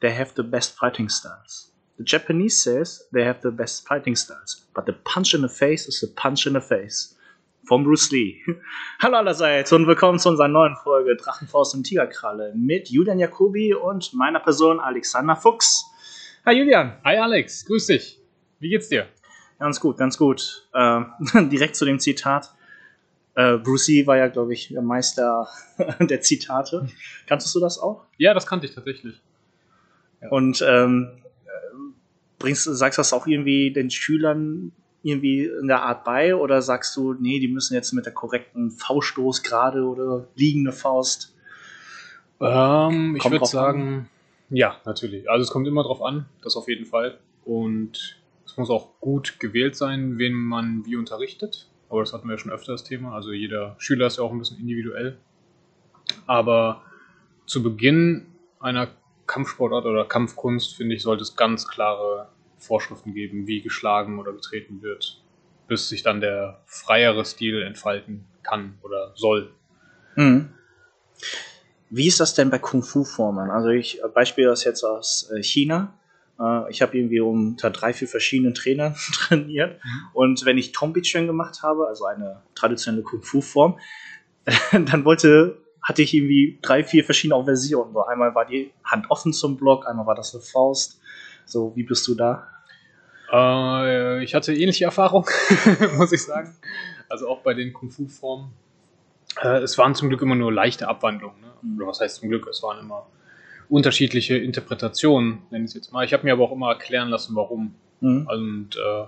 they 0.00 0.12
have 0.12 0.32
the 0.34 0.44
best 0.44 0.76
fighting 0.76 1.08
styles. 1.08 1.72
The 1.98 2.04
Japanese 2.04 2.62
says 2.62 3.02
they 3.12 3.24
have 3.24 3.40
the 3.40 3.50
best 3.50 3.84
fighting 3.88 4.14
styles. 4.14 4.62
But 4.74 4.86
the 4.86 4.92
punch 4.92 5.34
in 5.34 5.42
the 5.42 5.48
face 5.48 5.88
is 5.88 6.00
a 6.04 6.08
punch 6.08 6.46
in 6.46 6.52
the 6.52 6.60
face. 6.60 7.14
Von 7.72 7.84
Bruce 7.84 8.10
Lee. 8.10 8.36
Hallo 9.02 9.16
allerseits 9.16 9.72
und 9.72 9.86
willkommen 9.86 10.18
zu 10.18 10.28
unserer 10.28 10.46
neuen 10.46 10.76
Folge 10.76 11.16
Drachenfaust 11.16 11.74
und 11.74 11.84
Tigerkralle 11.84 12.52
mit 12.54 12.90
Julian 12.90 13.18
Jacobi 13.18 13.72
und 13.72 14.12
meiner 14.12 14.40
Person 14.40 14.78
Alexander 14.78 15.36
Fuchs. 15.36 15.86
Hi 16.44 16.54
Julian. 16.54 16.98
Hi 17.02 17.16
Alex, 17.16 17.64
grüß 17.64 17.86
dich. 17.86 18.20
Wie 18.58 18.68
geht's 18.68 18.90
dir? 18.90 19.06
Ganz 19.58 19.80
gut, 19.80 19.96
ganz 19.96 20.18
gut. 20.18 20.68
Äh, 20.74 21.00
direkt 21.48 21.74
zu 21.76 21.86
dem 21.86 21.98
Zitat. 21.98 22.52
Äh, 23.36 23.56
Bruce 23.56 23.88
Lee 23.88 24.06
war 24.06 24.18
ja, 24.18 24.28
glaube 24.28 24.52
ich, 24.52 24.68
der 24.68 24.82
Meister 24.82 25.48
der 25.98 26.20
Zitate. 26.20 26.90
Kanntest 27.26 27.54
du 27.54 27.60
das 27.60 27.78
auch? 27.78 28.04
Ja, 28.18 28.34
das 28.34 28.46
kannte 28.46 28.66
ich 28.66 28.74
tatsächlich. 28.74 29.18
Und 30.28 30.60
ähm, 30.60 31.22
äh, 31.46 31.76
bringst, 32.38 32.64
sagst 32.64 32.98
das 32.98 33.14
auch 33.14 33.26
irgendwie 33.26 33.72
den 33.72 33.90
Schülern 33.90 34.72
irgendwie 35.02 35.44
in 35.44 35.66
der 35.66 35.82
Art 35.82 36.04
bei 36.04 36.34
oder 36.34 36.62
sagst 36.62 36.96
du, 36.96 37.14
nee, 37.14 37.40
die 37.40 37.48
müssen 37.48 37.74
jetzt 37.74 37.92
mit 37.92 38.06
der 38.06 38.12
korrekten 38.12 38.70
Fauststoß 38.70 39.42
gerade 39.42 39.84
oder 39.84 40.28
liegende 40.34 40.72
Faust? 40.72 41.34
Ähm, 42.40 43.16
ich 43.16 43.30
würde 43.30 43.46
sagen, 43.46 44.08
ja, 44.50 44.76
natürlich. 44.84 45.28
Also 45.30 45.42
es 45.42 45.50
kommt 45.50 45.66
immer 45.66 45.82
drauf 45.82 46.02
an, 46.02 46.26
das 46.42 46.56
auf 46.56 46.68
jeden 46.68 46.86
Fall. 46.86 47.18
Und 47.44 48.20
es 48.44 48.56
muss 48.56 48.70
auch 48.70 49.00
gut 49.00 49.40
gewählt 49.40 49.76
sein, 49.76 50.18
wen 50.18 50.34
man 50.34 50.84
wie 50.86 50.96
unterrichtet. 50.96 51.68
Aber 51.88 52.00
das 52.00 52.12
hatten 52.12 52.28
wir 52.28 52.34
ja 52.34 52.38
schon 52.38 52.52
öfter 52.52 52.72
das 52.72 52.84
Thema. 52.84 53.14
Also 53.14 53.32
jeder 53.32 53.74
Schüler 53.78 54.06
ist 54.06 54.18
ja 54.18 54.24
auch 54.24 54.32
ein 54.32 54.38
bisschen 54.38 54.58
individuell. 54.58 55.18
Aber 56.26 56.82
zu 57.46 57.62
Beginn 57.62 58.26
einer 58.60 58.88
Kampfsportart 59.26 59.86
oder 59.86 60.04
Kampfkunst, 60.04 60.74
finde 60.74 60.94
ich, 60.94 61.02
sollte 61.02 61.22
es 61.22 61.36
ganz 61.36 61.66
klare 61.68 62.28
Vorschriften 62.62 63.14
geben, 63.14 63.46
wie 63.46 63.60
geschlagen 63.60 64.18
oder 64.18 64.32
getreten 64.32 64.82
wird, 64.82 65.20
bis 65.68 65.88
sich 65.88 66.02
dann 66.02 66.20
der 66.20 66.60
freiere 66.66 67.24
Stil 67.24 67.62
entfalten 67.62 68.24
kann 68.42 68.78
oder 68.82 69.12
soll. 69.14 69.52
Mhm. 70.16 70.50
Wie 71.90 72.08
ist 72.08 72.20
das 72.20 72.34
denn 72.34 72.50
bei 72.50 72.58
Kung-Fu-Formen? 72.58 73.50
Also 73.50 73.68
ich 73.68 74.02
äh, 74.02 74.08
Beispiel 74.08 74.46
das 74.46 74.64
jetzt 74.64 74.82
aus 74.82 75.30
äh, 75.30 75.42
China. 75.42 75.92
Äh, 76.40 76.70
Ich 76.70 76.80
habe 76.80 76.96
irgendwie 76.96 77.20
unter 77.20 77.70
drei, 77.70 77.92
vier 77.92 78.08
verschiedenen 78.08 78.54
Trainern 78.54 78.94
trainiert. 79.12 79.78
Und 80.14 80.44
wenn 80.46 80.56
ich 80.56 80.72
Tombichen 80.72 81.26
gemacht 81.26 81.62
habe, 81.62 81.86
also 81.88 82.06
eine 82.06 82.42
traditionelle 82.54 83.02
Kung-Fu-Form, 83.02 83.78
dann 84.72 85.04
wollte, 85.04 85.58
hatte 85.82 86.02
ich 86.02 86.14
irgendwie 86.14 86.58
drei, 86.62 86.82
vier 86.82 87.04
verschiedene 87.04 87.44
Versionen. 87.44 87.92
So 87.92 88.06
einmal 88.06 88.34
war 88.34 88.46
die 88.46 88.72
Hand 88.84 89.10
offen 89.10 89.32
zum 89.34 89.58
Block, 89.58 89.86
einmal 89.86 90.06
war 90.06 90.14
das 90.14 90.34
eine 90.34 90.42
Faust. 90.42 90.98
So, 91.44 91.72
wie 91.76 91.82
bist 91.82 92.06
du 92.08 92.14
da? 92.14 92.48
Äh, 93.32 94.22
ich 94.22 94.34
hatte 94.34 94.54
ähnliche 94.54 94.84
Erfahrungen, 94.84 95.26
muss 95.96 96.12
ich 96.12 96.22
sagen. 96.22 96.54
Also 97.08 97.28
auch 97.28 97.40
bei 97.40 97.54
den 97.54 97.72
Kung-Fu-Formen. 97.72 98.52
Äh, 99.42 99.58
es 99.58 99.78
waren 99.78 99.94
zum 99.94 100.08
Glück 100.08 100.22
immer 100.22 100.34
nur 100.34 100.52
leichte 100.52 100.88
Abwandlungen. 100.88 101.40
Ne? 101.40 101.76
Oder 101.76 101.86
was 101.86 102.00
heißt 102.00 102.16
zum 102.16 102.28
Glück? 102.28 102.46
Es 102.46 102.62
waren 102.62 102.78
immer 102.78 103.06
unterschiedliche 103.68 104.36
Interpretationen, 104.36 105.38
nenne 105.50 105.64
ich 105.64 105.70
es 105.70 105.74
jetzt 105.74 105.92
mal. 105.92 106.04
Ich 106.04 106.12
habe 106.12 106.24
mir 106.24 106.32
aber 106.32 106.44
auch 106.44 106.52
immer 106.52 106.68
erklären 106.68 107.08
lassen, 107.08 107.34
warum. 107.34 107.74
Mhm. 108.00 108.26
Und 108.26 108.76
äh, 108.76 109.04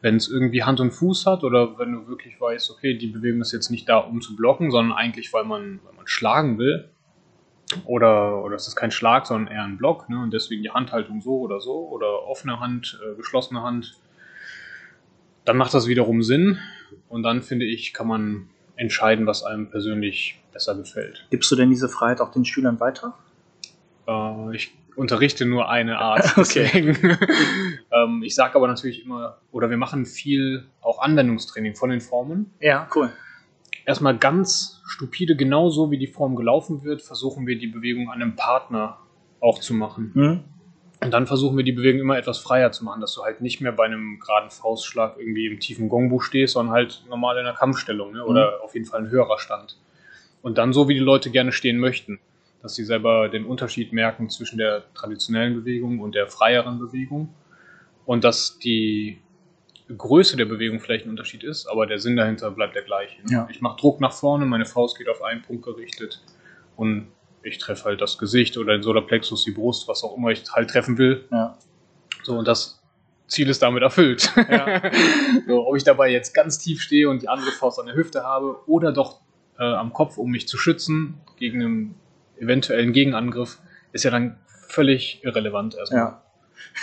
wenn 0.00 0.16
es 0.16 0.28
irgendwie 0.28 0.62
Hand 0.62 0.80
und 0.80 0.92
Fuß 0.92 1.26
hat 1.26 1.42
oder 1.42 1.78
wenn 1.78 1.92
du 1.92 2.08
wirklich 2.08 2.40
weißt, 2.40 2.70
okay, 2.70 2.94
die 2.94 3.08
Bewegung 3.08 3.40
ist 3.40 3.52
jetzt 3.52 3.70
nicht 3.70 3.88
da, 3.88 3.98
um 3.98 4.20
zu 4.20 4.36
blocken, 4.36 4.70
sondern 4.70 4.96
eigentlich, 4.96 5.32
weil 5.32 5.44
man, 5.44 5.80
weil 5.84 5.94
man 5.94 6.06
schlagen 6.06 6.58
will, 6.58 6.88
oder, 7.84 8.42
oder 8.42 8.56
es 8.56 8.66
ist 8.66 8.76
kein 8.76 8.90
Schlag, 8.90 9.26
sondern 9.26 9.52
eher 9.52 9.64
ein 9.64 9.76
Block, 9.76 10.08
ne? 10.08 10.20
und 10.20 10.32
deswegen 10.32 10.62
die 10.62 10.70
Handhaltung 10.70 11.20
so 11.20 11.38
oder 11.40 11.60
so, 11.60 11.88
oder 11.88 12.26
offene 12.26 12.60
Hand, 12.60 13.00
äh, 13.04 13.16
geschlossene 13.16 13.62
Hand, 13.62 13.96
dann 15.44 15.56
macht 15.56 15.74
das 15.74 15.86
wiederum 15.86 16.22
Sinn. 16.22 16.58
Und 17.08 17.22
dann 17.22 17.42
finde 17.42 17.66
ich, 17.66 17.92
kann 17.92 18.06
man 18.06 18.48
entscheiden, 18.76 19.26
was 19.26 19.42
einem 19.42 19.70
persönlich 19.70 20.40
besser 20.52 20.74
gefällt. 20.74 21.26
Gibst 21.30 21.50
du 21.50 21.56
denn 21.56 21.70
diese 21.70 21.88
Freiheit 21.88 22.20
auch 22.20 22.32
den 22.32 22.44
Schülern 22.44 22.80
weiter? 22.80 23.14
Äh, 24.06 24.54
ich 24.54 24.72
unterrichte 24.96 25.46
nur 25.46 25.68
eine 25.68 25.98
Art. 26.00 26.34
Deswegen. 26.36 26.96
ähm, 27.92 28.22
ich 28.24 28.34
sage 28.34 28.54
aber 28.54 28.68
natürlich 28.68 29.04
immer, 29.04 29.38
oder 29.52 29.70
wir 29.70 29.76
machen 29.76 30.06
viel 30.06 30.66
auch 30.80 31.00
Anwendungstraining 31.00 31.74
von 31.74 31.90
den 31.90 32.00
Formen. 32.00 32.52
Ja, 32.60 32.88
cool. 32.94 33.10
Erstmal 33.90 34.16
ganz 34.16 34.80
stupide, 34.86 35.34
genauso 35.34 35.90
wie 35.90 35.98
die 35.98 36.06
Form 36.06 36.36
gelaufen 36.36 36.84
wird, 36.84 37.02
versuchen 37.02 37.48
wir 37.48 37.58
die 37.58 37.66
Bewegung 37.66 38.08
an 38.08 38.22
einem 38.22 38.36
Partner 38.36 38.98
auch 39.40 39.58
zu 39.58 39.74
machen. 39.74 40.12
Mhm. 40.14 40.44
Und 41.02 41.10
dann 41.10 41.26
versuchen 41.26 41.56
wir 41.56 41.64
die 41.64 41.72
Bewegung 41.72 42.02
immer 42.02 42.16
etwas 42.16 42.38
freier 42.38 42.70
zu 42.70 42.84
machen, 42.84 43.00
dass 43.00 43.14
du 43.14 43.24
halt 43.24 43.40
nicht 43.40 43.60
mehr 43.60 43.72
bei 43.72 43.86
einem 43.86 44.20
geraden 44.20 44.50
Faustschlag 44.50 45.16
irgendwie 45.18 45.48
im 45.48 45.58
tiefen 45.58 45.88
Gongbu 45.88 46.20
stehst, 46.20 46.52
sondern 46.52 46.72
halt 46.72 47.02
normal 47.08 47.36
in 47.38 47.46
einer 47.46 47.56
Kampfstellung 47.56 48.12
ne? 48.12 48.24
oder 48.24 48.62
auf 48.62 48.74
jeden 48.74 48.86
Fall 48.86 49.00
ein 49.00 49.10
höherer 49.10 49.40
Stand. 49.40 49.76
Und 50.40 50.56
dann 50.56 50.72
so, 50.72 50.86
wie 50.86 50.94
die 50.94 51.00
Leute 51.00 51.32
gerne 51.32 51.50
stehen 51.50 51.78
möchten, 51.78 52.20
dass 52.62 52.76
sie 52.76 52.84
selber 52.84 53.28
den 53.28 53.44
Unterschied 53.44 53.92
merken 53.92 54.30
zwischen 54.30 54.58
der 54.58 54.84
traditionellen 54.94 55.54
Bewegung 55.56 55.98
und 55.98 56.14
der 56.14 56.28
freieren 56.28 56.78
Bewegung 56.78 57.34
und 58.06 58.22
dass 58.22 58.56
die 58.60 59.18
Größe 59.96 60.36
der 60.36 60.44
Bewegung 60.44 60.80
vielleicht 60.80 61.06
ein 61.06 61.10
Unterschied 61.10 61.42
ist, 61.44 61.66
aber 61.66 61.86
der 61.86 61.98
Sinn 61.98 62.16
dahinter 62.16 62.50
bleibt 62.50 62.74
der 62.74 62.82
gleiche. 62.82 63.16
Ja. 63.28 63.48
Ich 63.50 63.60
mache 63.60 63.78
Druck 63.78 64.00
nach 64.00 64.12
vorne, 64.12 64.46
meine 64.46 64.66
Faust 64.66 64.98
geht 64.98 65.08
auf 65.08 65.22
einen 65.22 65.42
Punkt 65.42 65.64
gerichtet 65.64 66.22
und 66.76 67.08
ich 67.42 67.58
treffe 67.58 67.84
halt 67.84 68.00
das 68.00 68.18
Gesicht 68.18 68.56
oder 68.58 68.74
den 68.74 68.82
Solarplexus, 68.82 69.44
die 69.44 69.50
Brust, 69.50 69.88
was 69.88 70.04
auch 70.04 70.16
immer 70.16 70.30
ich 70.30 70.44
halt 70.52 70.70
treffen 70.70 70.98
will. 70.98 71.24
Ja. 71.30 71.56
So, 72.22 72.36
und 72.36 72.46
das 72.46 72.82
Ziel 73.26 73.48
ist 73.48 73.62
damit 73.62 73.82
erfüllt. 73.82 74.32
Ja. 74.36 74.82
so, 75.46 75.66
ob 75.66 75.76
ich 75.76 75.84
dabei 75.84 76.10
jetzt 76.10 76.34
ganz 76.34 76.58
tief 76.58 76.82
stehe 76.82 77.08
und 77.08 77.22
die 77.22 77.28
andere 77.28 77.50
Faust 77.52 77.80
an 77.80 77.86
der 77.86 77.94
Hüfte 77.94 78.24
habe 78.24 78.58
oder 78.66 78.92
doch 78.92 79.20
äh, 79.58 79.64
am 79.64 79.92
Kopf, 79.92 80.18
um 80.18 80.30
mich 80.30 80.48
zu 80.48 80.58
schützen 80.58 81.20
gegen 81.38 81.62
einen 81.62 81.94
eventuellen 82.38 82.92
Gegenangriff, 82.92 83.58
ist 83.92 84.04
ja 84.04 84.10
dann 84.10 84.38
völlig 84.68 85.22
irrelevant 85.24 85.74
erstmal. 85.76 86.00
Ja. 86.00 86.22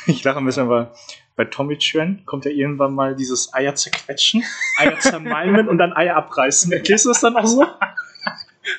Ich 0.08 0.24
lache 0.24 0.40
ein 0.40 0.46
bisschen, 0.46 0.70
weil 0.70 0.92
bei 1.38 1.46
Tommy 1.46 1.78
Chuen 1.78 2.24
kommt 2.26 2.44
ja 2.44 2.52
irgendwann 2.52 2.94
mal 2.94 3.16
dieses 3.16 3.54
Eier 3.54 3.76
zerquetschen, 3.76 4.44
Eier 4.78 5.00
zermalmen 5.00 5.70
und 5.70 5.78
dann 5.78 5.94
Eier 5.94 6.18
abreißen. 6.18 6.74
Erklärst 6.74 7.06
du 7.06 7.10
das 7.10 7.22
dann 7.22 7.38
auch 7.38 7.46
so? 7.46 7.66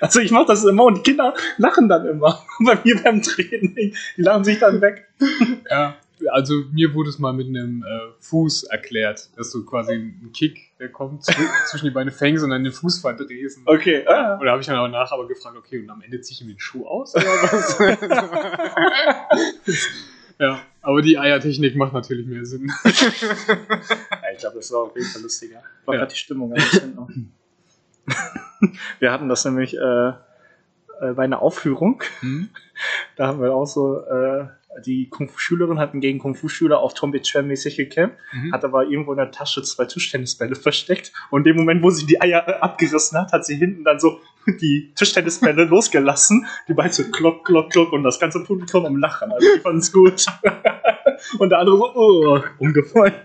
Also 0.00 0.20
ich 0.20 0.30
mache 0.30 0.46
das 0.48 0.64
immer 0.64 0.84
und 0.84 0.98
die 0.98 1.02
Kinder 1.02 1.32
lachen 1.56 1.88
dann 1.88 2.06
immer 2.06 2.44
bei 2.60 2.78
mir 2.84 3.02
beim 3.02 3.22
Training. 3.22 3.94
Die 4.16 4.22
lachen 4.22 4.44
sich 4.44 4.58
dann 4.58 4.80
weg. 4.82 5.08
Ja, 5.70 5.96
also 6.30 6.54
mir 6.72 6.92
wurde 6.94 7.08
es 7.10 7.18
mal 7.18 7.32
mit 7.32 7.46
einem 7.46 7.82
äh, 7.84 8.12
Fuß 8.20 8.64
erklärt, 8.64 9.30
dass 9.36 9.50
du 9.52 9.64
quasi 9.64 9.92
einen 9.92 10.30
Kick, 10.34 10.72
der 10.78 10.90
kommt, 10.90 11.22
zw- 11.22 11.64
zwischen 11.70 11.86
die 11.86 11.90
Beine 11.92 12.10
fängst 12.10 12.42
und 12.44 12.50
dann 12.50 12.64
den 12.64 12.72
Fuß 12.72 13.00
verdrehst. 13.00 13.60
Okay. 13.64 14.04
Ah. 14.06 14.34
Und 14.34 14.44
da 14.44 14.50
habe 14.52 14.60
ich 14.60 14.66
dann 14.66 14.76
auch 14.78 14.88
nach 14.88 15.10
aber 15.12 15.26
gefragt, 15.28 15.56
okay, 15.56 15.80
und 15.80 15.88
am 15.88 16.02
Ende 16.02 16.20
ziehe 16.20 16.34
ich 16.34 16.40
mir 16.44 16.52
den 16.54 16.60
Schuh 16.60 16.86
aus 16.86 17.14
oder 17.14 17.24
was? 17.24 17.78
ja, 20.38 20.60
aber 20.82 21.02
die 21.02 21.18
Eiertechnik 21.18 21.76
macht 21.76 21.92
natürlich 21.92 22.26
mehr 22.26 22.44
Sinn. 22.44 22.70
Ja, 22.86 24.34
ich 24.34 24.38
glaube, 24.40 24.56
das 24.56 24.72
war 24.72 24.82
auf 24.84 24.96
jeden 24.96 25.08
Fall 25.08 25.22
lustiger. 25.22 25.62
War 25.84 25.94
Ja. 25.94 26.00
gerade 26.00 26.12
die 26.12 26.18
Stimmung. 26.18 26.52
ein 26.52 26.56
bisschen. 26.56 27.32
Wir 29.00 29.12
hatten 29.12 29.28
das 29.28 29.44
nämlich 29.44 29.76
äh, 29.76 30.08
äh, 30.08 31.12
bei 31.14 31.24
einer 31.24 31.42
Aufführung. 31.42 32.02
Hm? 32.20 32.48
Da 33.16 33.26
haben 33.28 33.40
wir 33.40 33.52
auch 33.54 33.66
so, 33.66 34.00
äh, 34.04 34.46
die 34.84 35.08
Kung-Fu-Schülerin 35.08 35.78
hatten 35.78 36.00
gegen 36.00 36.18
Kung-Fu-Schüler 36.18 36.78
auf 36.78 36.94
Tommy 36.94 37.20
Chan 37.20 37.46
mäßig 37.46 37.76
gekämpft, 37.76 38.16
Mhm. 38.32 38.52
hat 38.52 38.64
aber 38.64 38.84
irgendwo 38.86 39.12
in 39.12 39.18
der 39.18 39.30
Tasche 39.30 39.62
zwei 39.62 39.84
Tischtennisbälle 39.86 40.54
versteckt. 40.56 41.12
Und 41.30 41.40
in 41.40 41.44
dem 41.44 41.56
Moment, 41.56 41.82
wo 41.82 41.90
sie 41.90 42.06
die 42.06 42.20
Eier 42.20 42.46
äh, 42.48 42.52
abgerissen 42.54 43.18
hat, 43.18 43.32
hat 43.32 43.44
sie 43.44 43.56
hinten 43.56 43.84
dann 43.84 43.98
so 44.00 44.20
die 44.56 44.92
Tischtennisbälle 44.94 45.64
losgelassen. 45.64 46.46
Die 46.68 46.74
beiden 46.74 46.92
so 46.92 47.04
klock, 47.10 47.44
klock, 47.44 47.70
klock 47.70 47.92
und 47.92 48.02
das 48.02 48.18
ganze 48.18 48.42
Publikum 48.42 48.86
am 48.86 48.96
Lachen. 48.96 49.30
Also 49.32 49.46
die 49.54 49.60
fanden 49.60 49.78
es 49.78 49.92
gut. 49.92 50.26
und 51.38 51.50
der 51.50 51.58
andere 51.58 51.76
so, 51.76 51.94
oh, 51.94 52.40
umgefallen. 52.58 53.14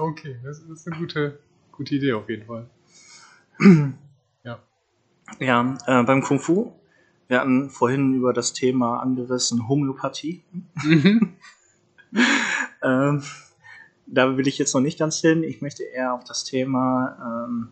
Okay, 0.00 0.36
das 0.42 0.58
ist 0.58 0.88
eine 0.88 0.96
gute, 0.98 1.38
gute 1.70 1.94
Idee 1.94 2.14
auf 2.14 2.28
jeden 2.28 2.46
Fall. 2.46 2.68
Ja, 5.38 5.76
äh, 5.86 6.02
beim 6.02 6.22
Kung 6.22 6.40
Fu. 6.40 6.72
Wir 7.28 7.40
hatten 7.40 7.70
vorhin 7.70 8.14
über 8.14 8.32
das 8.32 8.52
Thema 8.52 8.98
angerissen 9.00 9.68
Homöopathie. 9.68 10.42
Mhm. 10.82 11.36
Ähm, 12.82 13.22
da 14.06 14.38
will 14.38 14.48
ich 14.48 14.56
jetzt 14.56 14.74
noch 14.74 14.80
nicht 14.80 14.98
ganz 14.98 15.20
hin. 15.20 15.44
Ich 15.44 15.60
möchte 15.60 15.84
eher 15.84 16.14
auf 16.14 16.24
das 16.24 16.44
Thema. 16.44 17.46
Ähm, 17.46 17.68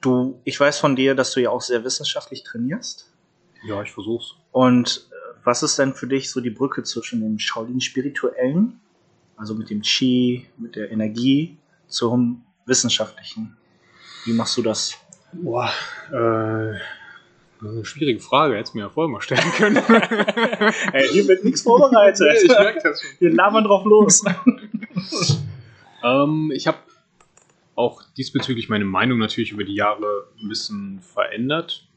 du, 0.00 0.40
ich 0.44 0.58
weiß 0.58 0.78
von 0.78 0.96
dir, 0.96 1.14
dass 1.14 1.32
du 1.32 1.40
ja 1.40 1.50
auch 1.50 1.60
sehr 1.60 1.84
wissenschaftlich 1.84 2.42
trainierst. 2.42 3.10
Ja, 3.64 3.82
ich 3.82 3.90
versuch's. 3.90 4.36
Und 4.52 5.08
äh, 5.10 5.14
was 5.44 5.62
ist 5.62 5.78
denn 5.78 5.94
für 5.94 6.06
dich 6.06 6.30
so 6.30 6.40
die 6.40 6.50
Brücke 6.50 6.82
zwischen 6.82 7.20
dem 7.20 7.38
Shaolin-Spirituellen, 7.38 8.80
also 9.36 9.54
mit 9.54 9.70
dem 9.70 9.82
Qi, 9.82 10.46
mit 10.56 10.76
der 10.76 10.90
Energie, 10.90 11.58
zum 11.88 12.44
Wissenschaftlichen? 12.66 13.56
Wie 14.24 14.32
machst 14.32 14.56
du 14.56 14.62
das? 14.62 14.94
Boah, 15.32 15.70
äh, 16.10 16.78
das 17.60 17.68
ist 17.68 17.76
eine 17.76 17.84
schwierige 17.84 18.20
Frage, 18.20 18.56
hättest 18.56 18.74
du 18.74 18.78
mir 18.78 18.84
ja 18.84 18.90
vorher 18.90 19.10
mal 19.10 19.20
stellen 19.20 19.52
können. 19.52 19.76
Ey, 20.92 21.08
hier 21.08 21.28
wird 21.28 21.44
nichts 21.44 21.62
vorbereitet. 21.62 22.26
ich 22.42 22.48
merke 22.48 22.80
das 22.82 23.02
schon. 23.02 23.10
Wir 23.18 23.32
labern 23.34 23.64
drauf 23.64 23.84
los. 23.84 24.24
Ähm, 26.02 26.50
ich 26.54 26.66
habe 26.66 26.78
auch 27.80 28.02
diesbezüglich 28.16 28.68
meine 28.68 28.84
Meinung 28.84 29.18
natürlich 29.18 29.52
über 29.52 29.64
die 29.64 29.74
Jahre 29.74 30.28
ein 30.40 30.48
bisschen 30.48 31.00
verändert. 31.00 31.88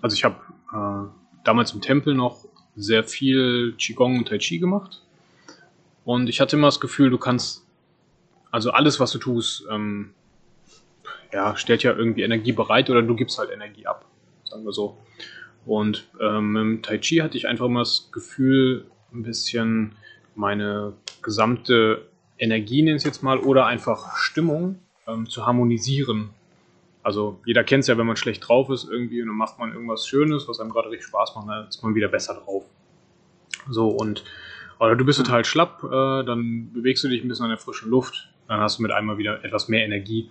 Also 0.00 0.14
ich 0.14 0.24
habe 0.24 0.40
äh, 0.72 1.08
damals 1.44 1.72
im 1.72 1.80
Tempel 1.80 2.14
noch 2.14 2.44
sehr 2.74 3.04
viel 3.04 3.74
Qigong 3.78 4.18
und 4.18 4.28
Tai 4.28 4.38
Chi 4.38 4.58
gemacht. 4.58 5.02
Und 6.04 6.28
ich 6.28 6.40
hatte 6.40 6.56
immer 6.56 6.66
das 6.66 6.80
Gefühl, 6.80 7.10
du 7.10 7.18
kannst, 7.18 7.64
also 8.50 8.72
alles, 8.72 8.98
was 8.98 9.12
du 9.12 9.18
tust, 9.18 9.64
ähm, 9.70 10.14
ja, 11.32 11.56
stellt 11.56 11.82
ja 11.82 11.92
irgendwie 11.92 12.22
Energie 12.22 12.52
bereit 12.52 12.90
oder 12.90 13.02
du 13.02 13.14
gibst 13.14 13.38
halt 13.38 13.50
Energie 13.50 13.86
ab, 13.86 14.04
sagen 14.44 14.64
wir 14.64 14.72
so. 14.72 14.98
Und 15.64 16.08
ähm, 16.20 16.56
im 16.56 16.82
Tai 16.82 16.98
Chi 16.98 17.18
hatte 17.18 17.36
ich 17.36 17.46
einfach 17.46 17.66
immer 17.66 17.80
das 17.80 18.10
Gefühl, 18.12 18.86
ein 19.12 19.22
bisschen 19.22 19.94
meine 20.34 20.94
gesamte 21.22 22.08
Energie, 22.42 22.82
nenne 22.82 22.96
ich 22.96 23.02
es 23.02 23.04
jetzt 23.04 23.22
mal, 23.22 23.38
oder 23.38 23.66
einfach 23.66 24.16
Stimmung 24.16 24.80
ähm, 25.06 25.28
zu 25.28 25.46
harmonisieren. 25.46 26.30
Also 27.02 27.40
jeder 27.46 27.64
kennt 27.64 27.82
es 27.82 27.88
ja, 27.88 27.96
wenn 27.98 28.06
man 28.06 28.16
schlecht 28.16 28.48
drauf 28.48 28.68
ist 28.70 28.88
irgendwie 28.88 29.22
und 29.22 29.28
dann 29.28 29.36
macht 29.36 29.58
man 29.58 29.72
irgendwas 29.72 30.06
Schönes, 30.06 30.48
was 30.48 30.60
einem 30.60 30.70
gerade 30.70 30.90
richtig 30.90 31.06
Spaß 31.06 31.34
macht, 31.34 31.48
dann 31.48 31.68
ist 31.68 31.82
man 31.82 31.94
wieder 31.94 32.08
besser 32.08 32.34
drauf. 32.34 32.64
So 33.68 33.88
und 33.88 34.24
oder 34.78 34.96
du 34.96 35.04
bist 35.04 35.18
total 35.18 35.44
schlapp, 35.44 35.84
äh, 35.84 36.24
dann 36.24 36.72
bewegst 36.72 37.04
du 37.04 37.08
dich 37.08 37.22
ein 37.22 37.28
bisschen 37.28 37.44
an 37.44 37.50
der 37.50 37.58
frischen 37.58 37.88
Luft, 37.88 38.28
dann 38.48 38.60
hast 38.60 38.78
du 38.78 38.82
mit 38.82 38.90
einmal 38.90 39.18
wieder 39.18 39.44
etwas 39.44 39.68
mehr 39.68 39.84
Energie. 39.84 40.30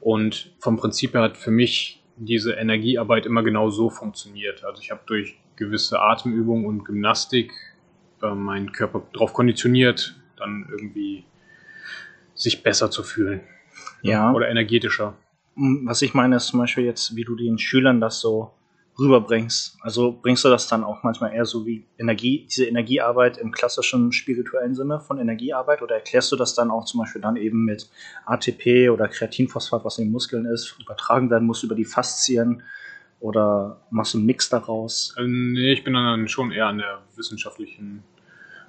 Und 0.00 0.50
vom 0.58 0.76
Prinzip 0.76 1.14
her 1.14 1.22
hat 1.22 1.36
für 1.36 1.52
mich 1.52 2.02
diese 2.16 2.54
Energiearbeit 2.54 3.26
immer 3.26 3.42
genau 3.42 3.70
so 3.70 3.90
funktioniert. 3.90 4.64
Also 4.64 4.82
ich 4.82 4.90
habe 4.90 5.00
durch 5.06 5.38
gewisse 5.56 6.00
Atemübungen 6.00 6.66
und 6.66 6.84
Gymnastik 6.84 7.52
äh, 8.22 8.34
meinen 8.34 8.72
Körper 8.72 9.02
darauf 9.12 9.32
konditioniert, 9.32 10.16
dann 10.36 10.66
irgendwie 10.70 11.24
sich 12.34 12.62
besser 12.62 12.90
zu 12.90 13.02
fühlen. 13.02 13.40
Ja. 14.02 14.32
Oder 14.32 14.48
energetischer. 14.48 15.14
Was 15.56 16.02
ich 16.02 16.14
meine, 16.14 16.36
ist 16.36 16.48
zum 16.48 16.60
Beispiel 16.60 16.84
jetzt, 16.84 17.16
wie 17.16 17.24
du 17.24 17.36
den 17.36 17.58
Schülern 17.58 18.00
das 18.00 18.20
so 18.20 18.52
rüberbringst. 18.98 19.78
Also 19.80 20.18
bringst 20.20 20.44
du 20.44 20.48
das 20.48 20.68
dann 20.68 20.84
auch 20.84 21.02
manchmal 21.02 21.32
eher 21.32 21.44
so 21.44 21.66
wie 21.66 21.84
Energie, 21.98 22.46
diese 22.48 22.66
Energiearbeit 22.66 23.38
im 23.38 23.50
klassischen 23.50 24.12
spirituellen 24.12 24.74
Sinne 24.74 25.00
von 25.00 25.18
Energiearbeit 25.18 25.82
oder 25.82 25.96
erklärst 25.96 26.30
du 26.32 26.36
das 26.36 26.54
dann 26.54 26.70
auch 26.70 26.84
zum 26.84 27.00
Beispiel 27.00 27.20
dann 27.20 27.36
eben 27.36 27.64
mit 27.64 27.88
ATP 28.26 28.90
oder 28.90 29.08
Kreatinphosphat, 29.08 29.84
was 29.84 29.98
in 29.98 30.06
den 30.06 30.12
Muskeln 30.12 30.46
ist, 30.46 30.76
übertragen 30.80 31.30
werden 31.30 31.46
muss 31.46 31.62
über 31.62 31.74
die 31.74 31.84
Faszien 31.84 32.62
oder 33.20 33.80
machst 33.90 34.14
du 34.14 34.18
einen 34.18 34.26
Mix 34.26 34.48
daraus? 34.48 35.14
Ähm, 35.18 35.52
nee, 35.52 35.72
ich 35.72 35.82
bin 35.82 35.94
dann 35.94 36.28
schon 36.28 36.52
eher 36.52 36.66
an 36.66 36.78
der 36.78 37.02
wissenschaftlichen 37.16 38.04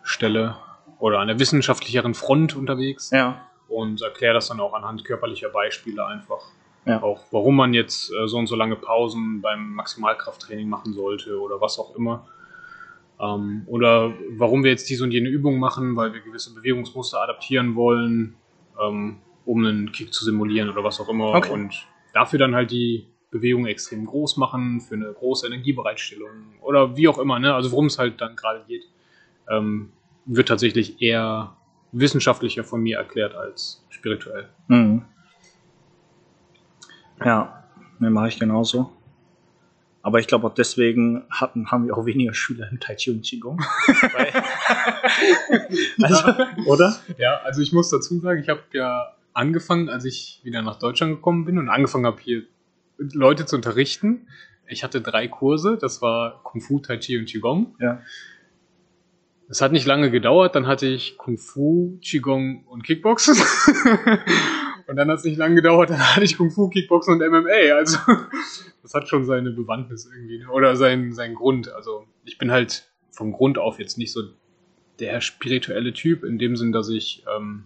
Stelle 0.02 0.56
oder 0.98 1.20
an 1.20 1.28
der 1.28 1.40
wissenschaftlicheren 1.40 2.14
Front 2.14 2.56
unterwegs 2.56 3.12
Ja. 3.12 3.48
Und 3.76 4.02
erkläre 4.02 4.34
das 4.34 4.48
dann 4.48 4.60
auch 4.60 4.74
anhand 4.74 5.04
körperlicher 5.04 5.50
Beispiele 5.50 6.06
einfach. 6.06 6.52
Ja. 6.86 7.02
Auch 7.02 7.26
warum 7.32 7.56
man 7.56 7.74
jetzt 7.74 8.12
äh, 8.14 8.28
so 8.28 8.38
und 8.38 8.48
so 8.48 8.56
lange 8.56 8.76
Pausen 8.76 9.42
beim 9.42 9.74
Maximalkrafttraining 9.74 10.70
machen 10.70 10.94
sollte 10.94 11.40
oder 11.40 11.60
was 11.60 11.80
auch 11.80 11.96
immer. 11.96 12.28
Ähm, 13.20 13.64
oder 13.66 14.14
warum 14.38 14.64
wir 14.64 14.72
jetzt 14.72 14.90
diese 14.90 15.04
und 15.04 15.12
jene 15.12 15.30
Übung 15.30 15.60
machen, 15.60 15.96
weil 15.96 16.14
wir 16.14 16.22
gewisse 16.22 16.54
Bewegungsmuster 16.54 17.22
adaptieren 17.22 17.76
wollen, 17.76 18.36
ähm, 18.82 19.18
um 19.46 19.66
einen 19.66 19.92
Kick 19.92 20.14
zu 20.14 20.24
simulieren 20.24 20.70
oder 20.70 20.84
was 20.84 21.00
auch 21.00 21.10
immer. 21.10 21.34
Okay. 21.34 21.52
Und 21.52 21.88
dafür 22.14 22.40
dann 22.40 22.56
halt 22.56 22.72
die 22.72 23.08
Bewegung 23.32 23.66
extrem 23.66 24.06
groß 24.06 24.38
machen, 24.38 24.80
für 24.80 24.96
eine 24.96 25.12
große 25.12 25.48
Energiebereitstellung 25.48 26.60
oder 26.62 26.96
wie 26.96 27.08
auch 27.08 27.18
immer. 27.18 27.40
Ne? 27.40 27.54
Also 27.54 27.72
worum 27.72 27.88
es 27.88 27.98
halt 27.98 28.22
dann 28.22 28.36
gerade 28.36 28.64
geht, 28.68 28.88
ähm, 29.50 29.92
wird 30.26 30.48
tatsächlich 30.48 31.02
eher 31.02 31.58
wissenschaftlicher 32.00 32.64
von 32.64 32.82
mir 32.82 32.98
erklärt 32.98 33.36
als 33.36 33.86
spirituell. 33.90 34.50
Mhm. 34.68 35.04
Ja, 37.24 37.64
ne, 38.00 38.10
mache 38.10 38.28
ich 38.28 38.40
genauso. 38.40 38.92
Aber 40.02 40.20
ich 40.20 40.28
glaube 40.28 40.46
auch 40.46 40.54
deswegen 40.54 41.24
hatten, 41.32 41.72
haben 41.72 41.88
wir 41.88 41.98
auch 41.98 42.06
weniger 42.06 42.34
Schüler 42.34 42.70
im 42.70 42.80
Tai 42.80 42.96
Chi 42.96 43.12
und 43.12 43.24
Qigong. 43.24 43.60
Also, 46.02 46.24
oder? 46.68 46.96
Ja, 47.18 47.38
also 47.44 47.62
ich 47.62 47.72
muss 47.72 47.90
dazu 47.90 48.20
sagen, 48.20 48.42
ich 48.42 48.50
habe 48.50 48.62
ja 48.74 49.14
angefangen, 49.34 49.90
als 49.90 50.06
ich 50.06 50.42
wieder 50.44 50.62
nach 50.62 50.78
Deutschland 50.78 51.16
gekommen 51.16 51.46
bin 51.46 51.58
und 51.58 51.70
angefangen 51.70 52.06
habe, 52.06 52.22
hier 52.22 52.44
Leute 52.98 53.46
zu 53.46 53.56
unterrichten. 53.56 54.28
Ich 54.68 54.84
hatte 54.84 55.02
drei 55.02 55.28
Kurse, 55.28 55.78
das 55.80 56.02
war 56.02 56.42
Kung 56.44 56.62
Fu, 56.62 56.80
Tai 56.80 56.98
Chi 56.98 57.18
und 57.18 57.26
Qigong. 57.26 57.76
Ja. 57.80 58.02
Es 59.48 59.62
hat 59.62 59.72
nicht 59.72 59.86
lange 59.86 60.10
gedauert, 60.10 60.56
dann 60.56 60.66
hatte 60.66 60.88
ich 60.88 61.18
Kung 61.18 61.38
Fu, 61.38 62.00
Qigong 62.02 62.66
und 62.66 62.84
Kickboxen. 62.84 63.36
und 64.88 64.96
dann 64.96 65.10
hat 65.10 65.20
es 65.20 65.24
nicht 65.24 65.38
lange 65.38 65.56
gedauert, 65.56 65.92
dann 65.92 66.00
hatte 66.00 66.26
ich 66.26 66.38
Kung 66.38 66.50
Fu, 66.50 66.68
Kickboxen 66.70 67.14
und 67.14 67.30
MMA. 67.30 67.76
Also 67.76 68.00
das 68.82 68.94
hat 68.96 69.08
schon 69.08 69.26
seine 69.26 69.52
Bewandtnis 69.52 70.10
irgendwie 70.12 70.40
ne? 70.40 70.50
oder 70.50 70.76
seinen, 70.76 71.14
seinen 71.14 71.36
Grund. 71.36 71.72
Also 71.72 72.08
ich 72.24 72.40
bin 72.40 72.52
halt 72.52 72.90
vom 73.12 73.34
Grund 73.34 73.60
auf 73.60 73.78
jetzt 73.80 73.98
nicht 74.00 74.12
so 74.12 74.24
der 75.00 75.22
spirituelle 75.22 75.94
Typ, 75.94 76.24
in 76.24 76.40
dem 76.40 76.56
Sinn, 76.56 76.72
dass 76.72 76.90
ich, 76.90 77.24
ähm, 77.36 77.66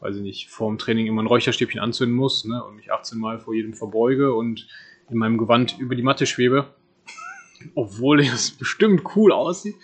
weiß 0.00 0.16
ich 0.16 0.22
nicht, 0.22 0.48
vor 0.50 0.68
dem 0.68 0.76
Training 0.76 1.06
immer 1.06 1.22
ein 1.22 1.26
Räucherstäbchen 1.26 1.80
anzünden 1.80 2.16
muss 2.16 2.44
ne? 2.44 2.62
und 2.64 2.76
mich 2.76 2.92
18 2.92 3.18
Mal 3.18 3.38
vor 3.38 3.54
jedem 3.54 3.72
verbeuge 3.72 4.34
und 4.34 4.66
in 5.08 5.16
meinem 5.16 5.38
Gewand 5.38 5.78
über 5.78 5.94
die 5.94 6.02
Matte 6.02 6.26
schwebe. 6.26 6.74
Obwohl 7.74 8.20
es 8.20 8.50
bestimmt 8.50 9.02
cool 9.16 9.32
aussieht. 9.32 9.76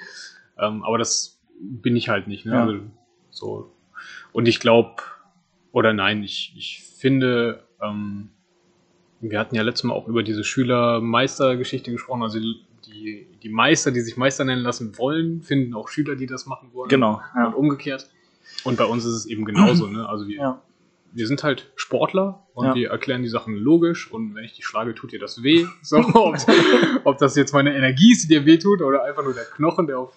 Ähm, 0.58 0.82
aber 0.84 0.98
das 0.98 1.40
bin 1.58 1.96
ich 1.96 2.08
halt 2.08 2.26
nicht. 2.26 2.44
Ne? 2.46 2.52
Ja. 2.52 2.62
Also, 2.64 2.78
so. 3.30 3.72
Und 4.32 4.46
ich 4.48 4.60
glaube, 4.60 4.96
oder 5.72 5.92
nein, 5.92 6.22
ich, 6.22 6.52
ich 6.56 6.82
finde, 6.98 7.64
ähm, 7.82 8.28
wir 9.20 9.38
hatten 9.38 9.54
ja 9.54 9.62
letztes 9.62 9.84
Mal 9.84 9.94
auch 9.94 10.06
über 10.08 10.22
diese 10.22 10.44
Schüler-Meister-Geschichte 10.44 11.90
gesprochen. 11.90 12.22
Also 12.22 12.38
die, 12.86 13.26
die 13.42 13.48
Meister, 13.48 13.90
die 13.90 14.00
sich 14.00 14.16
Meister 14.16 14.44
nennen 14.44 14.62
lassen 14.62 14.96
wollen, 14.98 15.40
finden 15.42 15.74
auch 15.74 15.88
Schüler, 15.88 16.16
die 16.16 16.26
das 16.26 16.46
machen 16.46 16.70
wollen. 16.72 16.88
Genau. 16.88 17.14
Und 17.34 17.40
Ja. 17.40 17.46
umgekehrt. 17.48 18.08
Und 18.64 18.76
bei 18.76 18.84
uns 18.84 19.04
ist 19.04 19.14
es 19.14 19.26
eben 19.26 19.44
genauso. 19.44 19.86
Ne? 19.86 20.06
Also 20.08 20.28
wir, 20.28 20.36
Ja. 20.36 20.62
wir 21.12 21.26
sind 21.26 21.42
halt 21.42 21.72
Sportler 21.76 22.46
und 22.54 22.66
Ja. 22.66 22.74
wir 22.74 22.90
erklären 22.90 23.22
die 23.22 23.28
Sachen 23.28 23.56
logisch 23.56 24.10
und 24.12 24.34
wenn 24.34 24.44
ich 24.44 24.52
dich 24.54 24.66
schlage, 24.66 24.94
tut 24.94 25.12
dir 25.12 25.18
das 25.20 25.42
weh. 25.42 25.66
So, 25.82 25.98
ob, 25.98 26.36
ob 27.04 27.18
das 27.18 27.36
jetzt 27.36 27.52
meine 27.52 27.74
Energie 27.74 28.12
ist, 28.12 28.24
die 28.24 28.28
dir 28.28 28.44
weh 28.44 28.58
tut 28.58 28.82
oder 28.82 29.04
einfach 29.04 29.24
nur 29.24 29.34
der 29.34 29.44
Knochen, 29.44 29.86
der 29.86 29.98
auf, 30.00 30.12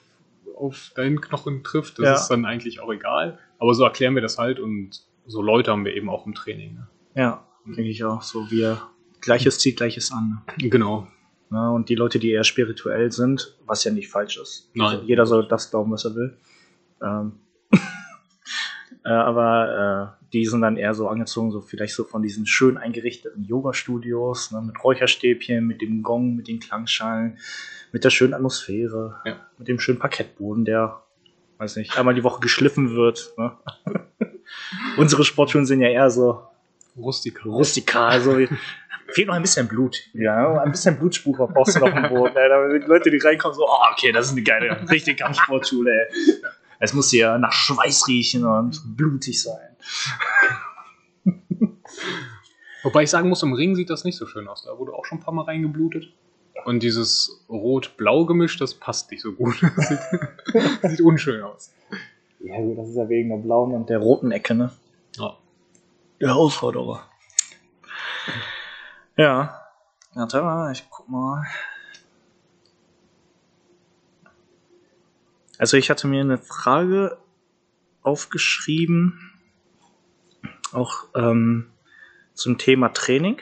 auf 0.57 0.91
deinen 0.95 1.21
Knochen 1.21 1.63
trifft, 1.63 1.99
das 1.99 2.05
Ja. 2.05 2.13
ist 2.15 2.27
dann 2.27 2.45
eigentlich 2.45 2.79
auch 2.79 2.91
egal. 2.91 3.39
Aber 3.59 3.73
so 3.73 3.83
erklären 3.83 4.15
wir 4.15 4.21
das 4.21 4.37
halt 4.37 4.59
und 4.59 5.01
so 5.25 5.41
Leute 5.41 5.71
haben 5.71 5.85
wir 5.85 5.95
eben 5.95 6.09
auch 6.09 6.25
im 6.25 6.33
Training. 6.33 6.73
Ne? 6.75 6.87
Ja, 7.15 7.45
denke 7.65 7.83
ich 7.89 8.03
auch. 8.03 8.21
So 8.21 8.49
wir 8.51 8.81
Gleiches 9.21 9.59
zieht 9.59 9.77
Gleiches 9.77 10.11
an. 10.11 10.41
Genau. 10.57 11.07
Ja, 11.51 11.69
und 11.69 11.89
die 11.89 11.95
Leute, 11.95 12.19
die 12.19 12.31
eher 12.31 12.43
spirituell 12.43 13.11
sind, 13.11 13.57
was 13.65 13.83
ja 13.83 13.91
nicht 13.91 14.09
falsch 14.09 14.37
ist. 14.37 14.69
Nein. 14.73 14.87
Also 14.87 15.03
jeder 15.05 15.25
soll 15.25 15.47
das 15.47 15.69
glauben, 15.71 15.91
was 15.91 16.03
er 16.05 16.15
will. 16.15 16.37
Ähm, 17.01 17.33
äh, 19.06 19.10
aber 19.10 20.16
äh, 20.22 20.25
die 20.34 20.46
sind 20.46 20.62
dann 20.62 20.77
eher 20.77 20.94
so 20.94 21.08
angezogen, 21.08 21.51
so 21.51 21.62
vielleicht 21.62 21.94
so 21.96 22.04
von 22.04 22.22
diesen 22.22 22.46
schön 22.46 22.77
eingerichteten 22.77 23.44
Yoga-Studios, 23.46 24.51
ne, 24.51 24.62
mit 24.62 24.84
Räucherstäbchen, 24.84 25.66
mit 25.66 25.82
dem 25.82 26.04
Gong, 26.04 26.36
mit 26.36 26.48
den 26.48 26.60
Klangschalen, 26.60 27.38
mit 27.94 28.04
der 28.04 28.10
schönen 28.10 28.34
Atmosphäre, 28.34 29.22
Ja. 29.25 29.36
mit 29.58 29.68
dem 29.68 29.80
schönen 29.80 30.00
Parkettboden, 30.00 30.66
der, 30.66 31.01
weiß 31.60 31.77
nicht, 31.77 31.98
einmal 31.98 32.13
die 32.16 32.24
Woche 32.24 32.42
geschliffen 32.42 32.96
wird. 32.96 33.34
Ne? 33.38 33.54
Unsere 34.98 35.24
Sportschulen 35.24 35.66
sind 35.66 35.82
ja 35.82 35.89
eher 35.89 36.10
so 36.10 36.42
Rustikal. 36.98 37.51
rustikal, 37.51 38.20
so 38.22 38.38
wie, 38.38 38.50
fehlt 39.10 39.27
noch 39.27 39.36
ein 39.36 39.42
bisschen 39.42 39.68
Blut. 39.68 39.96
Ja, 40.13 40.62
ein 40.62 40.72
bisschen 40.72 40.98
Blutspur 40.98 41.48
brauchst 41.48 41.75
du 41.75 41.80
noch 41.80 41.96
im 41.96 42.10
Boden. 42.10 42.36
Ey. 42.36 42.50
Damit 42.50 42.84
die 42.84 42.88
Leute, 42.88 43.10
die 43.12 43.18
reinkommen, 43.18 43.56
so, 43.56 43.66
oh, 43.66 43.92
okay, 43.94 44.12
das 44.12 44.25
ist 44.27 44.32
eine 44.34 44.44
geile, 44.44 44.89
richtige 44.89 45.16
Kampfsportschule, 45.24 45.92
ey. 45.92 46.34
Es 46.79 46.93
muss 46.93 47.10
hier 47.10 47.38
nach 47.38 47.51
Schweiß 47.51 48.07
riechen 48.07 48.46
und 48.46 48.96
blutig 48.96 49.41
sein. 49.41 49.75
Wobei 52.84 53.03
ich 53.03 53.10
sagen 53.10 53.29
muss, 53.29 53.43
im 53.43 53.53
Ring 53.53 53.75
sieht 53.75 53.89
das 53.89 54.03
nicht 54.03 54.17
so 54.17 54.25
schön 54.27 54.48
aus. 54.48 54.63
Da 54.63 54.77
wurde 54.77 54.93
auch 54.93 55.05
schon 55.05 55.17
ein 55.17 55.24
paar 55.24 55.34
Mal 55.34 55.43
reingeblutet. 55.43 56.13
Und 56.65 56.84
dieses 56.84 57.46
Rot-Blau-Gemisch, 57.50 58.57
das 58.57 58.74
passt 58.74 59.12
nicht 59.12 59.22
so 59.22 59.34
gut. 59.34 59.62
Das 59.75 59.88
sieht, 59.88 60.00
sieht 60.91 61.01
unschön 61.01 61.41
aus. 61.43 61.74
Ja, 62.39 62.57
gut, 62.57 62.77
das 62.77 62.89
ist 62.89 62.96
ja 62.96 63.10
wegen 63.10 63.29
der 63.29 63.38
blauen 63.38 63.74
und 63.74 63.89
der 63.89 64.00
roten 64.00 64.31
Ecke, 64.31 64.53
ne? 64.53 64.72
Ja. 65.17 65.38
Der 66.22 66.29
Herausforderer. 66.29 67.03
Ja. 69.17 69.62
Warte 70.13 70.41
mal, 70.41 70.72
ich 70.72 70.88
guck 70.89 71.10
mal. 71.10 71.43
Also 75.57 75.77
ich 75.77 75.89
hatte 75.89 76.07
mir 76.07 76.21
eine 76.21 76.37
Frage 76.37 77.17
aufgeschrieben, 78.01 79.31
auch 80.71 81.05
ähm, 81.15 81.67
zum 82.33 82.57
Thema 82.57 82.89
Training. 82.89 83.39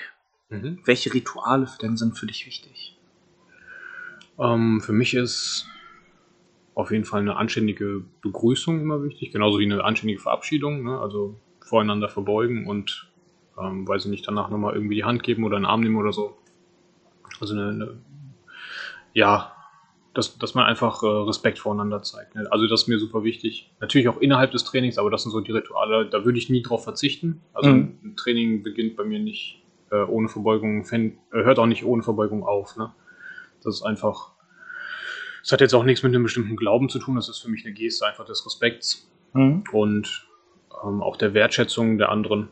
Mhm. 0.50 0.79
Welche 0.86 1.13
Rituale 1.13 1.67
denn 1.81 1.98
sind 1.98 2.17
für 2.17 2.27
dich 2.27 2.45
wichtig? 2.45 2.98
Ähm, 4.39 4.81
für 4.81 4.93
mich 4.93 5.13
ist 5.13 5.67
auf 6.74 6.91
jeden 6.91 7.05
Fall 7.05 7.22
eine 7.22 7.38
anständige 7.38 8.03
Begrüßung 8.22 8.81
immer 8.81 9.01
wichtig, 9.03 9.31
genauso 9.31 9.60
wie 9.60 9.65
eine 9.65 9.84
anständige 9.84 10.19
Verabschiedung, 10.19 10.84
ne? 10.84 11.00
also 11.00 11.39
voreinander 11.62 12.10
verbeugen 12.10 12.67
und, 12.67 13.10
ähm, 13.57 13.88
weiß 13.88 14.05
ich 14.05 14.12
nicht, 14.12 14.27
danach 14.27 14.50
nochmal 14.50 14.75
irgendwie 14.75 14.95
die 14.95 15.05
Hand 15.05 15.24
geben 15.24 15.45
oder 15.45 15.55
einen 15.55 15.65
Arm 15.65 15.81
nehmen 15.81 15.95
oder 15.95 16.12
so. 16.12 16.38
Also 17.39 17.53
eine, 17.53 17.69
eine 17.69 17.98
ja, 19.13 19.55
dass, 20.15 20.38
dass 20.39 20.55
man 20.55 20.65
einfach 20.65 21.03
äh, 21.03 21.05
Respekt 21.07 21.60
voreinander 21.60 22.01
zeigt. 22.01 22.34
Ne? 22.36 22.48
Also 22.51 22.67
das 22.67 22.84
ist 22.84 22.88
mir 22.88 22.98
super 23.00 23.24
wichtig. 23.24 23.72
Natürlich 23.79 24.07
auch 24.07 24.17
innerhalb 24.17 24.51
des 24.51 24.63
Trainings, 24.63 24.98
aber 24.98 25.12
das 25.12 25.24
sind 25.24 25.31
so 25.31 25.41
die 25.41 25.51
Rituale, 25.51 26.07
da 26.10 26.25
würde 26.25 26.38
ich 26.39 26.50
nie 26.50 26.62
drauf 26.63 26.84
verzichten. 26.84 27.41
Also 27.53 27.69
Mhm. 27.69 28.00
ein 28.03 28.15
Training 28.15 28.63
beginnt 28.63 28.95
bei 28.95 29.03
mir 29.03 29.19
nicht 29.19 29.62
äh, 29.91 29.98
ohne 30.03 30.27
Verbeugung, 30.29 30.84
fäng- 30.84 31.17
äh, 31.31 31.43
hört 31.43 31.60
auch 31.60 31.67
nicht 31.67 31.84
ohne 31.86 32.01
Verbeugung 32.01 32.43
auf. 32.43 32.75
Ne? 32.77 32.91
Das 33.63 33.75
ist 33.75 33.81
einfach, 33.84 34.31
das 35.43 35.51
hat 35.51 35.62
jetzt 35.62 35.74
auch 35.75 35.84
nichts 35.84 36.01
mit 36.01 36.13
einem 36.15 36.24
bestimmten 36.24 36.55
Glauben 36.55 36.89
zu 36.89 36.98
tun, 36.98 37.15
das 37.15 37.29
ist 37.29 37.39
für 37.39 37.50
mich 37.50 37.63
eine 37.65 37.74
Geste 37.74 38.05
einfach 38.07 38.25
des 38.25 38.45
Respekts 38.45 39.12
Mhm. 39.34 39.63
und 39.74 40.27
ähm, 40.84 41.03
auch 41.03 41.17
der 41.17 41.34
Wertschätzung 41.34 41.98
der 41.98 42.10
anderen. 42.10 42.48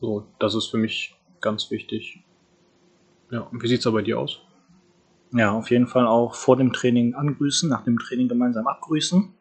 So, 0.00 0.26
das 0.38 0.54
ist 0.54 0.66
für 0.68 0.78
mich 0.78 1.14
ganz 1.40 1.70
wichtig. 1.70 2.24
Ja, 3.30 3.40
und 3.40 3.62
wie 3.62 3.68
sieht's 3.68 3.84
da 3.84 3.90
bei 3.90 4.02
dir 4.02 4.18
aus? 4.18 4.40
Ja, 5.32 5.52
auf 5.52 5.70
jeden 5.70 5.86
Fall 5.86 6.06
auch 6.06 6.34
vor 6.34 6.56
dem 6.56 6.72
Training 6.72 7.14
angrüßen, 7.14 7.68
nach 7.68 7.82
dem 7.84 7.98
Training 7.98 8.28
gemeinsam 8.28 8.66
abgrüßen. 8.66 9.32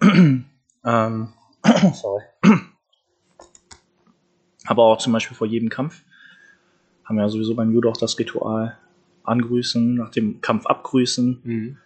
ähm, 0.02 0.44
sorry. 1.94 2.22
Aber 4.66 4.84
auch 4.84 4.98
zum 4.98 5.12
Beispiel 5.12 5.36
vor 5.36 5.46
jedem 5.46 5.68
Kampf 5.68 6.02
haben 7.04 7.16
wir 7.16 7.22
ja 7.22 7.28
sowieso 7.28 7.54
beim 7.54 7.72
Judo 7.72 7.90
auch 7.90 7.96
das 7.96 8.18
Ritual 8.18 8.78
angrüßen, 9.24 9.94
nach 9.94 10.10
dem 10.10 10.40
Kampf 10.40 10.66
abgrüßen, 10.66 11.40
Mhm. 11.42 11.78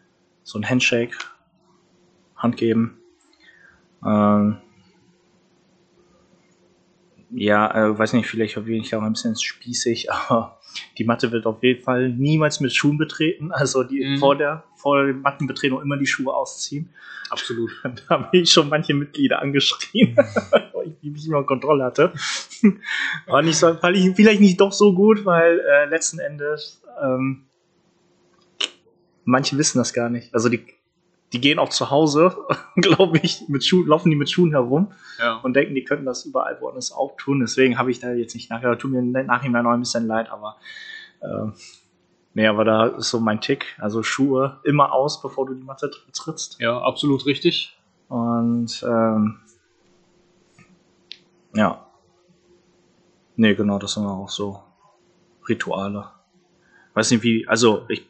so 0.42 0.58
ein 0.58 0.68
Handshake, 0.68 1.16
Hand 2.36 2.56
geben. 2.56 2.98
Ähm, 4.04 4.58
ja, 7.34 7.88
äh, 7.88 7.98
weiß 7.98 8.12
nicht, 8.14 8.26
vielleicht 8.28 8.54
bin 8.64 8.74
ich 8.74 8.94
auch 8.94 9.02
ein 9.02 9.12
bisschen 9.12 9.36
spießig, 9.36 10.10
aber 10.12 10.60
die 10.98 11.04
Matte 11.04 11.30
wird 11.32 11.46
auf 11.46 11.62
jeden 11.62 11.82
Fall 11.82 12.08
niemals 12.08 12.60
mit 12.60 12.74
Schuhen 12.74 12.98
betreten. 12.98 13.52
Also 13.52 13.82
die 13.84 14.04
Mhm. 14.04 14.18
vor 14.18 14.36
der 14.36 14.64
vor 14.76 15.04
der 15.04 15.14
Mattenbetretung 15.14 15.80
immer 15.80 15.96
die 15.96 16.06
Schuhe 16.06 16.34
ausziehen. 16.34 16.90
Absolut. 17.30 17.70
Da 18.08 18.18
habe 18.18 18.36
ich 18.38 18.50
schon 18.50 18.68
manche 18.68 18.92
Mitglieder 18.94 19.40
angeschrien, 19.40 20.16
weil 20.72 20.94
ich 21.02 21.10
nicht 21.10 21.28
mehr 21.28 21.42
Kontrolle 21.42 21.84
hatte. 21.84 22.12
War 23.26 23.42
nicht 23.42 23.56
so, 23.56 23.74
vielleicht 23.74 24.40
nicht 24.40 24.60
doch 24.60 24.72
so 24.72 24.94
gut, 24.94 25.24
weil 25.24 25.60
äh, 25.60 25.86
letzten 25.86 26.18
Endes 26.18 26.82
ähm, 27.02 27.46
manche 29.24 29.56
wissen 29.56 29.78
das 29.78 29.92
gar 29.92 30.10
nicht. 30.10 30.34
Also 30.34 30.48
die, 30.48 30.64
die 31.34 31.40
gehen 31.40 31.58
auch 31.58 31.68
zu 31.68 31.90
Hause, 31.90 32.34
glaube 32.76 33.18
ich, 33.18 33.48
mit 33.48 33.64
Schuhen, 33.64 33.86
laufen 33.86 34.08
die 34.08 34.16
mit 34.16 34.30
Schuhen 34.30 34.52
herum 34.52 34.92
Ja. 35.18 35.36
und 35.42 35.54
denken, 35.54 35.74
die 35.74 35.84
könnten 35.84 36.06
das 36.06 36.24
überall 36.24 36.58
woanders 36.62 36.92
auch 36.92 37.16
tun. 37.18 37.40
Deswegen 37.40 37.76
habe 37.76 37.90
ich 37.90 37.98
da 38.00 38.12
jetzt 38.12 38.34
nicht 38.34 38.48
nachher, 38.50 38.78
tut 38.78 38.90
mir 38.92 39.00
im 39.00 39.10
Nachhinein 39.12 39.64
noch 39.64 39.72
ein 39.72 39.80
bisschen 39.80 40.06
leid, 40.06 40.30
aber 40.30 40.56
ähm, 41.22 41.52
nee, 42.34 42.46
aber 42.46 42.64
da 42.64 42.86
ist 42.86 43.10
so 43.10 43.20
mein 43.20 43.40
Tick. 43.40 43.66
Also 43.78 44.02
Schuhe 44.02 44.60
immer 44.64 44.92
aus, 44.92 45.20
bevor 45.20 45.44
du 45.46 45.54
die 45.54 45.62
Matte 45.64 45.86
tr- 45.88 46.12
trittst. 46.24 46.60
ja, 46.60 46.78
absolut 46.80 47.26
richtig. 47.26 47.76
Und 48.08 48.82
ähm, 48.88 49.40
ja. 51.54 51.84
Nee, 53.36 53.54
genau, 53.54 53.78
das 53.78 53.94
sind 53.94 54.06
auch 54.06 54.28
so 54.28 54.62
Rituale. 55.48 56.10
Weiß 56.94 57.10
nicht 57.10 57.22
wie, 57.24 57.48
also 57.48 57.84
ich 57.88 58.06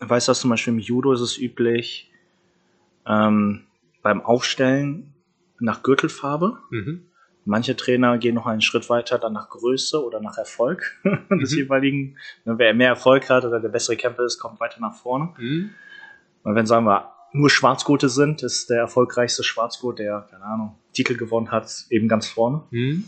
weiß, 0.00 0.26
dass 0.26 0.40
zum 0.40 0.50
Beispiel 0.50 0.72
im 0.72 0.78
Judo 0.80 1.12
ist 1.12 1.20
es 1.20 1.38
üblich, 1.38 2.09
ähm, 3.10 3.62
beim 4.02 4.22
Aufstellen 4.22 5.14
nach 5.58 5.82
Gürtelfarbe. 5.82 6.58
Mhm. 6.70 7.06
Manche 7.44 7.74
Trainer 7.74 8.18
gehen 8.18 8.34
noch 8.34 8.46
einen 8.46 8.60
Schritt 8.60 8.88
weiter, 8.90 9.18
dann 9.18 9.32
nach 9.32 9.48
Größe 9.48 10.04
oder 10.04 10.20
nach 10.20 10.38
Erfolg 10.38 10.98
des 11.30 11.52
Mhm. 11.52 11.56
jeweiligen. 11.58 12.18
Ne, 12.44 12.58
Wer 12.58 12.74
mehr 12.74 12.88
Erfolg 12.88 13.28
hat 13.30 13.44
oder 13.44 13.60
der 13.60 13.70
bessere 13.70 13.96
Kämpfer 13.96 14.24
ist, 14.24 14.38
kommt 14.38 14.60
weiter 14.60 14.80
nach 14.80 14.94
vorne. 14.94 15.30
Mhm. 15.38 15.70
Und 16.42 16.54
wenn, 16.54 16.66
sagen 16.66 16.86
wir, 16.86 17.10
nur 17.32 17.50
Schwarzgurte 17.50 18.08
sind, 18.08 18.42
ist 18.42 18.70
der 18.70 18.78
erfolgreichste 18.78 19.44
Schwarzgurt, 19.44 19.98
der, 19.98 20.26
keine 20.30 20.44
Ahnung, 20.44 20.76
Titel 20.92 21.16
gewonnen 21.16 21.50
hat, 21.50 21.86
eben 21.90 22.08
ganz 22.08 22.26
vorne. 22.28 22.62
Mhm. 22.70 23.04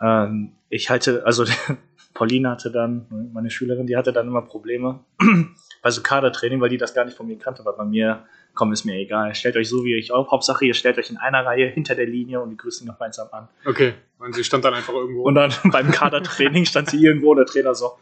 Ähm, 0.00 0.52
ich 0.68 0.90
halte, 0.90 1.24
also 1.26 1.44
Pauline 2.14 2.50
hatte 2.50 2.70
dann, 2.70 3.06
meine 3.32 3.50
Schülerin, 3.50 3.86
die 3.86 3.96
hatte 3.96 4.12
dann 4.12 4.26
immer 4.28 4.42
Probleme 4.42 5.00
bei 5.82 5.90
so 5.90 6.02
Kadertraining, 6.02 6.60
weil 6.60 6.68
die 6.68 6.76
das 6.78 6.94
gar 6.94 7.04
nicht 7.04 7.16
von 7.16 7.26
mir 7.26 7.38
kannte, 7.38 7.64
weil 7.64 7.74
bei 7.74 7.84
mir, 7.84 8.24
komm, 8.58 8.72
ist 8.72 8.84
mir 8.84 8.96
egal. 8.96 9.36
Stellt 9.36 9.56
euch 9.56 9.68
so 9.68 9.84
wie 9.84 9.92
ihr 9.92 9.98
euch 9.98 10.10
auf. 10.10 10.32
Hauptsache, 10.32 10.66
ihr 10.66 10.74
stellt 10.74 10.98
euch 10.98 11.10
in 11.10 11.16
einer 11.16 11.46
Reihe 11.46 11.68
hinter 11.68 11.94
der 11.94 12.06
Linie 12.06 12.40
und 12.40 12.50
wir 12.50 12.56
grüßen 12.56 12.84
noch 12.88 12.98
gemeinsam 12.98 13.28
an. 13.30 13.48
Okay. 13.64 13.94
Und 14.18 14.34
sie 14.34 14.42
stand 14.42 14.64
dann 14.64 14.74
einfach 14.74 14.92
irgendwo. 14.92 15.22
Und 15.22 15.36
dann 15.36 15.52
beim 15.70 15.92
Kadertraining 15.92 16.64
stand 16.64 16.90
sie 16.90 17.00
irgendwo 17.00 17.30
und 17.30 17.36
der 17.36 17.46
Trainer 17.46 17.76
so, 17.76 17.92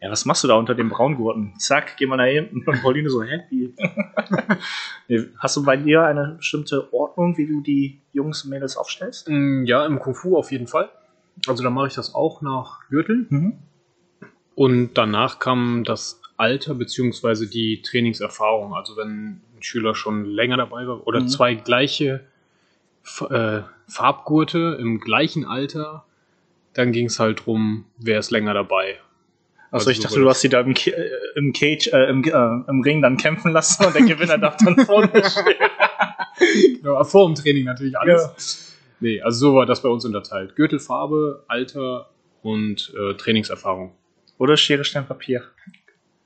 ja, 0.00 0.10
was 0.10 0.24
machst 0.24 0.42
du 0.42 0.48
da 0.48 0.54
unter 0.54 0.74
dem 0.74 0.88
Braungurten? 0.88 1.52
Zack, 1.58 1.98
geh 1.98 2.06
mal 2.06 2.16
nach 2.16 2.24
hinten. 2.24 2.64
Und 2.66 2.80
Pauline 2.80 3.10
so? 3.10 3.22
Nee, 5.08 5.24
Hast 5.38 5.56
du 5.56 5.64
bei 5.64 5.76
dir 5.76 6.02
eine 6.04 6.36
bestimmte 6.38 6.92
Ordnung, 6.94 7.36
wie 7.36 7.46
du 7.46 7.60
die 7.60 8.00
Jungs 8.14 8.44
und 8.44 8.50
Mädels 8.50 8.78
aufstellst? 8.78 9.28
Mm, 9.28 9.64
ja, 9.66 9.84
im 9.84 9.98
Kung 9.98 10.14
Fu 10.14 10.38
auf 10.38 10.50
jeden 10.50 10.66
Fall. 10.66 10.88
Also 11.46 11.62
da 11.62 11.68
mache 11.68 11.88
ich 11.88 11.94
das 11.94 12.14
auch 12.14 12.40
nach 12.40 12.88
Gürtel. 12.88 13.26
Mhm. 13.28 13.58
Und 14.54 14.94
danach 14.94 15.38
kam 15.38 15.84
das 15.84 16.22
Alter 16.38 16.74
beziehungsweise 16.74 17.48
die 17.48 17.82
Trainingserfahrung. 17.82 18.74
Also 18.74 18.96
wenn 18.96 19.42
ein 19.56 19.62
Schüler 19.62 19.94
schon 19.94 20.24
länger 20.24 20.56
dabei 20.56 20.86
war 20.86 21.06
oder 21.06 21.20
Mhm. 21.20 21.28
zwei 21.28 21.54
gleiche 21.54 22.24
äh, 23.30 23.60
Farbgurte 23.88 24.76
im 24.80 25.00
gleichen 25.00 25.44
Alter, 25.44 26.04
dann 26.74 26.92
ging 26.92 27.06
es 27.06 27.18
halt 27.20 27.46
drum, 27.46 27.84
wer 27.98 28.18
ist 28.18 28.30
länger 28.30 28.52
dabei. 28.54 28.98
Achso, 29.70 29.88
Also 29.88 29.90
ich 29.90 30.00
dachte, 30.00 30.20
du 30.20 30.28
hast 30.28 30.40
sie 30.40 30.48
da 30.48 30.60
im, 30.60 30.74
Ca- 30.74 30.90
äh, 30.90 31.10
im 31.36 31.52
Cage, 31.52 31.88
äh, 31.88 32.08
im, 32.10 32.22
äh, 32.24 32.30
im 32.68 32.80
Ring 32.82 33.02
dann 33.02 33.16
kämpfen 33.16 33.52
lassen 33.52 33.84
und 33.84 33.94
der 33.94 34.02
Gewinner 34.02 34.38
darf 34.38 34.56
dann 34.58 34.76
vorne 34.84 35.10
stehen. 35.24 36.80
Ja, 36.82 37.02
vor 37.04 37.26
dem 37.28 37.34
Training 37.34 37.64
natürlich 37.64 37.96
alles. 37.98 38.74
Nee, 39.00 39.20
also 39.22 39.38
so 39.50 39.54
war 39.56 39.66
das 39.66 39.82
bei 39.82 39.88
uns 39.88 40.04
unterteilt. 40.04 40.56
Gürtelfarbe, 40.56 41.44
Alter 41.48 42.10
und 42.42 42.92
äh, 42.98 43.14
Trainingserfahrung. 43.14 43.92
Oder 44.38 44.56
Schere, 44.56 44.84
Stein, 44.84 45.06
Papier. 45.06 45.42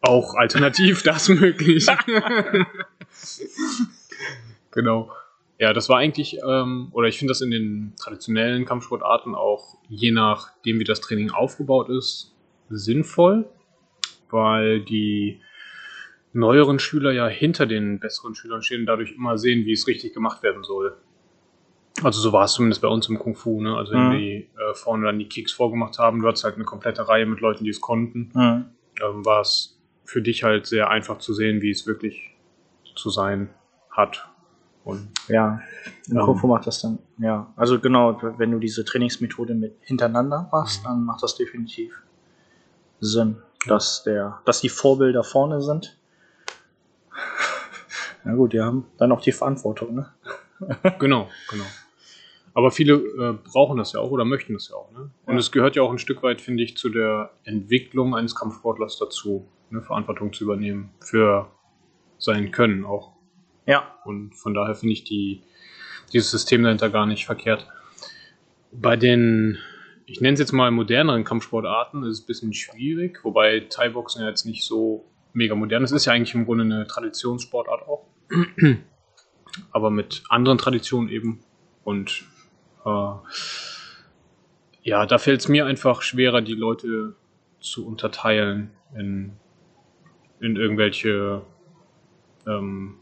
Auch 0.03 0.35
alternativ 0.35 1.03
das 1.05 1.29
möglich. 1.29 1.87
genau. 4.71 5.11
Ja, 5.59 5.73
das 5.75 5.89
war 5.89 5.99
eigentlich, 5.99 6.39
ähm, 6.43 6.89
oder 6.93 7.09
ich 7.09 7.19
finde 7.19 7.33
das 7.33 7.43
in 7.43 7.51
den 7.51 7.93
traditionellen 8.01 8.65
Kampfsportarten 8.65 9.35
auch, 9.35 9.77
je 9.89 10.11
nachdem 10.11 10.79
wie 10.79 10.85
das 10.85 11.01
Training 11.01 11.31
aufgebaut 11.31 11.91
ist, 11.91 12.35
sinnvoll, 12.71 13.47
weil 14.31 14.81
die 14.81 15.41
neueren 16.33 16.79
Schüler 16.79 17.13
ja 17.13 17.27
hinter 17.27 17.67
den 17.67 17.99
besseren 17.99 18.35
Schülern 18.35 18.63
stehen 18.63 18.81
und 18.81 18.87
dadurch 18.87 19.13
immer 19.13 19.37
sehen, 19.37 19.67
wie 19.67 19.73
es 19.73 19.87
richtig 19.87 20.15
gemacht 20.15 20.43
werden 20.43 20.63
soll. 20.63 20.97
Also 22.03 22.21
so 22.21 22.33
war 22.33 22.45
es 22.45 22.53
zumindest 22.53 22.81
bei 22.81 22.89
uns 22.89 23.09
im 23.09 23.19
Kung 23.19 23.35
Fu, 23.35 23.61
ne? 23.61 23.77
Also 23.77 23.93
wenn 23.93 24.07
Mhm. 24.07 24.19
die 24.19 24.49
äh, 24.57 24.75
vorne 24.75 25.07
dann 25.07 25.19
die 25.19 25.29
Kicks 25.29 25.53
vorgemacht 25.53 25.99
haben, 25.99 26.23
du 26.23 26.29
hattest 26.29 26.45
halt 26.45 26.55
eine 26.55 26.65
komplette 26.65 27.07
Reihe 27.09 27.27
mit 27.27 27.41
Leuten, 27.41 27.65
die 27.65 27.71
es 27.71 27.81
konnten 27.81 28.31
Mhm. 28.35 28.65
ähm, 29.03 29.25
war 29.27 29.43
es 29.43 29.79
für 30.05 30.23
dich 30.23 30.43
halt 30.43 30.67
sehr 30.67 30.89
einfach 30.89 31.19
zu 31.19 31.35
sehen, 31.35 31.61
wie 31.61 31.71
es 31.71 31.87
wirklich 31.87 32.31
zu 33.01 33.11
sein 33.11 33.51
hat. 33.91 34.29
Und 34.85 35.09
Ja, 35.29 35.61
im 36.09 36.17
Ähm. 36.19 36.37
Fu 36.37 36.47
macht 36.47 36.67
das 36.67 36.81
dann, 36.83 36.99
ja. 37.19 37.53
Also 37.57 37.79
genau, 37.81 38.19
wenn 38.39 38.51
du 38.51 38.59
diese 38.59 38.85
Trainingsmethode 38.85 39.55
mit 39.55 39.77
hintereinander 39.83 40.49
machst, 40.53 40.81
Mhm. 40.83 40.85
dann 40.85 41.05
macht 41.05 41.23
das 41.23 41.37
definitiv 41.37 41.93
Sinn, 43.01 43.37
dass 43.67 44.03
der, 44.05 44.41
dass 44.45 44.61
die 44.61 44.69
Vorbilder 44.69 45.23
vorne 45.25 45.61
sind. 45.63 45.97
Na 48.25 48.35
gut, 48.35 48.53
die 48.53 48.61
haben 48.61 48.87
dann 48.99 49.13
auch 49.13 49.21
die 49.21 49.33
Verantwortung, 49.33 49.95
ne? 49.95 50.13
genau, 50.99 51.29
genau. 51.51 51.65
Aber 52.53 52.71
viele 52.71 52.95
äh, 52.95 53.33
brauchen 53.51 53.79
das 53.79 53.93
ja 53.93 54.01
auch 54.01 54.11
oder 54.11 54.25
möchten 54.25 54.55
das 54.55 54.69
ja 54.69 54.77
auch. 54.77 54.91
Ne? 54.93 55.11
Und 55.25 55.35
Ja. 55.35 55.39
es 55.39 55.53
gehört 55.53 55.77
ja 55.77 55.83
auch 55.83 55.91
ein 55.93 55.99
Stück 55.99 56.23
weit, 56.23 56.41
finde 56.41 56.63
ich, 56.65 56.77
zu 56.77 56.89
der 56.89 57.31
Entwicklung 57.45 58.15
eines 58.17 58.35
Kampfsportlers 58.35 58.99
dazu, 58.99 59.47
ne? 59.71 59.81
Verantwortung 59.83 60.33
zu 60.33 60.45
übernehmen 60.45 60.91
für 61.01 61.47
sein 62.21 62.53
Können 62.53 62.85
auch. 62.85 63.13
Ja. 63.67 63.97
Und 64.05 64.37
von 64.37 64.55
daher 64.55 64.75
finde 64.75 64.93
ich 64.93 65.05
die, 65.05 65.43
dieses 66.13 66.31
System 66.31 66.63
dahinter 66.63 66.91
gar 66.91 67.07
nicht 67.07 67.27
verkehrt. 67.27 67.67
Bei 68.73 68.97
den, 68.97 69.59
ich 70.07 70.21
nenne 70.21 70.35
es 70.35 70.41
jetzt 70.41 70.53
mal 70.53 70.71
moderneren 70.71 71.25
Kampfsportarten, 71.25 72.05
ist 72.05 72.19
es 72.19 72.25
ein 72.25 72.27
bisschen 72.27 72.53
schwierig, 72.53 73.25
wobei 73.25 73.61
Thai-Boxen 73.69 74.23
ja 74.23 74.29
jetzt 74.29 74.47
nicht 74.47 74.65
so 74.65 75.11
mega 75.33 75.55
modern 75.55 75.83
ist. 75.83 75.91
Es 75.91 76.03
ist 76.03 76.07
ja 76.07 76.13
eigentlich 76.13 76.35
im 76.35 76.45
Grunde 76.45 76.65
eine 76.65 76.87
Traditionssportart 76.87 77.83
auch. 77.83 78.07
Aber 79.73 79.91
mit 79.91 80.23
anderen 80.29 80.59
Traditionen 80.59 81.09
eben. 81.09 81.41
Und 81.83 82.25
äh, 82.85 83.13
ja, 84.83 85.07
da 85.07 85.19
fällt 85.19 85.41
es 85.41 85.49
mir 85.49 85.67
einfach 85.67 86.03
schwerer, 86.03 86.41
die 86.41 86.55
Leute 86.55 87.17
zu 87.61 87.87
unterteilen 87.87 88.71
in, 88.97 89.33
in 90.41 90.57
irgendwelche 90.57 91.43
ähm, 92.47 92.97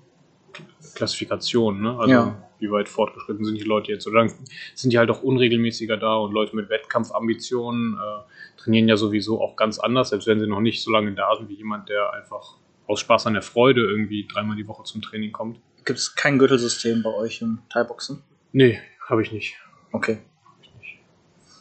Klassifikationen. 0.94 1.82
Ne? 1.82 1.98
Also 1.98 2.12
Ja. 2.12 2.42
wie 2.58 2.70
weit 2.70 2.88
fortgeschritten 2.88 3.44
sind 3.44 3.56
die 3.58 3.64
Leute 3.64 3.92
jetzt? 3.92 4.06
Oder 4.06 4.20
dann 4.20 4.32
sind 4.74 4.92
die 4.92 4.98
halt 4.98 5.10
auch 5.10 5.22
unregelmäßiger 5.22 5.96
da 5.96 6.16
und 6.16 6.32
Leute 6.32 6.56
mit 6.56 6.68
Wettkampfambitionen 6.68 7.94
äh, 7.94 8.60
trainieren 8.60 8.88
ja 8.88 8.96
sowieso 8.96 9.40
auch 9.40 9.56
ganz 9.56 9.78
anders, 9.78 10.10
selbst 10.10 10.26
wenn 10.26 10.40
sie 10.40 10.46
noch 10.46 10.60
nicht 10.60 10.82
so 10.82 10.90
lange 10.90 11.12
da 11.12 11.36
sind 11.36 11.48
wie 11.48 11.54
jemand, 11.54 11.88
der 11.88 12.12
einfach 12.12 12.56
aus 12.86 13.00
Spaß 13.00 13.26
an 13.26 13.34
der 13.34 13.42
Freude 13.42 13.82
irgendwie 13.82 14.26
dreimal 14.26 14.56
die 14.56 14.66
Woche 14.66 14.82
zum 14.84 15.02
Training 15.02 15.30
kommt. 15.30 15.60
Gibt 15.84 15.98
es 15.98 16.14
kein 16.14 16.38
Gürtelsystem 16.38 17.02
bei 17.02 17.14
euch 17.14 17.40
im 17.42 17.58
Thai-Boxen? 17.70 18.22
Nee, 18.52 18.80
habe 19.08 19.22
ich 19.22 19.30
nicht. 19.32 19.56
Okay. 19.92 20.18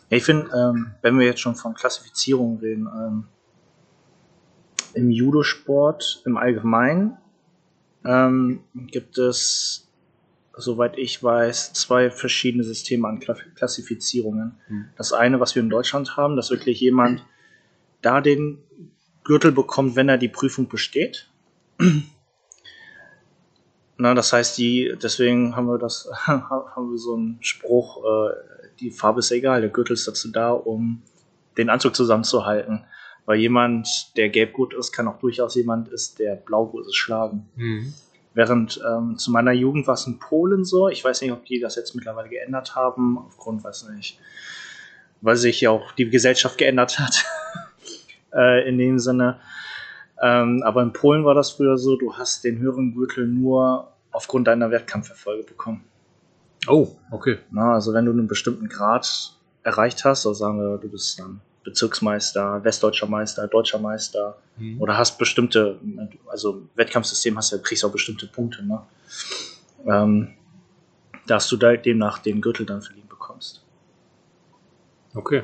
Ja, 0.09 0.17
ich 0.17 0.23
finde, 0.23 0.49
ähm, 0.55 0.91
wenn 1.01 1.19
wir 1.19 1.25
jetzt 1.25 1.41
schon 1.41 1.55
von 1.55 1.73
Klassifizierung 1.73 2.59
reden, 2.59 2.87
ähm, 2.87 3.25
im 4.93 5.11
Judosport 5.11 6.21
im 6.25 6.37
Allgemeinen 6.37 7.17
ähm, 8.07 8.61
gibt 8.73 9.17
es, 9.17 9.87
soweit 10.55 10.97
ich 10.97 11.21
weiß, 11.21 11.73
zwei 11.73 12.09
verschiedene 12.09 12.63
Systeme 12.63 13.07
an 13.07 13.19
Kla- 13.19 13.53
Klassifizierungen. 13.55 14.57
Hm. 14.67 14.85
Das 14.95 15.13
eine, 15.13 15.39
was 15.39 15.53
wir 15.55 15.61
in 15.61 15.69
Deutschland 15.69 16.15
haben, 16.15 16.35
dass 16.35 16.49
wirklich 16.49 16.79
jemand 16.79 17.23
da 18.01 18.21
den 18.21 18.59
Gürtel 19.23 19.51
bekommt, 19.51 19.95
wenn 19.95 20.09
er 20.09 20.17
die 20.17 20.29
Prüfung 20.29 20.69
besteht. 20.69 21.29
Na, 23.97 24.13
das 24.13 24.31
heißt, 24.31 24.57
die, 24.57 24.95
deswegen 25.01 25.55
haben 25.55 25.67
wir 25.67 25.77
das, 25.77 26.09
haben 26.27 26.91
wir 26.91 26.97
so 26.97 27.15
einen 27.15 27.37
Spruch, 27.41 28.03
äh, 28.05 28.29
die 28.79 28.91
Farbe 28.91 29.19
ist 29.19 29.31
egal, 29.31 29.61
der 29.61 29.69
Gürtel 29.71 29.93
ist 29.93 30.07
dazu 30.07 30.31
da, 30.31 30.51
um 30.51 31.01
den 31.57 31.69
Anzug 31.69 31.95
zusammenzuhalten. 31.95 32.85
Weil 33.27 33.39
jemand, 33.39 34.15
der 34.15 34.29
gelb 34.29 34.53
gut 34.53 34.73
ist, 34.73 34.93
kann 34.93 35.05
auch 35.05 35.19
durchaus 35.19 35.55
jemand 35.55 35.89
ist, 35.89 36.17
der 36.17 36.35
blau 36.35 36.65
gut 36.65 36.87
ist, 36.87 36.95
schlagen. 36.95 37.49
Während 38.33 38.81
ähm, 38.87 39.17
zu 39.17 39.31
meiner 39.31 39.51
Jugend 39.51 39.85
war 39.85 39.95
es 39.95 40.07
in 40.07 40.17
Polen 40.17 40.63
so, 40.63 40.87
ich 40.87 41.03
weiß 41.03 41.21
nicht, 41.21 41.33
ob 41.33 41.43
die 41.43 41.59
das 41.59 41.75
jetzt 41.75 41.93
mittlerweile 41.93 42.29
geändert 42.29 42.73
haben, 42.73 43.17
aufgrund, 43.17 43.65
weiß 43.65 43.89
nicht, 43.89 44.17
weil 45.19 45.35
sich 45.35 45.59
ja 45.59 45.71
auch 45.71 45.91
die 45.91 46.09
Gesellschaft 46.09 46.57
geändert 46.57 46.99
hat, 46.99 47.25
äh, 48.33 48.65
in 48.69 48.77
dem 48.77 48.97
Sinne. 48.97 49.41
Ähm, 50.21 50.63
aber 50.63 50.81
in 50.81 50.93
Polen 50.93 51.25
war 51.25 51.35
das 51.35 51.51
früher 51.51 51.77
so, 51.77 51.97
du 51.97 52.13
hast 52.13 52.45
den 52.45 52.59
höheren 52.59 52.93
Gürtel 52.95 53.27
nur 53.27 53.91
aufgrund 54.11 54.47
deiner 54.47 54.71
Wettkampferfolge 54.71 55.43
bekommen. 55.43 55.83
Oh, 56.65 56.95
okay. 57.11 57.39
Na, 57.51 57.73
also 57.73 57.93
wenn 57.93 58.05
du 58.05 58.13
einen 58.13 58.27
bestimmten 58.27 58.69
Grad 58.69 59.35
erreicht 59.63 60.05
hast, 60.05 60.25
also 60.25 60.33
sagen 60.33 60.59
wir, 60.59 60.77
du 60.77 60.89
bist 60.89 61.19
dann 61.19 61.41
Bezirksmeister, 61.67 62.63
Westdeutscher 62.63 63.07
Meister, 63.07 63.47
Deutscher 63.47 63.77
Meister 63.79 64.37
Mhm. 64.57 64.81
oder 64.81 64.97
hast 64.97 65.17
bestimmte, 65.19 65.79
also 66.27 66.63
Wettkampfsystem 66.75 67.37
hast 67.37 67.51
ja, 67.51 67.57
kriegst 67.57 67.83
auch 67.83 67.91
bestimmte 67.91 68.25
Punkte, 68.25 68.65
ne? 68.65 68.81
Ähm, 69.85 70.33
dass 71.27 71.47
du 71.49 71.57
da 71.57 71.75
demnach 71.75 72.19
den 72.19 72.39
Gürtel 72.41 72.65
dann 72.65 72.81
verliehen 72.81 73.07
bekommst. 73.09 73.63
Okay. 75.13 75.43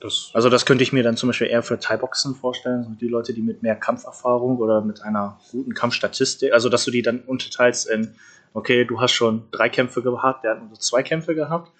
Das, 0.00 0.30
Also 0.32 0.48
das 0.48 0.64
könnte 0.64 0.82
ich 0.84 0.92
mir 0.92 1.02
dann 1.02 1.16
zum 1.16 1.28
Beispiel 1.28 1.48
eher 1.48 1.62
für 1.62 1.78
Thai-Boxen 1.78 2.34
vorstellen, 2.34 2.84
so 2.84 2.90
die 2.90 3.08
Leute, 3.08 3.34
die 3.34 3.42
mit 3.42 3.62
mehr 3.62 3.76
Kampferfahrung 3.76 4.56
oder 4.58 4.80
mit 4.80 5.02
einer 5.02 5.38
guten 5.50 5.74
Kampfstatistik, 5.74 6.52
also 6.52 6.68
dass 6.68 6.84
du 6.84 6.90
die 6.90 7.02
dann 7.02 7.20
unterteilst 7.20 7.88
in, 7.88 8.14
okay, 8.54 8.84
du 8.84 9.00
hast 9.00 9.12
schon 9.12 9.42
drei 9.50 9.68
Kämpfe 9.68 10.02
gehabt, 10.02 10.44
der 10.44 10.52
hat 10.52 10.62
nur 10.66 10.78
zwei 10.78 11.02
Kämpfe 11.02 11.34
gehabt. 11.34 11.72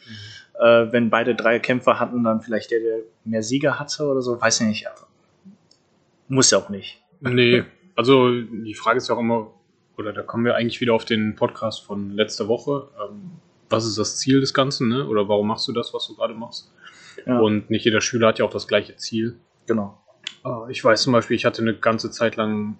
Äh, 0.58 0.92
wenn 0.92 1.10
beide 1.10 1.34
drei 1.34 1.58
Kämpfe 1.58 2.00
hatten, 2.00 2.24
dann 2.24 2.40
vielleicht 2.40 2.70
der, 2.70 2.80
der 2.80 2.98
mehr 3.24 3.42
Sieger 3.42 3.78
hatte 3.78 4.04
oder 4.06 4.20
so, 4.22 4.40
weiß 4.40 4.60
ich 4.62 4.66
nicht. 4.66 4.86
aber 4.88 5.06
Muss 6.28 6.50
ja 6.50 6.58
auch 6.58 6.68
nicht. 6.68 7.00
Nee, 7.20 7.64
also 7.94 8.30
die 8.30 8.74
Frage 8.74 8.98
ist 8.98 9.08
ja 9.08 9.14
auch 9.14 9.20
immer, 9.20 9.52
oder 9.96 10.12
da 10.12 10.22
kommen 10.22 10.44
wir 10.44 10.54
eigentlich 10.54 10.80
wieder 10.80 10.94
auf 10.94 11.04
den 11.04 11.34
Podcast 11.36 11.84
von 11.84 12.10
letzter 12.12 12.48
Woche. 12.48 12.88
Ähm, 13.02 13.32
was 13.70 13.84
ist 13.84 13.98
das 13.98 14.16
Ziel 14.18 14.40
des 14.40 14.54
Ganzen, 14.54 14.88
ne? 14.88 15.06
Oder 15.06 15.28
warum 15.28 15.48
machst 15.48 15.66
du 15.68 15.72
das, 15.72 15.92
was 15.92 16.06
du 16.06 16.14
gerade 16.16 16.34
machst? 16.34 16.72
Ja, 17.26 17.38
Und 17.40 17.70
nicht 17.70 17.84
jeder 17.84 18.00
Schüler 18.00 18.28
hat 18.28 18.38
ja 18.38 18.44
auch 18.44 18.50
das 18.50 18.68
gleiche 18.68 18.96
Ziel. 18.96 19.36
genau. 19.66 19.98
Äh, 20.44 20.70
Ich 20.70 20.84
weiß 20.84 21.02
zum 21.02 21.12
Beispiel, 21.12 21.36
ich 21.36 21.44
hatte 21.44 21.62
eine 21.62 21.74
ganze 21.74 22.10
Zeit 22.10 22.36
lang 22.36 22.78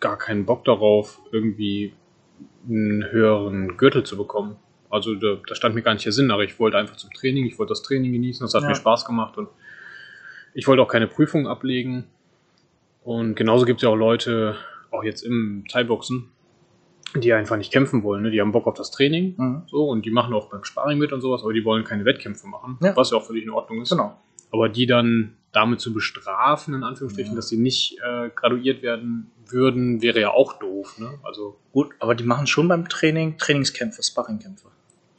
gar 0.00 0.16
keinen 0.16 0.46
Bock 0.46 0.64
darauf, 0.64 1.20
irgendwie 1.32 1.92
einen 2.68 3.10
höheren 3.10 3.76
Gürtel 3.76 4.04
zu 4.04 4.16
bekommen. 4.16 4.56
Also 4.90 5.14
da, 5.14 5.36
da 5.46 5.54
stand 5.54 5.74
mir 5.74 5.82
gar 5.82 5.94
nicht 5.94 6.04
der 6.04 6.12
Sinn, 6.12 6.30
aber 6.30 6.44
ich 6.44 6.58
wollte 6.60 6.76
einfach 6.78 6.96
zum 6.96 7.10
Training, 7.12 7.46
ich 7.46 7.58
wollte 7.58 7.70
das 7.72 7.82
Training 7.82 8.12
genießen, 8.12 8.44
das 8.44 8.54
hat 8.54 8.62
Ja. 8.62 8.68
mir 8.68 8.74
Spaß 8.74 9.04
gemacht 9.04 9.36
und 9.38 9.48
ich 10.54 10.66
wollte 10.68 10.82
auch 10.82 10.88
keine 10.88 11.08
Prüfung 11.08 11.48
ablegen. 11.48 12.04
Und 13.02 13.34
genauso 13.34 13.64
gibt 13.64 13.78
es 13.80 13.82
ja 13.82 13.88
auch 13.90 13.96
Leute, 13.96 14.56
auch 14.90 15.02
jetzt 15.04 15.22
im 15.22 15.64
Thai-Boxen, 15.68 16.30
die 17.16 17.32
einfach 17.32 17.56
nicht 17.56 17.72
kämpfen 17.72 18.02
wollen. 18.02 18.22
Ne? 18.22 18.30
Die 18.30 18.40
haben 18.40 18.52
Bock 18.52 18.66
auf 18.66 18.74
das 18.74 18.90
Training 18.90 19.34
Mhm. 19.36 19.62
so 19.66 19.88
und 19.88 20.04
die 20.06 20.10
machen 20.10 20.32
auch 20.32 20.48
beim 20.50 20.64
Sparring 20.64 20.98
mit 20.98 21.12
und 21.12 21.20
sowas, 21.20 21.42
aber 21.42 21.52
die 21.52 21.64
wollen 21.64 21.84
keine 21.84 22.04
Wettkämpfe 22.04 22.46
machen, 22.46 22.78
Ja. 22.80 22.96
was 22.96 23.10
ja 23.10 23.16
auch 23.18 23.24
völlig 23.26 23.42
in 23.44 23.50
Ordnung 23.50 23.82
ist. 23.82 23.90
Genau. 23.90 24.16
Aber 24.52 24.68
die 24.68 24.86
dann 24.86 25.36
damit 25.52 25.80
zu 25.80 25.92
bestrafen, 25.92 26.74
in 26.74 26.82
Anführungsstrichen, 26.84 27.32
Ja. 27.32 27.36
dass 27.36 27.48
sie 27.48 27.56
nicht 27.56 27.98
äh, 28.04 28.30
graduiert 28.34 28.82
werden 28.82 29.30
würden, 29.48 30.00
wäre 30.02 30.20
ja 30.20 30.30
auch 30.30 30.54
doof. 30.58 30.98
Ne? 30.98 31.10
Also 31.22 31.58
Gut, 31.72 31.90
aber 31.98 32.14
die 32.14 32.24
machen 32.24 32.46
schon 32.46 32.68
beim 32.68 32.88
Training 32.88 33.36
Trainingskämpfe, 33.38 34.02
Sparringkämpfe. 34.02 34.68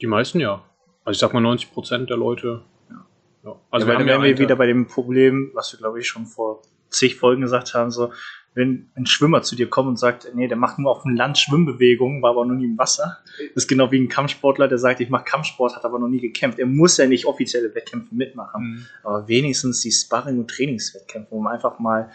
Die 0.00 0.06
meisten 0.06 0.40
ja. 0.40 0.62
Also 1.04 1.16
ich 1.16 1.18
sag 1.20 1.32
mal 1.32 1.40
90 1.40 1.72
Prozent 1.72 2.10
der 2.10 2.16
Leute. 2.16 2.62
Ja. 2.90 3.06
Ja. 3.44 3.60
Also 3.70 3.86
ja, 3.86 3.92
wir 3.92 3.98
dann 3.98 4.02
haben 4.02 4.08
ja 4.08 4.14
wären 4.14 4.22
wir 4.24 4.38
wieder 4.38 4.56
bei 4.56 4.66
dem 4.66 4.86
Problem, 4.86 5.50
was 5.54 5.72
wir 5.72 5.78
glaube 5.78 6.00
ich 6.00 6.08
schon 6.08 6.26
vor 6.26 6.62
zig 6.90 7.16
Folgen 7.16 7.42
gesagt 7.42 7.74
haben, 7.74 7.90
so 7.90 8.12
wenn 8.54 8.88
ein 8.94 9.04
Schwimmer 9.04 9.42
zu 9.42 9.54
dir 9.54 9.68
kommt 9.68 9.88
und 9.88 9.98
sagt, 9.98 10.30
nee, 10.34 10.48
der 10.48 10.56
macht 10.56 10.78
nur 10.78 10.90
auf 10.90 11.02
dem 11.02 11.14
Land 11.14 11.36
Schwimmbewegungen, 11.36 12.22
war 12.22 12.30
aber 12.30 12.46
noch 12.46 12.54
nie 12.54 12.64
im 12.64 12.78
Wasser, 12.78 13.18
das 13.54 13.64
ist 13.64 13.68
genau 13.68 13.92
wie 13.92 13.98
ein 14.00 14.08
Kampfsportler, 14.08 14.66
der 14.66 14.78
sagt, 14.78 15.00
ich 15.00 15.10
mache 15.10 15.24
Kampfsport, 15.24 15.76
hat 15.76 15.84
aber 15.84 15.98
noch 15.98 16.08
nie 16.08 16.20
gekämpft. 16.20 16.58
Er 16.58 16.64
muss 16.64 16.96
ja 16.96 17.06
nicht 17.06 17.26
offizielle 17.26 17.74
Wettkämpfe 17.74 18.14
mitmachen, 18.14 18.62
Mhm. 18.62 18.86
aber 19.02 19.28
wenigstens 19.28 19.82
die 19.82 19.92
Sparring- 19.92 20.38
und 20.38 20.48
Trainingswettkämpfe, 20.50 21.34
um 21.34 21.46
einfach 21.46 21.78
mal 21.78 22.10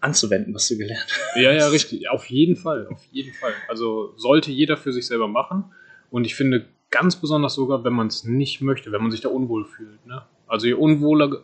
anzuwenden, 0.00 0.54
was 0.54 0.68
du 0.68 0.76
gelernt 0.78 1.06
hast. 1.08 1.36
Ja, 1.36 1.52
ja, 1.52 1.68
richtig. 1.68 2.08
Auf 2.10 2.24
jeden 2.26 2.56
Fall. 2.56 2.88
Auf 2.90 3.04
jeden 3.12 3.32
Fall. 3.34 3.52
Also 3.68 4.14
sollte 4.16 4.50
jeder 4.50 4.76
für 4.76 4.92
sich 4.92 5.06
selber 5.06 5.28
machen. 5.28 5.64
Und 6.10 6.24
ich 6.24 6.34
finde 6.34 6.66
ganz 6.90 7.16
besonders 7.16 7.54
sogar, 7.54 7.84
wenn 7.84 7.92
man 7.92 8.06
es 8.06 8.24
nicht 8.24 8.60
möchte, 8.60 8.92
wenn 8.92 9.02
man 9.02 9.10
sich 9.10 9.20
da 9.20 9.28
unwohl 9.28 9.64
fühlt. 9.64 10.04
Ne? 10.06 10.22
Also 10.46 10.66
je 10.66 10.72
unwohler, 10.74 11.42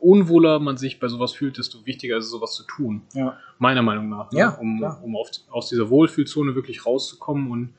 unwohler 0.00 0.58
man 0.58 0.76
sich 0.76 1.00
bei 1.00 1.08
sowas 1.08 1.32
fühlt, 1.32 1.58
desto 1.58 1.86
wichtiger 1.86 2.16
ist 2.18 2.26
es, 2.26 2.30
sowas 2.30 2.54
zu 2.54 2.64
tun. 2.64 3.02
Ja. 3.14 3.38
Meiner 3.58 3.82
Meinung 3.82 4.08
nach. 4.08 4.30
Ne? 4.32 4.38
Ja, 4.40 4.50
um 4.58 4.78
klar. 4.78 5.00
um 5.02 5.16
auf, 5.16 5.30
aus 5.50 5.68
dieser 5.68 5.88
Wohlfühlzone 5.90 6.54
wirklich 6.54 6.84
rauszukommen 6.84 7.50
und 7.50 7.74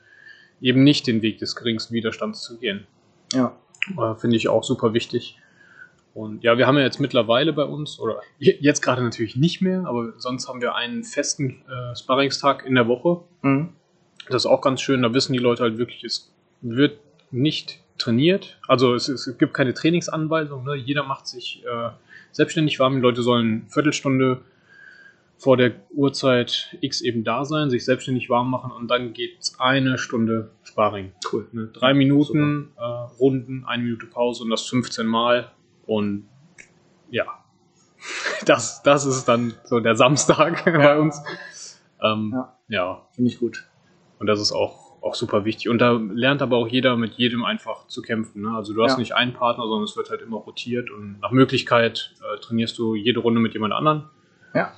eben 0.60 0.82
nicht 0.82 1.06
den 1.06 1.22
Weg 1.22 1.38
des 1.38 1.54
geringsten 1.56 1.94
Widerstands 1.94 2.42
zu 2.42 2.58
gehen. 2.58 2.86
Ja. 3.32 3.54
Äh, 3.98 4.14
Finde 4.16 4.36
ich 4.36 4.48
auch 4.48 4.64
super 4.64 4.94
wichtig. 4.94 5.38
Und 6.14 6.44
ja, 6.44 6.56
wir 6.58 6.66
haben 6.66 6.76
ja 6.76 6.84
jetzt 6.84 7.00
mittlerweile 7.00 7.52
bei 7.52 7.64
uns, 7.64 7.98
oder 7.98 8.20
je- 8.38 8.56
jetzt 8.60 8.80
gerade 8.82 9.02
natürlich 9.02 9.34
nicht 9.36 9.60
mehr, 9.60 9.84
aber 9.84 10.12
sonst 10.16 10.48
haben 10.48 10.60
wir 10.62 10.74
einen 10.76 11.02
festen 11.02 11.62
äh, 11.68 11.94
Sparringstag 11.96 12.64
in 12.64 12.76
der 12.76 12.86
Woche. 12.88 13.24
Mhm. 13.42 13.70
Das 14.28 14.42
ist 14.42 14.46
auch 14.46 14.60
ganz 14.60 14.80
schön, 14.80 15.02
da 15.02 15.12
wissen 15.12 15.32
die 15.32 15.38
Leute 15.38 15.62
halt 15.62 15.78
wirklich, 15.78 16.04
es 16.04 16.32
wird 16.60 16.98
nicht 17.30 17.80
trainiert. 17.98 18.58
Also 18.68 18.94
es, 18.94 19.08
es 19.08 19.36
gibt 19.38 19.54
keine 19.54 19.74
Trainingsanweisung, 19.74 20.64
ne? 20.64 20.74
jeder 20.74 21.04
macht 21.04 21.26
sich 21.26 21.62
äh, 21.64 21.90
selbstständig 22.32 22.78
warm. 22.80 22.96
Die 22.96 23.00
Leute 23.00 23.22
sollen 23.22 23.62
eine 23.62 23.70
Viertelstunde 23.70 24.40
vor 25.36 25.56
der 25.56 25.72
Uhrzeit 25.90 26.76
X 26.80 27.00
eben 27.00 27.24
da 27.24 27.44
sein, 27.44 27.70
sich 27.70 27.84
selbstständig 27.84 28.30
warm 28.30 28.50
machen 28.50 28.70
und 28.72 28.88
dann 28.88 29.12
geht's 29.12 29.58
eine 29.58 29.98
Stunde 29.98 30.50
Sparring. 30.62 31.12
Cool. 31.30 31.46
Ne? 31.52 31.68
Drei 31.72 31.92
Minuten 31.92 32.70
äh, 32.76 32.82
Runden, 32.82 33.64
eine 33.66 33.82
Minute 33.82 34.06
Pause 34.06 34.44
und 34.44 34.50
das 34.50 34.66
15 34.66 35.06
Mal. 35.06 35.50
Und 35.86 36.28
ja, 37.10 37.26
das, 38.46 38.82
das 38.82 39.06
ist 39.06 39.26
dann 39.26 39.54
so 39.64 39.80
der 39.80 39.96
Samstag 39.96 40.64
bei 40.66 40.98
uns. 40.98 41.20
Ähm, 42.00 42.32
Ja. 42.32 42.58
ja, 42.68 43.08
Finde 43.12 43.30
ich 43.30 43.38
gut. 43.38 43.64
Und 44.18 44.26
das 44.26 44.40
ist 44.40 44.52
auch, 44.52 45.02
auch 45.02 45.14
super 45.14 45.44
wichtig. 45.44 45.68
Und 45.68 45.78
da 45.78 45.92
lernt 45.92 46.40
aber 46.42 46.56
auch 46.56 46.68
jeder 46.68 46.96
mit 46.96 47.14
jedem 47.14 47.44
einfach 47.44 47.86
zu 47.88 48.00
kämpfen. 48.02 48.42
Ne? 48.42 48.56
Also 48.56 48.72
du 48.72 48.82
hast 48.82 48.92
Ja. 48.92 48.98
nicht 48.98 49.14
einen 49.14 49.32
Partner, 49.34 49.64
sondern 49.66 49.84
es 49.84 49.96
wird 49.96 50.10
halt 50.10 50.22
immer 50.22 50.38
rotiert 50.38 50.90
und 50.90 51.20
nach 51.20 51.30
Möglichkeit 51.30 52.14
äh, 52.22 52.40
trainierst 52.40 52.78
du 52.78 52.94
jede 52.94 53.20
Runde 53.20 53.40
mit 53.40 53.52
jemand 53.54 53.74
anderen. 53.74 54.08
Ja. 54.54 54.72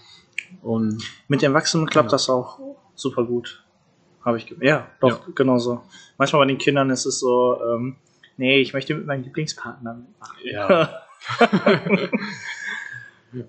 Und 0.62 1.02
Mit 1.28 1.42
den 1.42 1.50
Erwachsenen 1.52 1.86
klappt 1.86 2.08
Ja. 2.08 2.12
das 2.12 2.28
auch 2.30 2.58
super 2.94 3.24
gut. 3.24 3.62
Habe 4.24 4.38
ich 4.38 4.52
Ja, 4.60 4.88
doch, 5.00 5.20
genau 5.34 5.58
so. 5.58 5.82
Manchmal 6.18 6.42
bei 6.42 6.46
den 6.46 6.58
Kindern 6.58 6.90
ist 6.90 7.04
es 7.06 7.20
so, 7.20 7.60
ähm, 7.62 7.96
nee, 8.36 8.58
ich 8.60 8.72
möchte 8.72 8.94
mit 8.94 9.06
meinem 9.06 9.22
Lieblingspartner 9.22 9.94
mitmachen. 9.94 10.36
Ja. 10.42 10.90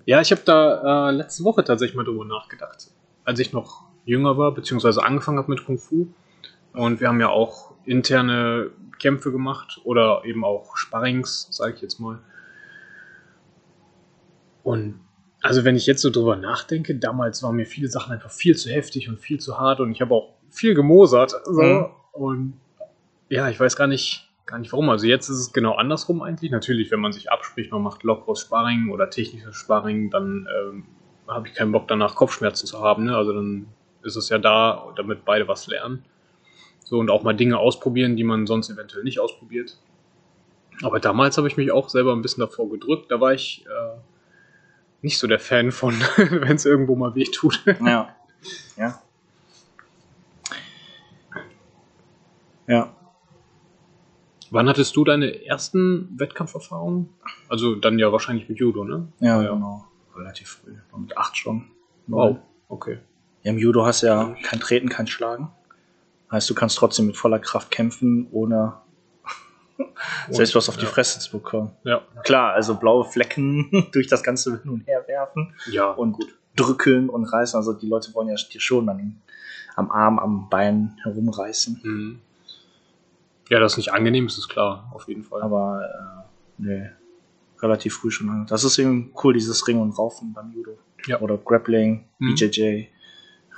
ja, 0.06 0.20
ich 0.20 0.30
habe 0.30 0.42
da 0.44 1.08
äh, 1.08 1.12
letzte 1.12 1.44
Woche 1.44 1.64
tatsächlich 1.64 1.96
mal 1.96 2.04
drüber 2.04 2.24
nachgedacht. 2.24 2.88
Als 3.24 3.38
ich 3.40 3.52
noch 3.52 3.87
jünger 4.08 4.38
war, 4.38 4.52
beziehungsweise 4.52 5.04
angefangen 5.04 5.38
habe 5.38 5.50
mit 5.50 5.64
Kung 5.64 5.78
Fu. 5.78 6.08
Und 6.72 7.00
wir 7.00 7.08
haben 7.08 7.20
ja 7.20 7.28
auch 7.28 7.72
interne 7.84 8.70
Kämpfe 8.98 9.32
gemacht 9.32 9.80
oder 9.84 10.22
eben 10.24 10.44
auch 10.44 10.76
Sparrings, 10.76 11.48
sage 11.50 11.74
ich 11.74 11.82
jetzt 11.82 11.98
mal. 12.00 12.18
Und 14.62 15.00
also 15.40 15.64
wenn 15.64 15.76
ich 15.76 15.86
jetzt 15.86 16.02
so 16.02 16.10
drüber 16.10 16.36
nachdenke, 16.36 16.96
damals 16.96 17.42
waren 17.42 17.56
mir 17.56 17.66
viele 17.66 17.88
Sachen 17.88 18.12
einfach 18.12 18.30
viel 18.30 18.56
zu 18.56 18.70
heftig 18.70 19.08
und 19.08 19.18
viel 19.18 19.38
zu 19.38 19.58
hart 19.58 19.80
und 19.80 19.92
ich 19.92 20.00
habe 20.00 20.14
auch 20.14 20.34
viel 20.50 20.74
gemosert. 20.74 21.34
So. 21.44 21.62
Mhm. 21.62 21.86
Und 22.12 22.60
ja, 23.28 23.48
ich 23.48 23.58
weiß 23.58 23.76
gar 23.76 23.86
nicht, 23.86 24.28
gar 24.46 24.58
nicht 24.58 24.72
warum. 24.72 24.88
Also 24.90 25.06
jetzt 25.06 25.28
ist 25.28 25.38
es 25.38 25.52
genau 25.52 25.74
andersrum 25.74 26.22
eigentlich. 26.22 26.50
Natürlich, 26.50 26.90
wenn 26.90 27.00
man 27.00 27.12
sich 27.12 27.30
abspricht, 27.30 27.70
man 27.70 27.82
macht 27.82 28.02
lockeres 28.02 28.40
Sparring 28.40 28.90
oder 28.90 29.10
technisches 29.10 29.56
Sparring, 29.56 30.10
dann 30.10 30.48
ähm, 30.60 30.84
habe 31.28 31.48
ich 31.48 31.54
keinen 31.54 31.72
Bock 31.72 31.86
danach 31.88 32.14
Kopfschmerzen 32.14 32.66
zu 32.66 32.80
haben. 32.80 33.04
Ne? 33.04 33.16
Also 33.16 33.32
dann 33.32 33.66
ist 34.08 34.16
es 34.16 34.28
ja 34.28 34.38
da, 34.38 34.92
damit 34.96 35.24
beide 35.24 35.46
was 35.46 35.68
lernen. 35.68 36.04
So 36.82 36.98
und 36.98 37.10
auch 37.10 37.22
mal 37.22 37.34
Dinge 37.34 37.58
ausprobieren, 37.58 38.16
die 38.16 38.24
man 38.24 38.46
sonst 38.46 38.70
eventuell 38.70 39.04
nicht 39.04 39.20
ausprobiert. 39.20 39.78
Aber 40.82 40.98
damals 41.00 41.36
habe 41.36 41.46
ich 41.48 41.56
mich 41.56 41.70
auch 41.70 41.88
selber 41.88 42.12
ein 42.14 42.22
bisschen 42.22 42.40
davor 42.40 42.70
gedrückt. 42.70 43.10
Da 43.10 43.20
war 43.20 43.34
ich 43.34 43.64
äh, 43.66 43.98
nicht 45.02 45.18
so 45.18 45.26
der 45.26 45.38
Fan 45.38 45.70
von, 45.70 45.94
wenn 46.16 46.56
es 46.56 46.64
irgendwo 46.64 46.96
mal 46.96 47.14
weh 47.14 47.24
tut. 47.24 47.62
Ja. 47.80 48.14
Ja. 48.76 49.02
Ja. 52.66 52.94
Wann 54.50 54.68
hattest 54.68 54.96
du 54.96 55.04
deine 55.04 55.44
ersten 55.44 56.18
Wettkampferfahrungen? 56.18 57.10
Also 57.48 57.74
dann 57.74 57.98
ja 57.98 58.12
wahrscheinlich 58.12 58.48
mit 58.48 58.58
Judo, 58.58 58.84
ne? 58.84 59.08
Ja, 59.20 59.42
ja. 59.42 59.52
genau. 59.52 59.84
Relativ 60.16 60.48
früh. 60.48 60.74
Mit 60.96 61.16
acht 61.16 61.36
schon. 61.36 61.70
Wow. 62.06 62.38
Okay. 62.68 62.98
Ja, 63.48 63.54
im 63.54 63.58
Judo 63.58 63.86
hast 63.86 64.02
du 64.02 64.08
ja 64.08 64.36
kein 64.42 64.60
Treten, 64.60 64.90
kein 64.90 65.06
Schlagen. 65.06 65.50
Heißt, 66.30 66.50
du 66.50 66.54
kannst 66.54 66.76
trotzdem 66.76 67.06
mit 67.06 67.16
voller 67.16 67.38
Kraft 67.38 67.70
kämpfen, 67.70 68.28
ohne 68.30 68.74
selbst 70.28 70.54
was 70.54 70.68
auf 70.68 70.76
die 70.76 70.84
Fresse 70.84 71.18
zu 71.18 71.38
bekommen. 71.38 71.70
Ja. 71.82 72.02
Klar, 72.24 72.52
also 72.52 72.74
blaue 72.74 73.06
Flecken 73.06 73.88
durch 73.92 74.06
das 74.06 74.22
Ganze 74.22 74.60
hin 74.60 74.70
und 74.70 74.86
her 74.86 75.02
werfen. 75.08 75.54
Ja. 75.70 75.92
Und 75.92 76.12
gut. 76.12 76.28
drücken 76.56 77.08
und 77.08 77.24
reißen. 77.24 77.56
Also 77.56 77.72
die 77.72 77.88
Leute 77.88 78.12
wollen 78.12 78.28
ja 78.28 78.34
dir 78.34 78.60
schon 78.60 78.86
an 78.86 79.18
am 79.76 79.90
Arm, 79.90 80.18
am 80.18 80.50
Bein 80.50 80.98
herumreißen. 81.04 81.80
Mhm. 81.82 82.20
Ja, 83.48 83.60
das 83.60 83.72
ist 83.72 83.76
nicht 83.78 83.94
angenehm, 83.94 84.26
das 84.26 84.36
ist 84.36 84.50
klar, 84.50 84.90
auf 84.92 85.08
jeden 85.08 85.22
Fall. 85.22 85.40
Aber 85.40 85.88
äh, 86.58 86.62
nee, 86.62 86.90
relativ 87.60 87.94
früh 87.94 88.10
schon. 88.10 88.46
Das 88.46 88.62
ist 88.62 88.76
eben 88.76 89.10
cool, 89.24 89.32
dieses 89.32 89.66
Ringen 89.66 89.80
und 89.80 89.98
Raufen 89.98 90.34
beim 90.34 90.52
Judo. 90.52 90.76
Ja. 91.06 91.20
Oder 91.20 91.38
Grappling, 91.38 92.04
mhm. 92.18 92.28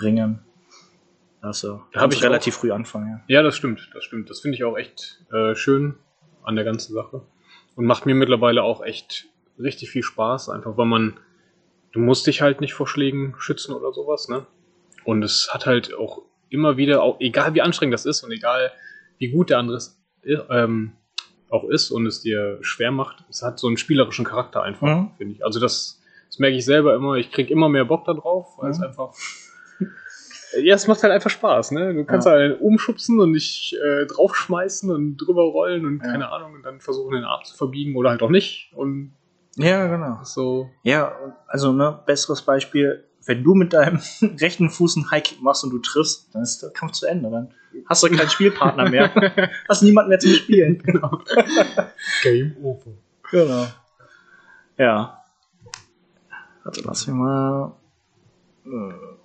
Ringen. 0.02 0.40
Also, 1.40 1.82
da 1.92 2.00
habe 2.00 2.12
ich 2.12 2.22
relativ 2.22 2.54
auch. 2.54 2.60
früh 2.60 2.72
anfangen. 2.72 3.22
Ja. 3.28 3.38
ja, 3.38 3.42
das 3.42 3.56
stimmt, 3.56 3.90
das 3.94 4.04
stimmt. 4.04 4.28
Das 4.28 4.40
finde 4.40 4.56
ich 4.56 4.64
auch 4.64 4.76
echt 4.76 5.24
äh, 5.32 5.54
schön 5.54 5.96
an 6.42 6.54
der 6.54 6.64
ganzen 6.64 6.92
Sache. 6.94 7.22
Und 7.76 7.86
macht 7.86 8.04
mir 8.04 8.14
mittlerweile 8.14 8.62
auch 8.62 8.82
echt 8.82 9.26
richtig 9.58 9.90
viel 9.90 10.02
Spaß, 10.02 10.50
einfach 10.50 10.76
weil 10.76 10.86
man, 10.86 11.18
du 11.92 12.00
musst 12.00 12.26
dich 12.26 12.42
halt 12.42 12.60
nicht 12.60 12.74
vor 12.74 12.86
Schlägen 12.86 13.34
schützen 13.38 13.74
oder 13.74 13.92
sowas, 13.92 14.28
ne? 14.28 14.46
Und 15.04 15.22
es 15.22 15.50
hat 15.52 15.66
halt 15.66 15.94
auch 15.94 16.22
immer 16.50 16.76
wieder, 16.76 17.02
auch 17.02 17.20
egal 17.20 17.54
wie 17.54 17.62
anstrengend 17.62 17.94
das 17.94 18.04
ist 18.04 18.22
und 18.22 18.32
egal 18.32 18.70
wie 19.18 19.30
gut 19.30 19.50
der 19.50 19.58
andere 19.58 19.78
ist, 19.78 19.98
ähm, 20.50 20.92
auch 21.48 21.64
ist 21.64 21.90
und 21.90 22.06
es 22.06 22.20
dir 22.20 22.58
schwer 22.60 22.90
macht, 22.90 23.24
es 23.28 23.42
hat 23.42 23.58
so 23.58 23.66
einen 23.66 23.76
spielerischen 23.76 24.24
Charakter 24.24 24.62
einfach, 24.62 24.86
mhm. 24.86 25.10
finde 25.16 25.34
ich. 25.34 25.44
Also 25.44 25.58
das, 25.58 26.00
das 26.26 26.38
merke 26.38 26.56
ich 26.56 26.64
selber 26.64 26.94
immer, 26.94 27.14
ich 27.14 27.30
kriege 27.32 27.52
immer 27.52 27.68
mehr 27.68 27.84
Bock 27.84 28.04
darauf, 28.04 28.58
weil 28.58 28.66
mhm. 28.66 28.72
es 28.72 28.82
einfach 28.82 29.12
ja, 30.58 30.74
es 30.74 30.86
macht 30.86 31.02
halt 31.02 31.12
einfach 31.12 31.30
Spaß, 31.30 31.70
ne? 31.72 31.94
Du 31.94 32.04
kannst 32.04 32.26
ja. 32.26 32.32
halt 32.32 32.60
umschubsen 32.60 33.20
und 33.20 33.32
dich 33.34 33.76
äh, 33.82 34.06
draufschmeißen 34.06 34.90
und 34.90 35.16
drüber 35.16 35.42
rollen 35.42 35.86
und 35.86 35.98
ja. 35.98 36.10
keine 36.10 36.30
Ahnung 36.30 36.54
und 36.54 36.62
dann 36.62 36.80
versuchen, 36.80 37.12
den 37.12 37.24
Arm 37.24 37.44
zu 37.44 37.56
verbiegen 37.56 37.96
oder 37.96 38.10
halt 38.10 38.22
auch 38.22 38.30
nicht. 38.30 38.72
Und 38.74 39.12
ja, 39.56 39.86
genau. 39.86 40.20
So. 40.22 40.70
Ja, 40.82 41.14
also 41.46 41.72
ne, 41.72 42.00
besseres 42.06 42.42
Beispiel, 42.42 43.04
wenn 43.26 43.42
du 43.42 43.54
mit 43.54 43.72
deinem 43.72 44.00
rechten 44.40 44.70
Fuß 44.70 44.96
einen 44.96 45.10
Highkick 45.10 45.40
machst 45.42 45.64
und 45.64 45.70
du 45.70 45.78
triffst, 45.78 46.34
dann 46.34 46.42
ist 46.42 46.62
der 46.62 46.70
Kampf 46.70 46.92
zu 46.92 47.06
Ende. 47.06 47.30
Dann 47.30 47.54
hast 47.86 48.02
du 48.02 48.08
keinen 48.08 48.28
Spielpartner 48.30 48.88
mehr. 48.88 49.10
hast 49.68 49.82
niemanden 49.82 50.10
mehr 50.10 50.18
zum 50.18 50.32
Spielen. 50.32 50.82
Genau. 50.84 51.22
Game 52.22 52.56
over. 52.62 52.92
Genau. 53.30 53.66
Ja. 54.76 55.22
Also 56.64 56.82
lass 56.84 57.06
mich 57.06 57.16
mal. 57.16 57.72
Äh 58.66 59.19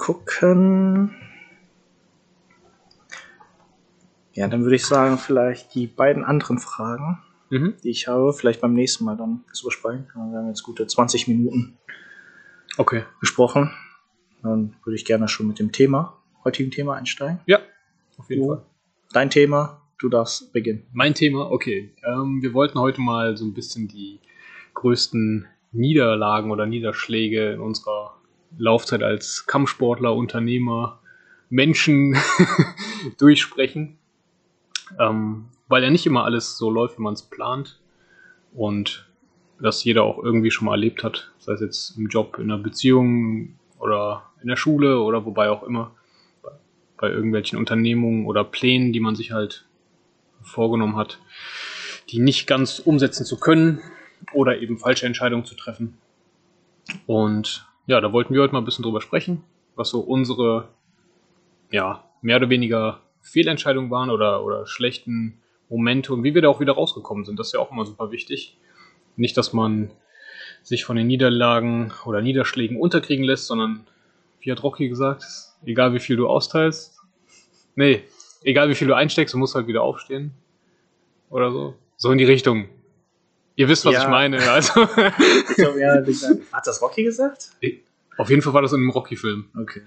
gucken. 0.00 1.14
Ja, 4.32 4.48
dann 4.48 4.62
würde 4.62 4.76
ich 4.76 4.86
sagen, 4.86 5.18
vielleicht 5.18 5.74
die 5.74 5.86
beiden 5.86 6.24
anderen 6.24 6.58
Fragen, 6.58 7.18
mhm. 7.50 7.74
die 7.84 7.90
ich 7.90 8.08
habe, 8.08 8.32
vielleicht 8.32 8.62
beim 8.62 8.72
nächsten 8.72 9.04
Mal 9.04 9.16
dann 9.16 9.44
zu 9.52 9.66
besprechen. 9.66 10.06
Wir 10.14 10.38
haben 10.38 10.48
jetzt 10.48 10.62
gute 10.62 10.86
20 10.86 11.28
Minuten 11.28 11.76
okay. 12.78 13.04
gesprochen. 13.20 13.70
Dann 14.42 14.74
würde 14.84 14.96
ich 14.96 15.04
gerne 15.04 15.28
schon 15.28 15.46
mit 15.46 15.58
dem 15.58 15.70
Thema, 15.70 16.16
heutigen 16.44 16.70
Thema 16.70 16.96
einsteigen. 16.96 17.40
Ja, 17.44 17.60
auf 18.16 18.30
jeden 18.30 18.42
du, 18.42 18.54
Fall. 18.54 18.64
Dein 19.12 19.28
Thema, 19.28 19.82
du 19.98 20.08
darfst 20.08 20.50
beginnen. 20.54 20.86
Mein 20.92 21.12
Thema, 21.12 21.50
okay. 21.50 21.94
Ähm, 22.04 22.40
wir 22.40 22.54
wollten 22.54 22.78
heute 22.78 23.02
mal 23.02 23.36
so 23.36 23.44
ein 23.44 23.52
bisschen 23.52 23.86
die 23.86 24.20
größten 24.72 25.46
Niederlagen 25.72 26.50
oder 26.50 26.64
Niederschläge 26.64 27.52
in 27.52 27.60
unserer 27.60 28.19
Laufzeit 28.58 29.02
als 29.02 29.46
Kampfsportler, 29.46 30.14
Unternehmer, 30.14 31.00
Menschen 31.48 32.16
durchsprechen. 33.18 33.98
Ähm, 34.98 35.46
weil 35.68 35.84
ja 35.84 35.90
nicht 35.90 36.06
immer 36.06 36.24
alles 36.24 36.58
so 36.58 36.70
läuft, 36.70 36.98
wie 36.98 37.02
man 37.02 37.14
es 37.14 37.22
plant. 37.22 37.78
Und 38.52 39.08
dass 39.60 39.84
jeder 39.84 40.02
auch 40.02 40.22
irgendwie 40.22 40.50
schon 40.50 40.66
mal 40.66 40.72
erlebt 40.72 41.04
hat, 41.04 41.30
sei 41.38 41.52
es 41.52 41.60
jetzt 41.60 41.96
im 41.96 42.08
Job, 42.08 42.38
in 42.38 42.50
einer 42.50 42.62
Beziehung 42.62 43.54
oder 43.78 44.24
in 44.42 44.48
der 44.48 44.56
Schule 44.56 45.00
oder 45.00 45.24
wobei 45.24 45.50
auch 45.50 45.62
immer, 45.62 45.92
bei 46.96 47.08
irgendwelchen 47.08 47.58
Unternehmungen 47.58 48.26
oder 48.26 48.44
Plänen, 48.44 48.92
die 48.92 49.00
man 49.00 49.16
sich 49.16 49.32
halt 49.32 49.64
vorgenommen 50.42 50.96
hat, 50.96 51.18
die 52.10 52.18
nicht 52.18 52.46
ganz 52.46 52.78
umsetzen 52.78 53.24
zu 53.24 53.38
können 53.38 53.80
oder 54.32 54.60
eben 54.60 54.78
falsche 54.78 55.06
Entscheidungen 55.06 55.44
zu 55.44 55.54
treffen. 55.54 55.96
Und 57.06 57.66
ja, 57.90 58.00
da 58.00 58.12
wollten 58.12 58.32
wir 58.32 58.40
heute 58.40 58.52
mal 58.52 58.60
ein 58.60 58.64
bisschen 58.64 58.84
drüber 58.84 59.00
sprechen, 59.00 59.42
was 59.74 59.90
so 59.90 59.98
unsere, 59.98 60.68
ja, 61.72 62.04
mehr 62.22 62.36
oder 62.36 62.48
weniger 62.48 63.00
Fehlentscheidungen 63.20 63.90
waren 63.90 64.10
oder, 64.10 64.44
oder 64.44 64.64
schlechten 64.64 65.40
Momente 65.68 66.12
und 66.12 66.22
wie 66.22 66.32
wir 66.32 66.40
da 66.40 66.48
auch 66.48 66.60
wieder 66.60 66.74
rausgekommen 66.74 67.24
sind. 67.24 67.40
Das 67.40 67.48
ist 67.48 67.54
ja 67.54 67.58
auch 67.58 67.72
immer 67.72 67.84
super 67.84 68.12
wichtig. 68.12 68.56
Nicht, 69.16 69.36
dass 69.36 69.52
man 69.52 69.90
sich 70.62 70.84
von 70.84 70.96
den 70.96 71.08
Niederlagen 71.08 71.92
oder 72.04 72.22
Niederschlägen 72.22 72.78
unterkriegen 72.78 73.24
lässt, 73.24 73.48
sondern, 73.48 73.84
wie 74.38 74.52
hat 74.52 74.62
Rocky 74.62 74.88
gesagt, 74.88 75.24
egal 75.64 75.92
wie 75.92 75.98
viel 75.98 76.14
du 76.14 76.28
austeilst, 76.28 77.00
nee, 77.74 78.04
egal 78.44 78.68
wie 78.68 78.76
viel 78.76 78.86
du 78.86 78.94
einsteckst, 78.94 79.34
du 79.34 79.38
musst 79.38 79.56
halt 79.56 79.66
wieder 79.66 79.82
aufstehen. 79.82 80.30
Oder 81.28 81.50
so. 81.50 81.74
So 81.96 82.12
in 82.12 82.18
die 82.18 82.24
Richtung. 82.24 82.68
Ihr 83.56 83.68
wisst, 83.68 83.84
was 83.84 83.94
ja. 83.94 84.02
ich 84.04 84.08
meine. 84.08 84.38
Also. 84.50 84.82
ich 84.82 85.56
glaube, 85.56 85.80
ja, 85.80 85.94
hat 86.52 86.66
das 86.66 86.80
Rocky 86.82 87.04
gesagt? 87.04 87.50
Auf 88.16 88.30
jeden 88.30 88.42
Fall 88.42 88.52
war 88.52 88.62
das 88.62 88.72
in 88.72 88.80
einem 88.80 88.90
Rocky-Film. 88.90 89.46
Okay. 89.60 89.82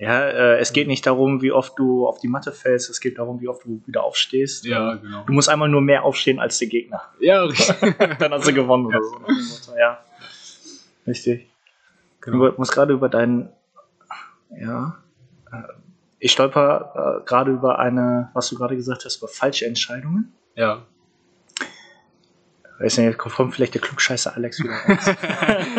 Ja, 0.00 0.28
äh, 0.28 0.58
es 0.58 0.72
geht 0.72 0.88
nicht 0.88 1.06
darum, 1.06 1.42
wie 1.42 1.52
oft 1.52 1.78
du 1.78 2.06
auf 2.06 2.20
die 2.20 2.28
Matte 2.28 2.52
fällst, 2.52 2.88
es 2.88 3.00
geht 3.00 3.18
darum, 3.18 3.42
wie 3.42 3.48
oft 3.48 3.66
du 3.66 3.82
wieder 3.84 4.02
aufstehst. 4.02 4.64
Ja, 4.64 4.94
genau. 4.94 5.24
Du 5.26 5.32
musst 5.34 5.50
einmal 5.50 5.68
nur 5.68 5.82
mehr 5.82 6.04
aufstehen 6.04 6.40
als 6.40 6.58
der 6.58 6.68
Gegner. 6.68 7.02
Ja, 7.20 7.42
richtig. 7.44 7.76
Dann 8.18 8.32
hast 8.32 8.48
du 8.48 8.54
gewonnen 8.54 8.86
oder 8.86 9.02
so. 9.02 9.76
Ja. 9.78 10.02
Richtig. 11.06 11.50
Genau. 12.22 12.48
Du 12.48 12.54
musst 12.56 12.72
gerade 12.72 12.94
über 12.94 13.10
deinen. 13.10 13.50
Ja. 14.58 14.96
Äh, 15.52 15.56
ich 16.18 16.32
stolper 16.32 17.20
äh, 17.20 17.26
gerade 17.26 17.50
über 17.50 17.78
eine, 17.78 18.30
was 18.32 18.48
du 18.48 18.56
gerade 18.56 18.76
gesagt 18.76 19.04
hast, 19.04 19.18
über 19.18 19.28
falsche 19.28 19.66
Entscheidungen. 19.66 20.32
Ja. 20.54 20.82
Weiß 22.80 22.96
nicht, 22.96 23.18
kommt 23.18 23.54
vielleicht 23.54 23.74
der 23.74 23.82
Klugscheißer 23.82 24.34
Alex 24.34 24.58
wieder 24.58 24.72
raus. 24.72 25.14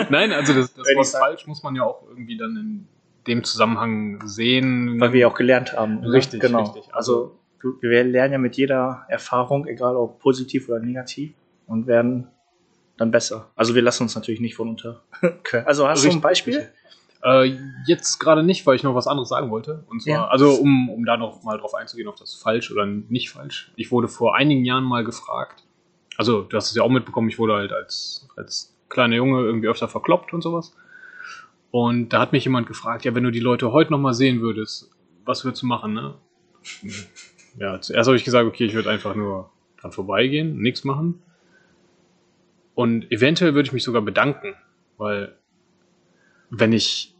Nein, 0.11 0.31
also 0.31 0.53
das, 0.53 0.71
das 0.73 0.87
Wort 0.95 1.07
falsch 1.07 1.47
muss 1.47 1.63
man 1.63 1.75
ja 1.75 1.83
auch 1.83 2.03
irgendwie 2.07 2.37
dann 2.37 2.55
in 2.55 2.87
dem 3.25 3.43
Zusammenhang 3.43 4.21
sehen. 4.27 4.99
Weil 4.99 5.11
wir 5.11 5.27
auch 5.27 5.33
gelernt 5.33 5.73
haben. 5.73 6.01
Ne? 6.01 6.11
Richtig, 6.13 6.41
genau. 6.41 6.63
richtig. 6.63 6.93
Also 6.93 7.39
wir 7.81 8.03
lernen 8.03 8.33
ja 8.33 8.37
mit 8.37 8.55
jeder 8.55 9.05
Erfahrung, 9.07 9.65
egal 9.65 9.95
ob 9.95 10.19
positiv 10.19 10.69
oder 10.69 10.79
negativ, 10.79 11.33
und 11.65 11.87
werden 11.87 12.27
dann 12.97 13.09
besser. 13.09 13.49
Also 13.55 13.73
wir 13.73 13.81
lassen 13.81 14.03
uns 14.03 14.13
natürlich 14.13 14.39
nicht 14.41 14.55
von 14.55 14.69
unter. 14.69 15.01
also 15.65 15.87
hast 15.87 15.99
richtig, 16.03 16.11
du 16.11 16.17
ein 16.19 16.21
Beispiel? 16.21 16.69
Äh, 17.23 17.57
jetzt 17.87 18.19
gerade 18.19 18.43
nicht, 18.43 18.65
weil 18.67 18.75
ich 18.75 18.83
noch 18.83 18.93
was 18.93 19.07
anderes 19.07 19.29
sagen 19.29 19.49
wollte. 19.49 19.83
Und 19.89 20.03
zwar, 20.03 20.13
Ja. 20.13 20.27
also 20.27 20.53
um, 20.53 20.87
um 20.89 21.03
da 21.05 21.17
noch 21.17 21.41
mal 21.41 21.57
drauf 21.57 21.73
einzugehen, 21.73 22.07
auf 22.07 22.15
das 22.15 22.35
falsch 22.35 22.71
oder 22.71 22.85
nicht 22.85 23.31
falsch. 23.31 23.71
Ich 23.75 23.91
wurde 23.91 24.07
vor 24.07 24.35
einigen 24.35 24.65
Jahren 24.65 24.83
mal 24.83 25.03
gefragt, 25.03 25.63
also 26.21 26.43
du 26.43 26.55
hast 26.55 26.69
es 26.69 26.75
ja 26.75 26.83
auch 26.83 26.89
mitbekommen, 26.89 27.29
ich 27.29 27.39
wurde 27.39 27.53
halt 27.55 27.73
als, 27.73 28.27
als 28.35 28.77
kleiner 28.89 29.15
Junge 29.15 29.41
irgendwie 29.41 29.67
öfter 29.67 29.87
verkloppt 29.87 30.33
und 30.33 30.43
sowas. 30.43 30.77
Und 31.71 32.09
da 32.09 32.19
hat 32.21 32.31
mich 32.31 32.43
jemand 32.43 32.67
gefragt, 32.67 33.05
ja, 33.05 33.15
wenn 33.15 33.23
du 33.23 33.31
die 33.31 33.39
Leute 33.39 33.71
heute 33.71 33.91
noch 33.91 33.97
mal 33.97 34.13
sehen 34.13 34.39
würdest, 34.39 34.91
was 35.25 35.43
würdest 35.43 35.63
du 35.63 35.65
machen, 35.65 35.93
ne? 35.93 36.13
Ja, 37.57 37.81
zuerst 37.81 38.07
habe 38.07 38.17
ich 38.17 38.23
gesagt, 38.23 38.47
okay, 38.47 38.65
ich 38.65 38.75
würde 38.75 38.91
einfach 38.91 39.15
nur 39.15 39.49
dran 39.79 39.91
vorbeigehen, 39.91 40.61
nichts 40.61 40.83
machen. 40.83 41.23
Und 42.75 43.11
eventuell 43.11 43.55
würde 43.55 43.65
ich 43.65 43.73
mich 43.73 43.83
sogar 43.83 44.03
bedanken, 44.03 44.53
weil 44.99 45.35
wenn 46.51 46.71
ich 46.71 47.15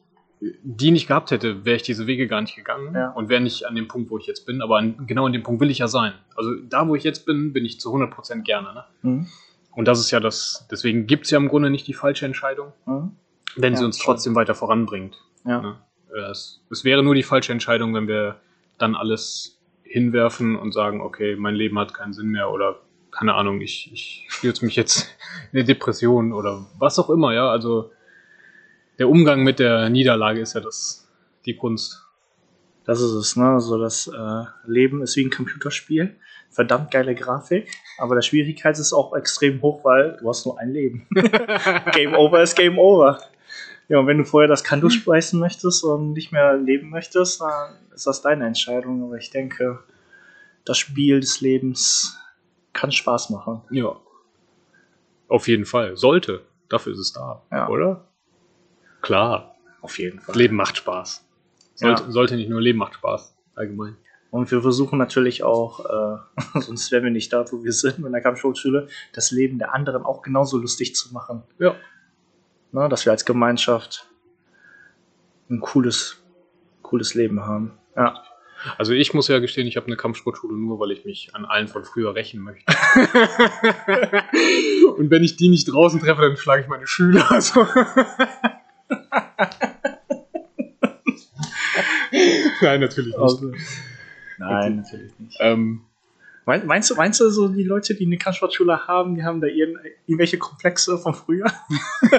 die 0.64 0.90
nicht 0.92 1.08
gehabt 1.08 1.30
hätte, 1.30 1.66
wäre 1.66 1.76
ich 1.76 1.84
diese 1.84 2.08
Wege 2.08 2.28
gar 2.28 2.42
nicht 2.42 2.56
gegangen 2.56 2.96
Ja. 2.96 3.12
und 3.12 3.30
wäre 3.30 3.42
nicht 3.42 3.66
an 3.68 3.76
dem 3.76 3.88
Punkt, 3.88 4.10
wo 4.10 4.18
ich 4.18 4.26
jetzt 4.26 4.46
bin. 4.48 4.62
Aber 4.62 4.78
an, 4.78 5.06
genau 5.06 5.28
an 5.28 5.34
dem 5.34 5.44
Punkt 5.44 5.62
will 5.62 5.70
ich 5.70 5.78
ja 5.78 5.88
sein. 5.88 6.14
Also 6.36 6.50
da, 6.68 6.88
wo 6.88 6.96
ich 6.96 7.04
jetzt 7.04 7.26
bin, 7.28 7.54
bin 7.54 7.64
ich 7.64 7.80
zu 7.80 7.90
100% 7.94 8.42
gerne. 8.42 8.74
Ne? 8.74 8.84
Mhm. 9.04 9.28
Und 9.74 9.88
das 9.88 10.00
ist 10.00 10.10
ja 10.12 10.20
das, 10.20 10.68
deswegen 10.72 11.06
gibt 11.06 11.26
es 11.26 11.32
ja 11.32 11.38
im 11.38 11.48
Grunde 11.48 11.70
nicht 11.70 11.86
die 11.88 11.94
falsche 11.94 12.26
Entscheidung, 12.26 12.74
Mhm. 12.88 13.12
wenn 13.56 13.76
sie 13.76 13.82
Ja, 13.84 13.86
uns 13.86 13.98
schon. 14.00 14.06
trotzdem 14.14 14.34
weiter 14.36 14.56
voranbringt. 14.56 15.16
Ja. 15.46 15.62
Ne? 15.62 15.76
Es, 16.32 16.62
es 16.72 16.84
wäre 16.84 17.04
nur 17.04 17.14
die 17.16 17.24
falsche 17.24 17.52
Entscheidung, 17.54 17.94
wenn 17.94 18.08
wir 18.08 18.38
dann 18.80 18.96
alles 18.96 19.60
hinwerfen 19.84 20.56
und 20.56 20.74
sagen, 20.74 21.02
okay, 21.02 21.36
mein 21.36 21.54
Leben 21.56 21.78
hat 21.78 21.94
keinen 21.94 22.14
Sinn 22.14 22.28
mehr 22.30 22.50
oder 22.52 22.80
keine 23.12 23.34
Ahnung, 23.36 23.60
ich, 23.62 23.92
ich 23.94 24.26
stürze 24.30 24.66
mich 24.66 24.76
jetzt 24.76 25.08
in 25.52 25.60
eine 25.60 25.66
Depression 25.66 26.34
oder 26.34 26.66
was 26.80 26.98
auch 26.98 27.10
immer, 27.10 27.34
ja. 27.34 27.50
Also 27.50 27.92
der 29.02 29.10
Umgang 29.10 29.42
mit 29.42 29.58
der 29.58 29.90
Niederlage 29.90 30.42
ist 30.42 30.54
ja 30.54 30.62
das, 30.62 31.10
die 31.48 31.56
Kunst. 31.56 32.06
Das 32.86 33.02
ist 33.02 33.14
es, 33.14 33.36
ne? 33.36 33.50
Also 33.50 33.80
das 33.80 34.06
äh, 34.06 34.44
Leben 34.68 35.02
ist 35.02 35.16
wie 35.16 35.26
ein 35.26 35.32
Computerspiel. 35.32 36.18
Verdammt 36.52 36.92
geile 36.92 37.16
Grafik, 37.16 37.68
aber 37.98 38.14
der 38.14 38.22
Schwierigkeit 38.22 38.78
ist 38.78 38.94
auch 38.94 39.16
extrem 39.16 39.60
hoch, 39.64 39.84
weil 39.84 40.18
du 40.22 40.30
hast 40.30 40.46
nur 40.46 40.60
ein 40.60 40.70
Leben. 40.70 41.08
Game 41.94 42.14
over 42.14 42.44
ist 42.44 42.56
Game 42.56 42.78
over. 42.78 43.20
Ja, 43.88 43.98
und 43.98 44.06
wenn 44.06 44.20
du 44.20 44.24
vorher 44.24 44.48
das 44.48 44.64
Kanto 44.64 44.90
speisen 44.90 45.40
möchtest 45.40 45.84
und 45.84 46.14
nicht 46.14 46.32
mehr 46.32 46.56
leben 46.58 46.92
möchtest, 46.92 47.42
dann 47.42 47.78
ist 47.96 48.06
das 48.06 48.22
deine 48.22 48.46
Entscheidung. 48.46 49.04
Aber 49.04 49.18
ich 49.18 49.32
denke, 49.32 49.80
das 50.64 50.78
Spiel 50.78 51.22
des 51.22 51.42
Lebens 51.42 52.20
kann 52.74 52.92
Spaß 52.92 53.32
machen. 53.32 53.64
Ja. 53.72 53.96
Auf 55.28 55.48
jeden 55.48 55.66
Fall. 55.66 55.98
Sollte. 55.98 56.44
Dafür 56.70 56.94
ist 56.94 57.00
es 57.00 57.14
da. 57.14 57.42
Ja. 57.50 57.68
Oder? 57.68 58.06
Klar. 59.02 59.56
Auf 59.82 59.98
jeden 60.00 60.20
Fall. 60.20 60.36
Leben 60.36 60.56
macht 60.56 60.78
Spaß. 60.78 61.26
Sollte, 61.76 62.04
Ja. 62.04 62.12
sollte 62.12 62.36
nicht 62.36 62.50
nur 62.50 62.62
Leben 62.62 62.80
macht 62.80 62.96
Spaß. 62.96 63.36
Allgemein. 63.56 63.96
Und 64.30 64.50
wir 64.52 64.62
versuchen 64.62 64.98
natürlich 64.98 65.44
auch, 65.44 65.86
äh, 65.86 66.18
sonst 66.62 66.92
wären 66.92 67.04
wir 67.04 67.12
nicht 67.12 67.34
da, 67.34 67.44
wo 67.52 67.64
wir 67.64 67.74
sind, 67.74 68.06
in 68.06 68.12
der 68.12 68.22
Kampfsportschule, 68.22 68.88
das 69.14 69.32
Leben 69.32 69.60
der 69.60 69.74
anderen 69.74 70.04
auch 70.04 70.22
genauso 70.22 70.58
lustig 70.58 70.96
zu 70.96 71.14
machen. 71.14 71.44
Ja. 71.60 71.76
Ne, 72.72 72.88
dass 72.88 73.06
wir 73.06 73.12
als 73.12 73.26
Gemeinschaft 73.26 74.08
ein 75.50 75.60
cooles, 75.60 76.24
cooles 76.82 77.14
Leben 77.14 77.46
haben. 77.46 77.74
Ja. 77.98 78.24
Also 78.78 78.94
ich 78.94 79.14
muss 79.14 79.28
ja 79.28 79.40
gestehen, 79.40 79.68
ich 79.68 79.76
habe 79.76 79.88
eine 79.88 79.98
Kampfsportschule 79.98 80.56
nur, 80.56 80.80
weil 80.80 80.92
ich 80.92 81.04
mich 81.04 81.36
an 81.36 81.46
allen 81.46 81.68
von 81.68 81.84
früher 81.84 82.14
rächen 82.16 82.42
möchte. 82.42 82.72
Und 84.98 85.10
wenn 85.10 85.24
ich 85.24 85.36
die 85.36 85.50
nicht 85.50 85.66
draußen 85.66 86.00
treffe, 86.00 86.22
dann 86.22 86.38
schlage 86.38 86.62
ich 86.62 86.68
meine 86.68 86.86
Schüler. 86.88 87.30
Also. 87.32 87.66
Nein, 92.62 92.82
natürlich 92.82 93.16
nicht. 93.16 93.20
Also, 93.20 93.52
nein, 94.38 94.76
natürlich 94.78 95.12
nicht. 95.20 95.38
Ähm, 95.40 95.82
Mein- 96.46 96.66
Meinst 96.66 96.90
du, 96.90 96.96
meinst 96.96 97.20
du 97.22 97.30
so 97.30 97.48
die 97.48 97.64
Leute, 97.64 97.96
die 97.96 98.06
eine 98.06 98.18
Kampfsportschule 98.18 98.88
haben, 98.88 99.16
die 99.16 99.24
haben 99.24 99.40
da 99.42 99.48
irgend, 99.48 99.78
irgendwelche 100.08 100.38
Komplexe 100.38 100.98
von 100.98 101.14
früher? 101.14 101.46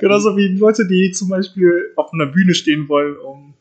Genauso 0.00 0.36
wie 0.36 0.48
Leute, 0.56 0.86
die 0.86 1.10
zum 1.12 1.28
Beispiel 1.30 1.92
auf 1.96 2.12
einer 2.12 2.26
Bühne 2.26 2.54
stehen 2.54 2.88
wollen, 2.88 3.16
um 3.18 3.54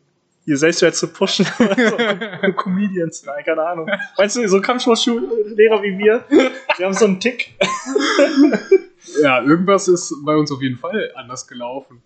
ihr 0.46 0.58
Selbstwert 0.58 0.96
zu 0.96 1.08
pushen. 1.08 1.46
so 1.58 2.52
Comedians, 2.56 3.24
nein, 3.26 3.44
keine 3.46 3.64
Ahnung. 3.66 3.90
Meinst 4.18 4.36
du, 4.36 4.48
so 4.48 4.62
Kampfsportschullehrer 4.62 5.82
wie 5.82 5.98
wir, 5.98 6.24
die 6.78 6.84
haben 6.84 6.94
so 6.94 7.06
einen 7.06 7.20
Tick? 7.20 7.54
Ja, 9.22 9.42
irgendwas 9.42 9.88
ist 9.88 10.16
bei 10.24 10.36
uns 10.36 10.52
auf 10.52 10.62
jeden 10.62 10.78
Fall 10.78 11.12
anders 11.16 11.48
gelaufen. 11.48 12.02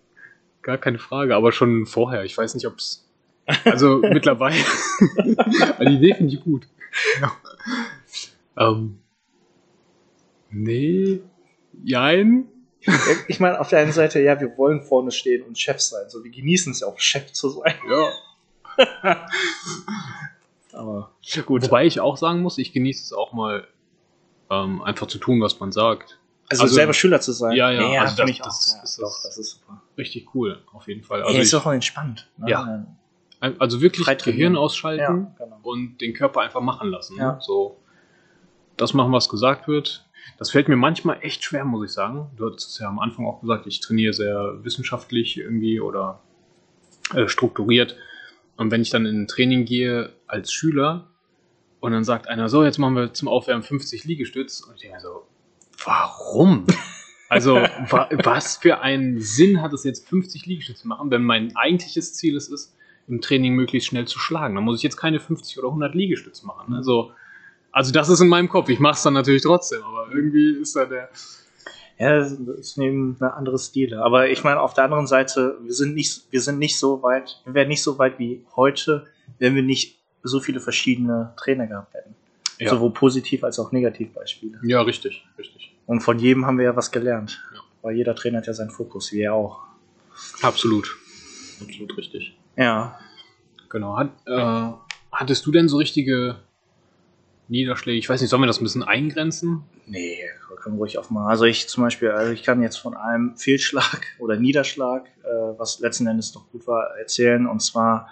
Gar 0.62 0.78
keine 0.78 0.98
Frage, 0.98 1.34
aber 1.34 1.52
schon 1.52 1.86
vorher. 1.86 2.24
Ich 2.24 2.36
weiß 2.36 2.54
nicht, 2.54 2.66
ob 2.66 2.76
es. 2.76 3.04
Also 3.64 3.98
mittlerweile. 3.98 4.56
die 5.80 5.94
Idee 5.94 6.14
finde 6.14 6.34
ich 6.34 6.40
gut. 6.42 6.68
Ähm, 8.58 8.98
nee. 10.50 11.20
Jein. 11.82 12.48
Ich 13.26 13.40
meine, 13.40 13.60
auf 13.60 13.68
der 13.68 13.80
einen 13.80 13.92
Seite, 13.92 14.20
ja, 14.20 14.40
wir 14.40 14.56
wollen 14.58 14.82
vorne 14.82 15.10
stehen 15.10 15.42
und 15.44 15.58
Chef 15.58 15.80
sein. 15.80 16.08
So, 16.08 16.22
wir 16.24 16.30
genießen 16.30 16.72
es 16.72 16.80
ja 16.80 16.88
auch, 16.88 16.98
Chef 16.98 17.32
zu 17.32 17.48
sein. 17.50 17.74
Ja. 17.88 18.12
Aber 20.72 21.12
gut. 21.46 21.64
Wobei 21.64 21.86
ich 21.86 22.00
auch 22.00 22.16
sagen 22.16 22.40
muss, 22.40 22.58
ich 22.58 22.72
genieße 22.72 23.02
es 23.02 23.12
auch 23.12 23.32
mal, 23.32 23.66
ähm, 24.50 24.82
einfach 24.82 25.06
zu 25.06 25.18
tun, 25.18 25.40
was 25.40 25.58
man 25.60 25.72
sagt. 25.72 26.18
Also, 26.50 26.62
Also- 26.64 26.74
selber 26.74 26.94
Schüler 26.94 27.20
zu 27.20 27.32
sein. 27.32 27.52
Ja, 27.56 27.70
ja, 27.70 28.02
also 28.02 28.16
finde 28.16 28.32
das- 28.32 28.38
ich 28.38 28.42
auch. 28.42 28.46
das- 28.46 28.72
ja, 28.74 28.80
das 28.80 28.96
doch, 28.96 29.06
ist- 29.16 29.24
das 29.24 29.38
ist 29.38 29.50
super. 29.60 29.82
Richtig 29.98 30.34
cool, 30.34 30.62
auf 30.72 30.88
jeden 30.88 31.02
Fall. 31.02 31.18
Also 31.20 31.28
Also, 31.28 31.40
ist 31.40 31.48
ich, 31.48 31.54
auch 31.54 31.64
mal 31.64 31.74
entspannt. 31.74 32.28
Ne? 32.38 32.50
Ja. 32.50 32.86
also 33.58 33.80
wirklich. 33.80 34.06
Gehirn 34.24 34.56
ausschalten 34.56 35.00
Ja, 35.38 35.44
genau. 35.44 35.58
und 35.62 36.00
den 36.00 36.12
Körper 36.14 36.40
einfach 36.40 36.60
machen 36.60 36.88
lassen. 36.90 37.16
ne? 37.16 37.22
Ja. 37.22 37.40
So, 37.40 37.78
das 38.76 38.94
machen, 38.94 39.12
was 39.12 39.28
gesagt 39.28 39.68
wird. 39.68 40.04
Das 40.38 40.50
fällt 40.50 40.68
mir 40.68 40.76
manchmal 40.76 41.18
echt 41.22 41.42
schwer, 41.44 41.64
muss 41.64 41.84
ich 41.86 41.92
sagen. 41.92 42.30
Du 42.36 42.46
hattest 42.46 42.70
es 42.70 42.78
ja 42.78 42.88
am 42.88 42.98
Anfang 42.98 43.26
auch 43.26 43.40
gesagt, 43.40 43.66
ich 43.66 43.80
trainiere 43.80 44.12
sehr 44.12 44.58
wissenschaftlich 44.64 45.36
irgendwie 45.38 45.80
oder 45.80 46.20
äh, 47.14 47.28
strukturiert. 47.28 47.96
Und 48.56 48.70
wenn 48.70 48.82
ich 48.82 48.90
dann 48.90 49.06
in 49.06 49.22
ein 49.22 49.26
Training 49.28 49.64
gehe 49.64 50.12
als 50.26 50.52
Schüler 50.52 51.06
und 51.80 51.92
dann 51.92 52.04
sagt 52.04 52.28
einer, 52.28 52.48
so, 52.48 52.64
jetzt 52.64 52.78
machen 52.78 52.94
wir 52.96 53.12
zum 53.14 53.28
Aufwärmen 53.28 53.62
50 53.62 54.04
Liegestütz. 54.04 54.60
Und 54.60 54.74
ich 54.76 54.80
denke 54.82 54.96
mir 54.96 55.00
so, 55.00 55.26
warum? 55.84 56.66
Also, 57.30 57.56
wa 57.56 58.08
was 58.24 58.56
für 58.56 58.80
einen 58.80 59.20
Sinn 59.20 59.60
hat 59.60 59.74
es 59.74 59.84
jetzt 59.84 60.08
50 60.08 60.46
Liegestütze 60.46 60.80
zu 60.80 60.88
machen, 60.88 61.10
wenn 61.10 61.22
mein 61.22 61.54
eigentliches 61.56 62.14
Ziel 62.14 62.34
es 62.36 62.48
ist, 62.48 62.74
im 63.06 63.20
Training 63.20 63.54
möglichst 63.54 63.90
schnell 63.90 64.06
zu 64.06 64.18
schlagen? 64.18 64.54
Dann 64.54 64.64
muss 64.64 64.78
ich 64.78 64.82
jetzt 64.82 64.96
keine 64.96 65.20
50 65.20 65.58
oder 65.58 65.68
100 65.68 65.94
Liegestütze 65.94 66.46
machen. 66.46 66.72
Ne? 66.72 66.82
So, 66.82 67.12
also 67.70 67.92
das 67.92 68.08
ist 68.08 68.20
in 68.20 68.28
meinem 68.28 68.48
Kopf. 68.48 68.70
Ich 68.70 68.80
mache 68.80 68.94
es 68.94 69.02
dann 69.02 69.12
natürlich 69.12 69.42
trotzdem, 69.42 69.82
aber 69.82 70.08
irgendwie 70.10 70.52
ist 70.52 70.74
da 70.74 70.86
der... 70.86 71.10
Ja, 71.98 72.18
das 72.20 72.32
ist 72.32 72.78
eben 72.78 73.16
eine 73.20 73.34
andere 73.34 73.58
Stile. 73.58 74.02
Aber 74.02 74.30
ich 74.30 74.42
meine, 74.44 74.60
auf 74.60 74.72
der 74.72 74.84
anderen 74.84 75.06
Seite, 75.06 75.58
wir 75.62 75.74
sind 75.74 75.94
nicht, 75.94 76.28
wir 76.30 76.40
sind 76.40 76.58
nicht 76.58 76.78
so 76.78 77.02
weit, 77.02 77.42
wir 77.44 77.54
wären 77.54 77.68
nicht 77.68 77.82
so 77.82 77.98
weit 77.98 78.18
wie 78.18 78.42
heute, 78.56 79.06
wenn 79.38 79.54
wir 79.54 79.64
nicht 79.64 79.98
so 80.22 80.40
viele 80.40 80.60
verschiedene 80.60 81.34
Trainer 81.36 81.66
gehabt 81.66 81.92
hätten. 81.92 82.14
Ja. 82.58 82.70
Sowohl 82.70 82.92
positiv 82.92 83.44
als 83.44 83.58
auch 83.58 83.70
negativ 83.72 84.12
Beispiele. 84.12 84.58
Ja, 84.62 84.82
richtig, 84.82 85.24
richtig. 85.38 85.76
Und 85.86 86.00
von 86.00 86.18
jedem 86.18 86.44
haben 86.46 86.58
wir 86.58 86.64
ja 86.64 86.76
was 86.76 86.90
gelernt. 86.90 87.40
Ja. 87.54 87.60
Weil 87.82 87.96
jeder 87.96 88.14
Trainer 88.14 88.38
hat 88.38 88.46
ja 88.46 88.52
seinen 88.52 88.70
Fokus, 88.70 89.12
wie 89.12 89.20
er 89.20 89.34
auch. 89.34 89.60
Absolut. 90.42 90.96
Absolut 91.60 91.96
richtig. 91.96 92.36
Ja. 92.56 92.98
Genau. 93.68 93.96
Hat, 93.96 94.10
äh, 94.26 94.72
hattest 95.12 95.46
du 95.46 95.52
denn 95.52 95.68
so 95.68 95.76
richtige 95.76 96.36
Niederschläge? 97.48 97.98
Ich 97.98 98.08
weiß 98.08 98.20
nicht, 98.20 98.30
sollen 98.30 98.42
wir 98.42 98.46
das 98.46 98.60
ein 98.60 98.64
bisschen 98.64 98.82
eingrenzen? 98.82 99.62
Nee, 99.86 100.18
wir 100.48 100.56
können 100.56 100.76
ruhig 100.76 100.98
aufmachen. 100.98 101.28
Also 101.28 101.44
ich 101.44 101.68
zum 101.68 101.84
Beispiel, 101.84 102.10
also 102.10 102.32
ich 102.32 102.42
kann 102.42 102.62
jetzt 102.62 102.76
von 102.76 102.96
einem 102.96 103.36
Fehlschlag 103.36 104.02
oder 104.18 104.36
Niederschlag, 104.36 105.06
äh, 105.22 105.58
was 105.58 105.78
letzten 105.80 106.06
Endes 106.06 106.34
noch 106.34 106.50
gut 106.50 106.66
war, 106.66 106.96
erzählen. 106.98 107.46
Und 107.46 107.60
zwar 107.60 108.08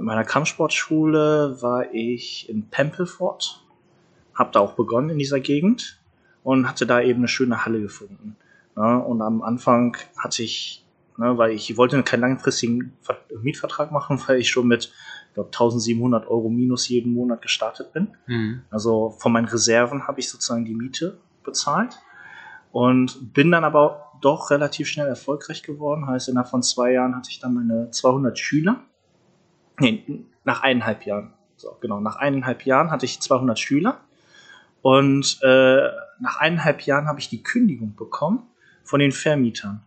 mit 0.00 0.06
meiner 0.06 0.24
Kampfsportschule 0.24 1.60
war 1.60 1.92
ich 1.92 2.48
in 2.48 2.70
Pempelfort, 2.70 3.62
habe 4.34 4.50
da 4.50 4.60
auch 4.60 4.72
begonnen 4.72 5.10
in 5.10 5.18
dieser 5.18 5.40
Gegend 5.40 6.00
und 6.42 6.66
hatte 6.66 6.86
da 6.86 7.02
eben 7.02 7.20
eine 7.20 7.28
schöne 7.28 7.66
Halle 7.66 7.82
gefunden. 7.82 8.34
Ja, 8.78 8.96
und 8.96 9.20
am 9.20 9.42
Anfang 9.42 9.98
hatte 10.16 10.42
ich, 10.42 10.86
ne, 11.18 11.36
weil 11.36 11.50
ich 11.50 11.76
wollte 11.76 12.02
keinen 12.02 12.22
langfristigen 12.22 12.96
Ver 13.02 13.18
Mietvertrag 13.42 13.92
machen, 13.92 14.18
weil 14.26 14.40
ich 14.40 14.48
schon 14.48 14.68
mit 14.68 14.84
ich 14.84 15.34
glaub, 15.34 15.48
1700 15.48 16.26
Euro 16.28 16.48
minus 16.48 16.88
jeden 16.88 17.12
Monat 17.12 17.42
gestartet 17.42 17.92
bin. 17.92 18.08
Also 18.70 19.10
von 19.18 19.32
meinen 19.32 19.48
Reserven 19.48 20.08
habe 20.08 20.20
ich 20.20 20.30
sozusagen 20.30 20.64
die 20.64 20.74
Miete 20.74 21.18
bezahlt 21.44 21.98
und 22.72 23.34
bin 23.34 23.50
dann 23.50 23.64
aber 23.64 24.12
doch 24.22 24.50
relativ 24.50 24.88
schnell 24.88 25.08
erfolgreich 25.08 25.62
geworden. 25.62 26.06
Heißt, 26.06 26.30
innerhalb 26.30 26.48
von 26.48 26.62
zwei 26.62 26.92
Jahren 26.92 27.14
hatte 27.14 27.28
ich 27.30 27.38
dann 27.38 27.52
meine 27.52 27.90
200 27.90 28.38
Schüler. 28.38 28.80
Nee, 29.80 30.04
nach 30.44 30.62
eineinhalb 30.62 31.06
Jahren. 31.06 31.32
So, 31.56 31.76
genau, 31.80 32.00
nach 32.00 32.16
eineinhalb 32.16 32.64
Jahren 32.64 32.90
hatte 32.90 33.06
ich 33.06 33.20
200 33.20 33.58
Schüler. 33.58 34.00
Und 34.82 35.38
äh, 35.42 35.88
nach 36.20 36.36
eineinhalb 36.38 36.82
Jahren 36.82 37.06
habe 37.06 37.20
ich 37.20 37.28
die 37.28 37.42
Kündigung 37.42 37.94
bekommen 37.96 38.42
von 38.84 39.00
den 39.00 39.12
Vermietern. 39.12 39.82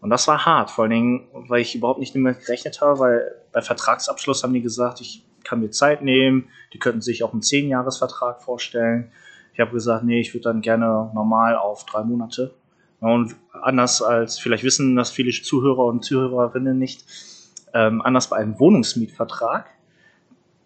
Und 0.00 0.10
das 0.10 0.26
war 0.26 0.44
hart, 0.44 0.70
vor 0.70 0.84
allen 0.84 0.90
Dingen, 0.90 1.28
weil 1.32 1.60
ich 1.60 1.76
überhaupt 1.76 2.00
nicht 2.00 2.14
damit 2.14 2.40
gerechnet 2.40 2.80
habe, 2.80 2.98
weil 2.98 3.34
bei 3.52 3.62
Vertragsabschluss 3.62 4.42
haben 4.42 4.52
die 4.52 4.62
gesagt, 4.62 5.00
ich 5.00 5.24
kann 5.44 5.60
mir 5.60 5.70
Zeit 5.70 6.02
nehmen, 6.02 6.48
die 6.72 6.78
könnten 6.78 7.02
sich 7.02 7.22
auch 7.22 7.32
einen 7.32 7.42
10-Jahres-Vertrag 7.42 8.42
vorstellen. 8.42 9.12
Ich 9.54 9.60
habe 9.60 9.70
gesagt, 9.72 10.04
nee, 10.04 10.20
ich 10.20 10.34
würde 10.34 10.44
dann 10.44 10.60
gerne 10.60 11.10
normal 11.14 11.56
auf 11.56 11.86
drei 11.86 12.02
Monate. 12.02 12.52
Und 13.00 13.36
anders 13.52 14.02
als, 14.02 14.38
vielleicht 14.38 14.64
wissen 14.64 14.96
das 14.96 15.10
viele 15.10 15.30
Zuhörer 15.30 15.84
und 15.84 16.04
Zuhörerinnen 16.04 16.78
nicht, 16.78 17.04
ähm, 17.74 18.02
anders 18.02 18.28
bei 18.28 18.36
einem 18.36 18.58
Wohnungsmietvertrag 18.58 19.70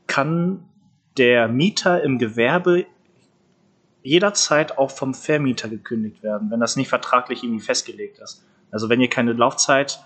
kann 0.06 0.64
der 1.16 1.48
Mieter 1.48 2.02
im 2.02 2.18
Gewerbe 2.18 2.86
jederzeit 4.02 4.78
auch 4.78 4.90
vom 4.90 5.14
Vermieter 5.14 5.68
gekündigt 5.68 6.22
werden, 6.22 6.50
wenn 6.50 6.60
das 6.60 6.76
nicht 6.76 6.88
vertraglich 6.88 7.42
irgendwie 7.42 7.64
festgelegt 7.64 8.18
ist. 8.18 8.44
Also 8.70 8.88
wenn 8.88 9.00
ihr 9.00 9.08
keine 9.08 9.32
Laufzeit 9.32 9.98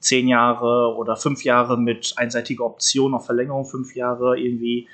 zehn 0.00 0.28
Jahre 0.28 0.94
oder 0.96 1.16
fünf 1.16 1.42
Jahre 1.44 1.78
mit 1.78 2.14
einseitiger 2.16 2.64
Option 2.64 3.14
auf 3.14 3.26
Verlängerung 3.26 3.64
fünf 3.64 3.94
Jahre 3.94 4.38
irgendwie 4.38 4.88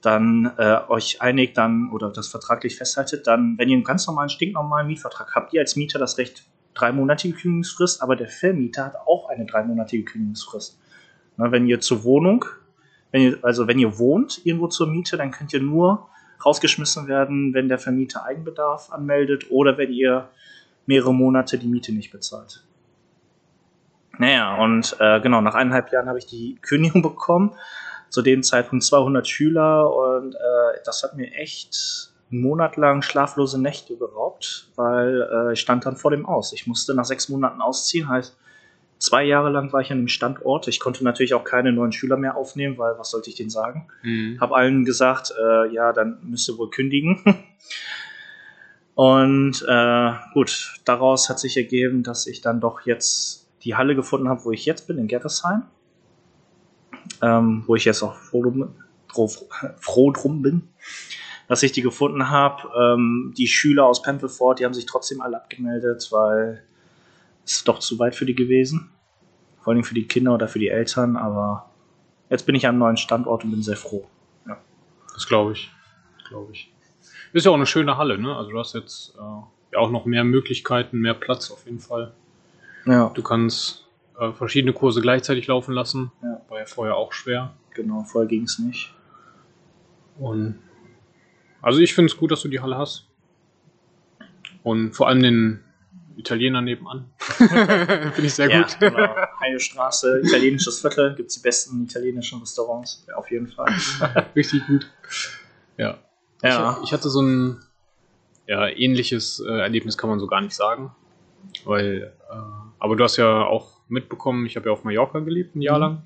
dann 0.00 0.52
äh, 0.58 0.80
euch 0.88 1.22
einigt 1.22 1.56
dann 1.56 1.90
oder 1.90 2.10
das 2.10 2.28
vertraglich 2.28 2.76
festhaltet, 2.76 3.26
dann, 3.26 3.56
wenn 3.58 3.68
ihr 3.68 3.76
einen 3.76 3.84
ganz 3.84 4.06
normalen, 4.06 4.28
stinknormalen 4.28 4.86
Mietvertrag 4.86 5.34
habt, 5.34 5.54
ihr 5.54 5.60
als 5.60 5.76
Mieter 5.76 5.98
das 5.98 6.18
Recht, 6.18 6.44
dreimonatige 6.74 7.34
Kündigungsfrist, 7.34 8.02
aber 8.02 8.16
der 8.16 8.28
Vermieter 8.28 8.86
hat 8.86 8.96
auch 9.06 9.28
eine 9.28 9.46
dreimonatige 9.46 10.04
Kündigungsfrist. 10.04 10.78
Na, 11.36 11.50
wenn 11.52 11.66
ihr 11.66 11.80
zur 11.80 12.04
Wohnung, 12.04 12.44
wenn 13.10 13.22
ihr, 13.22 13.38
also 13.42 13.66
wenn 13.66 13.78
ihr 13.78 13.98
wohnt 13.98 14.44
irgendwo 14.44 14.68
zur 14.68 14.88
Miete, 14.88 15.16
dann 15.16 15.30
könnt 15.30 15.52
ihr 15.52 15.62
nur 15.62 16.08
rausgeschmissen 16.44 17.08
werden, 17.08 17.54
wenn 17.54 17.68
der 17.68 17.78
Vermieter 17.78 18.24
Eigenbedarf 18.24 18.92
anmeldet 18.92 19.50
oder 19.50 19.78
wenn 19.78 19.92
ihr 19.92 20.28
mehrere 20.86 21.14
Monate 21.14 21.58
die 21.58 21.66
Miete 21.66 21.92
nicht 21.92 22.12
bezahlt. 22.12 22.64
Naja, 24.18 24.56
und 24.56 24.96
äh, 25.00 25.20
genau, 25.20 25.40
nach 25.40 25.54
eineinhalb 25.54 25.92
Jahren 25.92 26.08
habe 26.08 26.18
ich 26.18 26.26
die 26.26 26.58
Kündigung 26.62 27.02
bekommen. 27.02 27.52
Zu 28.10 28.22
dem 28.22 28.44
Zeitpunkt 28.44 28.84
200 28.84 29.26
Schüler 29.26 29.92
und 29.92 30.34
äh, 30.36 30.38
das 30.84 31.02
hat 31.02 31.16
mir 31.16 31.32
echt 31.32 32.13
einen 32.30 32.40
Monat 32.40 32.76
lang 32.76 33.02
schlaflose 33.02 33.60
Nächte 33.60 33.96
beraubt, 33.96 34.70
weil 34.76 35.28
äh, 35.32 35.52
ich 35.52 35.60
stand 35.60 35.86
dann 35.86 35.96
vor 35.96 36.10
dem 36.10 36.26
Aus. 36.26 36.52
Ich 36.52 36.66
musste 36.66 36.94
nach 36.94 37.04
sechs 37.04 37.28
Monaten 37.28 37.60
ausziehen, 37.60 38.08
heißt, 38.08 38.36
zwei 38.98 39.24
Jahre 39.24 39.50
lang 39.50 39.72
war 39.72 39.80
ich 39.80 39.92
an 39.92 39.98
dem 39.98 40.08
Standort. 40.08 40.66
Ich 40.68 40.80
konnte 40.80 41.04
natürlich 41.04 41.34
auch 41.34 41.44
keine 41.44 41.72
neuen 41.72 41.92
Schüler 41.92 42.16
mehr 42.16 42.36
aufnehmen, 42.36 42.78
weil 42.78 42.98
was 42.98 43.10
sollte 43.10 43.30
ich 43.30 43.36
denen 43.36 43.50
sagen? 43.50 43.86
Mhm. 44.02 44.38
Habe 44.40 44.56
allen 44.56 44.84
gesagt, 44.84 45.32
äh, 45.38 45.72
ja, 45.72 45.92
dann 45.92 46.18
müsst 46.22 46.48
ihr 46.48 46.58
wohl 46.58 46.70
kündigen. 46.70 47.22
Und 48.94 49.64
äh, 49.68 50.12
gut, 50.32 50.80
daraus 50.84 51.28
hat 51.28 51.40
sich 51.40 51.56
ergeben, 51.56 52.02
dass 52.02 52.26
ich 52.26 52.40
dann 52.40 52.60
doch 52.60 52.82
jetzt 52.82 53.48
die 53.64 53.74
Halle 53.74 53.96
gefunden 53.96 54.28
habe, 54.28 54.44
wo 54.44 54.52
ich 54.52 54.64
jetzt 54.66 54.86
bin, 54.86 54.98
in 54.98 55.08
Gerresheim. 55.08 55.62
Ähm, 57.20 57.64
wo 57.66 57.74
ich 57.74 57.84
jetzt 57.84 58.02
auch 58.02 58.14
froh 58.16 58.42
drum, 58.42 58.74
froh, 59.08 59.28
froh 59.78 60.10
drum 60.10 60.42
bin, 60.42 60.68
dass 61.48 61.62
ich 61.62 61.72
die 61.72 61.82
gefunden 61.82 62.30
habe. 62.30 62.68
Ähm, 62.80 63.34
die 63.36 63.46
Schüler 63.46 63.86
aus 63.86 64.02
Pempelfort, 64.02 64.56
die 64.56 64.64
haben 64.64 64.74
sich 64.74 64.86
trotzdem 64.86 65.20
alle 65.20 65.36
abgemeldet, 65.36 66.08
weil 66.10 66.62
es 67.44 67.64
doch 67.64 67.78
zu 67.78 67.98
weit 67.98 68.14
für 68.14 68.26
die 68.26 68.34
gewesen. 68.34 68.90
Vor 69.60 69.72
allem 69.72 69.84
für 69.84 69.94
die 69.94 70.06
Kinder 70.06 70.34
oder 70.34 70.48
für 70.48 70.58
die 70.58 70.68
Eltern, 70.68 71.16
aber 71.16 71.70
jetzt 72.30 72.44
bin 72.46 72.54
ich 72.54 72.66
am 72.66 72.78
neuen 72.78 72.96
Standort 72.96 73.44
und 73.44 73.50
bin 73.50 73.62
sehr 73.62 73.76
froh. 73.76 74.06
Das 75.14 75.26
glaube 75.26 75.52
ich. 75.52 75.70
Glaube 76.28 76.52
ich. 76.52 76.72
Ist 77.32 77.44
ja 77.46 77.50
auch 77.52 77.56
eine 77.56 77.66
schöne 77.66 77.96
Halle, 77.96 78.18
ne? 78.18 78.34
Also 78.36 78.50
du 78.50 78.58
hast 78.58 78.74
jetzt 78.74 79.14
äh, 79.16 79.20
ja 79.72 79.78
auch 79.78 79.90
noch 79.90 80.06
mehr 80.06 80.24
Möglichkeiten, 80.24 80.98
mehr 80.98 81.14
Platz 81.14 81.50
auf 81.50 81.64
jeden 81.66 81.78
Fall. 81.78 82.12
Ja, 82.84 83.10
Du 83.14 83.22
kannst 83.22 83.86
äh, 84.18 84.32
verschiedene 84.32 84.72
Kurse 84.72 85.00
gleichzeitig 85.00 85.46
laufen 85.46 85.72
lassen. 85.72 86.10
Ja. 86.22 86.40
War 86.48 86.58
ja 86.58 86.66
vorher 86.66 86.96
auch 86.96 87.12
schwer. 87.12 87.54
genau, 87.74 88.02
vorher 88.02 88.28
ging 88.28 88.42
es 88.42 88.58
nicht. 88.58 88.92
Und 90.18 90.58
also 91.64 91.80
ich 91.80 91.94
finde 91.94 92.12
es 92.12 92.16
gut, 92.16 92.30
dass 92.30 92.42
du 92.42 92.48
die 92.48 92.60
Halle 92.60 92.76
hast. 92.76 93.06
Und 94.62 94.92
vor 94.92 95.08
allem 95.08 95.22
den 95.22 95.64
Italiener 96.16 96.60
nebenan. 96.60 97.10
finde 97.18 98.22
ich 98.22 98.34
sehr 98.34 98.48
gut. 98.48 98.76
Ja, 98.80 98.88
genau. 98.88 99.14
Heide 99.40 99.60
Straße, 99.60 100.20
italienisches 100.24 100.80
Viertel, 100.80 101.14
gibt 101.14 101.30
es 101.30 101.36
die 101.36 101.42
besten 101.42 101.84
italienischen 101.84 102.40
Restaurants, 102.40 103.06
auf 103.16 103.30
jeden 103.30 103.48
Fall. 103.48 103.72
Richtig 104.36 104.66
gut. 104.66 104.86
Ja. 105.76 105.98
Ja. 106.42 106.78
Ich, 106.78 106.88
ich 106.88 106.92
hatte 106.92 107.08
so 107.10 107.20
ein 107.20 107.60
ja, 108.46 108.68
ähnliches 108.68 109.40
äh, 109.40 109.60
Erlebnis, 109.60 109.96
kann 109.98 110.10
man 110.10 110.20
so 110.20 110.26
gar 110.26 110.40
nicht 110.40 110.54
sagen. 110.54 110.94
Weil, 111.64 112.12
äh, 112.30 112.36
aber 112.78 112.96
du 112.96 113.04
hast 113.04 113.16
ja 113.16 113.44
auch 113.44 113.80
mitbekommen, 113.88 114.46
ich 114.46 114.56
habe 114.56 114.66
ja 114.66 114.72
auf 114.72 114.84
Mallorca 114.84 115.20
gelebt, 115.20 115.56
ein 115.56 115.62
Jahr 115.62 115.78
Mhm. 115.78 115.82
lang. 115.82 116.02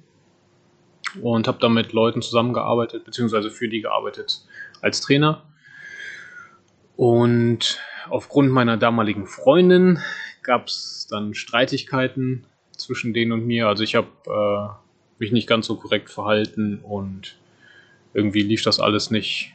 Und 1.22 1.48
habe 1.48 1.58
da 1.58 1.68
mit 1.70 1.92
Leuten 1.92 2.20
zusammengearbeitet, 2.20 3.04
beziehungsweise 3.04 3.50
für 3.50 3.68
die 3.68 3.80
gearbeitet 3.80 4.42
als 4.82 5.00
Trainer. 5.00 5.44
Und 6.96 7.80
aufgrund 8.08 8.50
meiner 8.50 8.76
damaligen 8.76 9.26
Freundin 9.26 10.00
gab 10.42 10.66
es 10.66 11.06
dann 11.10 11.34
Streitigkeiten 11.34 12.44
zwischen 12.76 13.14
denen 13.14 13.32
und 13.32 13.46
mir. 13.46 13.68
Also 13.68 13.84
ich 13.84 13.94
habe 13.94 14.08
äh, 14.26 14.74
mich 15.18 15.32
nicht 15.32 15.46
ganz 15.46 15.66
so 15.66 15.76
korrekt 15.76 16.10
verhalten 16.10 16.80
und 16.82 17.36
irgendwie 18.14 18.42
lief 18.42 18.62
das 18.62 18.80
alles 18.80 19.10
nicht, 19.10 19.52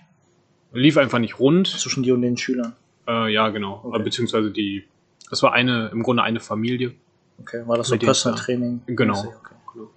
lief 0.71 0.97
einfach 0.97 1.19
nicht 1.19 1.39
rund. 1.39 1.67
Zwischen 1.67 2.03
dir 2.03 2.13
und 2.13 2.21
den 2.21 2.37
Schülern. 2.37 2.75
Äh, 3.07 3.33
ja, 3.33 3.49
genau. 3.49 3.81
Okay. 3.83 4.03
Beziehungsweise 4.03 4.51
die, 4.51 4.85
das 5.29 5.43
war 5.43 5.53
eine, 5.53 5.89
im 5.89 6.03
Grunde 6.03 6.23
eine 6.23 6.39
Familie. 6.39 6.93
Okay, 7.39 7.63
war 7.65 7.77
das 7.77 7.87
so 7.87 7.97
Personal. 7.97 8.39
Training? 8.39 8.81
Genau. 8.85 9.19
Okay, 9.19 9.55
cool. 9.75 9.89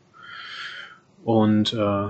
Und 1.22 1.72
äh, 1.72 2.08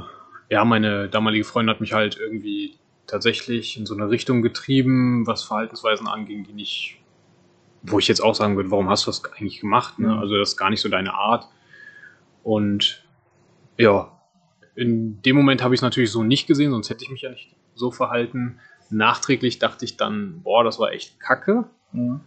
ja, 0.49 0.65
meine 0.65 1.09
damalige 1.09 1.45
Freundin 1.45 1.75
hat 1.75 1.81
mich 1.81 1.93
halt 1.93 2.17
irgendwie 2.19 2.79
tatsächlich 3.07 3.77
in 3.79 3.87
so 3.87 3.95
eine 3.95 4.11
Richtung 4.11 4.43
getrieben, 4.43 5.27
was 5.27 5.45
Verhaltensweisen 5.45 6.07
anging, 6.07 6.45
die 6.45 6.53
nicht, 6.53 6.99
wo 7.83 7.99
ich 7.99 8.09
jetzt 8.09 8.21
auch 8.21 8.35
sagen 8.35 8.57
würde, 8.57 8.71
warum 8.71 8.89
hast 8.89 9.07
du 9.07 9.11
das 9.11 9.23
eigentlich 9.25 9.61
gemacht? 9.61 9.99
Ne? 9.99 10.09
Mhm. 10.09 10.19
Also 10.19 10.37
das 10.37 10.51
ist 10.51 10.57
gar 10.57 10.71
nicht 10.71 10.81
so 10.81 10.89
deine 10.89 11.15
Art. 11.15 11.49
Und 12.43 13.05
ja, 13.77 14.13
in 14.75 15.21
dem 15.23 15.37
Moment 15.37 15.63
habe 15.63 15.75
ich 15.75 15.79
es 15.79 15.83
natürlich 15.83 16.11
so 16.11 16.23
nicht 16.23 16.47
gesehen, 16.47 16.71
sonst 16.71 16.91
hätte 16.91 17.05
ich 17.05 17.11
mich 17.11 17.23
ja 17.23 17.31
nicht 17.31 17.55
so 17.75 17.91
verhalten. 17.91 18.59
Nachträglich 18.91 19.59
dachte 19.59 19.85
ich 19.85 19.97
dann, 19.97 20.43
boah, 20.43 20.65
das 20.65 20.79
war 20.79 20.93
echt 20.93 21.19
kacke. 21.19 21.65
Ja. 21.93 22.21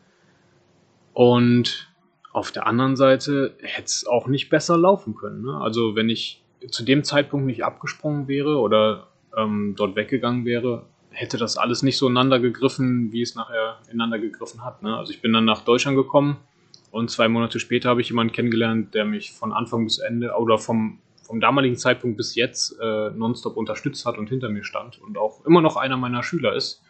Und 1.14 1.90
auf 2.32 2.52
der 2.52 2.68
anderen 2.68 2.96
Seite 2.96 3.56
hätte 3.62 3.86
es 3.86 4.06
auch 4.08 4.28
nicht 4.28 4.50
besser 4.50 4.78
laufen 4.78 5.16
können. 5.16 5.44
Ne? 5.44 5.60
Also 5.60 5.96
wenn 5.96 6.10
ich 6.10 6.44
zu 6.70 6.84
dem 6.84 7.04
Zeitpunkt 7.04 7.46
nicht 7.46 7.64
abgesprungen 7.64 8.28
wäre 8.28 8.60
oder 8.60 9.08
ähm, 9.40 9.74
dort 9.78 9.96
weggegangen 9.96 10.46
wäre, 10.46 10.86
hätte 11.12 11.38
das 11.38 11.58
alles 11.58 11.82
nicht 11.84 11.98
so 11.98 12.08
ineinander 12.08 12.40
gegriffen, 12.40 13.12
wie 13.12 13.22
es 13.22 13.36
nachher 13.36 13.78
ineinander 13.88 14.20
gegriffen 14.20 14.64
hat. 14.64 14.84
Ne? 14.84 14.96
Also 14.96 15.12
ich 15.12 15.22
bin 15.22 15.34
dann 15.34 15.46
nach 15.46 15.62
Deutschland 15.62 15.98
gekommen 15.98 16.38
und 16.92 17.10
zwei 17.10 17.28
Monate 17.28 17.60
später 17.60 17.90
habe 17.90 18.02
ich 18.02 18.10
jemanden 18.10 18.34
kennengelernt, 18.34 18.94
der 18.94 19.06
mich 19.06 19.32
von 19.32 19.52
Anfang 19.52 19.86
bis 19.86 19.98
Ende 20.00 20.34
oder 20.38 20.58
vom, 20.58 21.00
vom 21.24 21.40
damaligen 21.40 21.76
Zeitpunkt 21.78 22.18
bis 22.18 22.36
jetzt 22.36 22.78
äh, 22.80 23.10
nonstop 23.12 23.58
unterstützt 23.58 24.06
hat 24.06 24.18
und 24.18 24.30
hinter 24.30 24.50
mir 24.50 24.64
stand 24.64 25.02
und 25.02 25.18
auch 25.18 25.46
immer 25.46 25.62
noch 25.62 25.78
einer 25.78 25.98
meiner 25.98 26.24
Schüler 26.24 26.56
ist. 26.56 26.82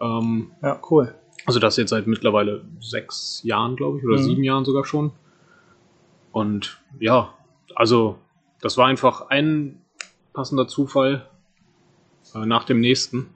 Ähm, 0.00 0.52
ja, 0.62 0.80
cool. 0.90 1.14
also 1.46 1.58
das 1.58 1.76
jetzt 1.76 1.90
seit 1.90 2.06
mittlerweile 2.06 2.64
sechs 2.80 3.40
Jahren, 3.44 3.76
glaube 3.76 3.98
ich, 3.98 4.04
oder 4.04 4.16
Mhm. 4.16 4.22
sieben 4.22 4.44
Jahren 4.44 4.64
sogar 4.64 4.84
schon. 4.84 5.12
Und 6.32 6.80
ja, 7.00 7.34
also 7.74 8.18
das 8.60 8.76
war 8.76 8.86
einfach 8.86 9.28
ein 9.28 9.80
passender 10.32 10.68
Zufall 10.68 11.27
äh, 12.34 12.46
nach 12.46 12.64
dem 12.64 12.80
nächsten. 12.80 13.30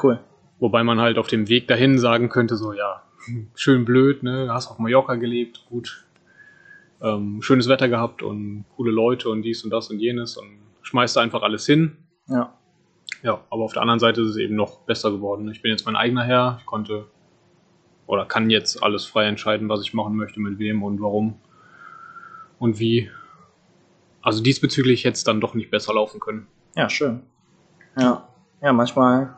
Cool. 0.00 0.20
Wobei 0.58 0.84
man 0.84 1.00
halt 1.00 1.18
auf 1.18 1.26
dem 1.26 1.48
Weg 1.48 1.68
dahin 1.68 1.98
sagen 1.98 2.28
könnte, 2.28 2.56
so 2.56 2.72
ja, 2.72 3.02
schön 3.54 3.84
blöd, 3.84 4.22
ne? 4.22 4.48
Hast 4.50 4.70
auf 4.70 4.78
Mallorca 4.78 5.16
gelebt, 5.16 5.66
gut, 5.68 6.04
ähm, 7.00 7.42
schönes 7.42 7.68
Wetter 7.68 7.88
gehabt 7.88 8.22
und 8.22 8.64
coole 8.76 8.92
Leute 8.92 9.28
und 9.28 9.42
dies 9.42 9.64
und 9.64 9.70
das 9.70 9.90
und 9.90 9.98
jenes 9.98 10.36
und 10.36 10.58
schmeißt 10.82 11.18
einfach 11.18 11.42
alles 11.42 11.66
hin. 11.66 11.96
Ja. 12.28 12.54
Ja, 13.22 13.44
aber 13.50 13.62
auf 13.62 13.72
der 13.72 13.82
anderen 13.82 14.00
Seite 14.00 14.22
ist 14.22 14.30
es 14.30 14.36
eben 14.36 14.54
noch 14.54 14.80
besser 14.80 15.10
geworden. 15.10 15.50
Ich 15.50 15.62
bin 15.62 15.70
jetzt 15.70 15.84
mein 15.84 15.96
eigener 15.96 16.24
Herr. 16.24 16.56
Ich 16.60 16.66
konnte 16.66 17.06
oder 18.06 18.26
kann 18.26 18.50
jetzt 18.50 18.82
alles 18.82 19.04
frei 19.04 19.26
entscheiden, 19.26 19.68
was 19.68 19.82
ich 19.82 19.94
machen 19.94 20.16
möchte, 20.16 20.40
mit 20.40 20.58
wem 20.58 20.82
und 20.82 21.00
warum 21.00 21.38
und 22.58 22.78
wie. 22.78 23.10
Also 24.22 24.42
diesbezüglich 24.42 25.04
hätte 25.04 25.14
es 25.14 25.24
dann 25.24 25.40
doch 25.40 25.54
nicht 25.54 25.70
besser 25.70 25.94
laufen 25.94 26.20
können. 26.20 26.46
Ja, 26.76 26.88
schön. 26.88 27.22
Ja. 27.98 28.28
Ja, 28.60 28.72
manchmal. 28.72 29.34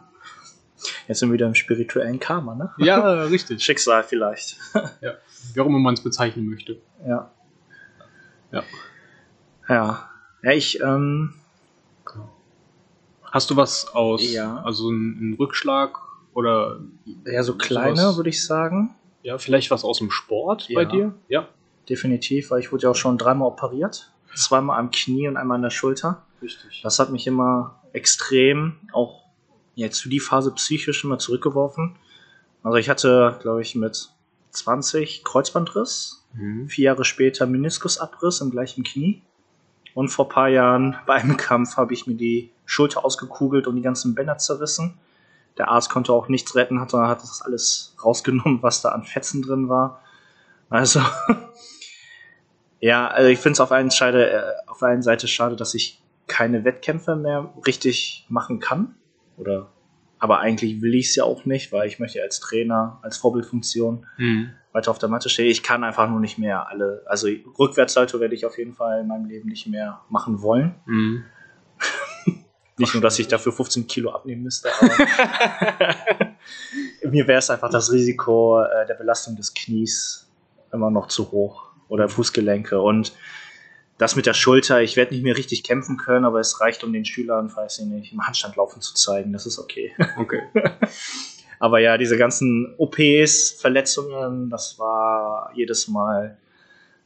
Jetzt 1.09 1.21
sind 1.21 1.31
wir 1.31 1.35
wieder 1.35 1.47
im 1.47 1.55
spirituellen 1.55 2.21
Karma, 2.21 2.55
ne? 2.55 2.71
Ja, 2.79 3.23
richtig. 3.25 3.63
Schicksal 3.65 4.03
vielleicht. 4.03 4.59
Wie 5.55 5.61
auch 5.61 5.67
immer 5.67 5.79
man 5.79 5.95
es 5.95 6.03
bezeichnen 6.03 6.49
möchte. 6.49 6.79
Ja. 7.07 7.31
Ja. 8.53 8.63
Ja. 9.69 10.09
Ja, 10.43 10.51
ich, 10.53 10.81
ähm, 10.81 11.35
Hast 13.23 13.51
du 13.51 13.57
was 13.57 13.93
aus, 13.95 14.23
Ja. 14.33 14.63
also 14.63 14.91
ein, 14.91 15.31
ein 15.33 15.35
Rückschlag 15.35 15.99
oder 16.35 16.79
ja, 17.27 17.43
so 17.43 17.57
kleine, 17.57 18.15
würde 18.17 18.29
ich 18.29 18.45
sagen. 18.45 18.95
Ja, 19.25 19.39
vielleicht 19.39 19.73
was 19.73 19.85
aus 19.85 19.99
dem 19.99 20.11
Sport 20.13 20.69
Ja. 20.69 20.79
bei 20.79 20.85
dir? 20.85 21.15
Ja. 21.29 21.49
Definitiv, 21.89 22.51
weil 22.53 22.61
ich 22.61 22.71
wurde 22.71 22.85
ja 22.85 22.91
auch 22.91 22.95
schon 22.97 23.19
dreimal 23.19 23.49
operiert. 23.49 24.13
Zweimal 24.37 24.79
am 24.79 24.91
Knie 24.93 25.27
und 25.27 25.37
einmal 25.37 25.57
an 25.57 25.63
der 25.63 25.71
Schulter. 25.71 26.23
Richtig. 26.41 26.81
Das 26.85 26.99
hat 27.01 27.11
mich 27.11 27.27
immer 27.27 27.81
extrem, 27.95 28.77
auch 28.93 29.23
jetzt 29.75 30.03
für 30.03 30.09
die 30.11 30.21
Phase 30.21 30.53
psychisch 30.53 31.03
immer 31.05 31.19
zurückgeworfen. 31.19 31.97
Also 32.63 32.77
ich 32.77 32.89
hatte, 32.91 33.39
glaube 33.41 33.63
ich, 33.63 33.75
mit 33.75 34.11
20 34.51 35.25
Kreuzbandriss, 35.25 36.21
Mhm. 36.35 36.69
vier 36.69 36.85
Jahre 36.87 37.05
später 37.05 37.47
Meniskusabriss 37.47 38.41
im 38.41 38.51
gleichen 38.51 38.83
Knie. 38.85 39.23
Und 39.95 40.09
vor 40.09 40.27
ein 40.27 40.31
paar 40.31 40.49
Jahren 40.49 40.97
bei 41.07 41.15
einem 41.15 41.37
Kampf 41.37 41.77
habe 41.77 41.95
ich 41.95 42.07
mir 42.09 42.15
die 42.17 42.51
Schulter 42.67 43.05
ausgekugelt 43.05 43.67
und 43.69 43.77
die 43.77 43.83
ganzen 43.83 44.15
Bänder 44.17 44.39
zerrissen. 44.39 44.99
Der 45.57 45.69
Arzt 45.69 45.91
konnte 45.91 46.13
auch 46.13 46.27
nichts 46.29 46.57
retten, 46.57 46.81
hat, 46.81 46.93
hat 46.93 47.23
das 47.23 47.43
alles 47.43 47.95
rausgenommen, 48.05 48.61
was 48.63 48.83
da 48.83 48.89
an 48.89 49.05
Fetzen 49.05 49.43
drin 49.43 49.69
war. 49.69 50.03
Also, 50.71 51.01
ja, 52.81 53.07
also 53.09 53.29
ich 53.29 53.39
finde 53.39 53.53
es 53.55 53.61
auf, 53.61 53.71
einen 53.73 53.91
Scheide- 53.91 54.31
äh, 54.31 54.53
auf 54.67 54.79
der 54.81 54.89
einen 54.89 55.03
Seite 55.03 55.29
schade, 55.29 55.57
dass 55.57 55.75
ich 55.75 56.01
keine 56.27 56.65
Wettkämpfe 56.65 57.17
mehr 57.17 57.53
richtig 57.67 58.27
machen 58.29 58.61
kann. 58.61 58.95
Oder, 59.37 59.71
aber 60.19 60.39
eigentlich 60.41 60.81
will 60.81 60.95
ich 60.95 61.09
es 61.09 61.17
ja 61.17 61.25
auch 61.25 61.45
nicht, 61.45 61.73
weil 61.73 61.87
ich 61.89 61.99
möchte 61.99 62.23
als 62.23 62.41
Trainer, 62.41 62.99
als 63.03 63.17
Vorbildfunktion 63.19 64.07
Mhm. 64.17 64.51
weiter 64.73 64.91
auf 64.91 64.99
der 64.99 65.09
Matte 65.09 65.29
stehen. 65.29 65.51
Ich 65.51 65.63
kann 65.63 65.85
einfach 65.85 66.09
nur 66.09 66.21
nicht 66.21 66.39
mehr 66.39 66.69
alle, 66.69 67.03
also 67.07 67.29
Rückwärtssalto 67.59 68.21
werde 68.21 68.35
ich 68.35 68.47
auf 68.47 68.57
jeden 68.59 68.75
Fall 68.75 69.01
in 69.01 69.09
meinem 69.09 69.27
Leben 69.27 69.49
nicht 69.49 69.67
mehr 69.67 70.01
machen 70.09 70.41
wollen. 70.43 70.75
Mhm. 70.87 71.25
Nicht 72.77 72.93
nur, 72.93 73.03
dass 73.03 73.17
ich 73.21 73.29
dafür 73.29 73.53
15 73.53 73.87
Kilo 73.87 74.11
abnehmen 74.11 74.43
müsste, 74.43 74.69
aber 74.81 74.91
mir 77.11 77.29
wäre 77.29 77.39
es 77.39 77.49
einfach 77.49 77.71
das 77.71 77.93
Risiko 77.93 78.61
äh, 78.63 78.85
der 78.87 78.95
Belastung 78.95 79.37
des 79.37 79.55
Knies 79.55 80.29
immer 80.73 80.91
noch 80.91 81.07
zu 81.07 81.31
hoch 81.31 81.69
oder 81.89 82.09
Fußgelenke. 82.09 82.81
Und 82.81 83.13
das 83.99 84.17
mit 84.17 84.27
der 84.27 84.35
Schulter, 84.35 84.83
ich 84.83 84.97
werde 84.97 85.15
nicht 85.15 85.23
mehr 85.23 85.37
richtig 85.37 85.63
kämpfen 85.63 85.97
können, 85.97 86.25
aber 86.25 86.41
es 86.41 86.61
reicht, 86.61 86.83
um 86.83 86.93
den 86.93 87.05
Schülern, 87.05 87.55
weiß 87.55 87.79
ich 87.79 87.87
nicht, 87.87 88.13
im 88.13 88.27
Handstand 88.27 88.57
laufen 88.57 88.81
zu 88.81 88.95
zeigen. 88.95 89.33
Das 89.33 89.47
ist 89.47 89.59
okay. 89.59 89.93
Okay. 90.19 90.43
Aber 91.61 91.79
ja, 91.79 91.97
diese 91.97 92.19
ganzen 92.19 92.75
OPs, 92.79 93.53
Verletzungen, 93.53 94.51
das 94.51 94.79
war 94.79 95.51
jedes 95.55 95.89
Mal 95.89 96.37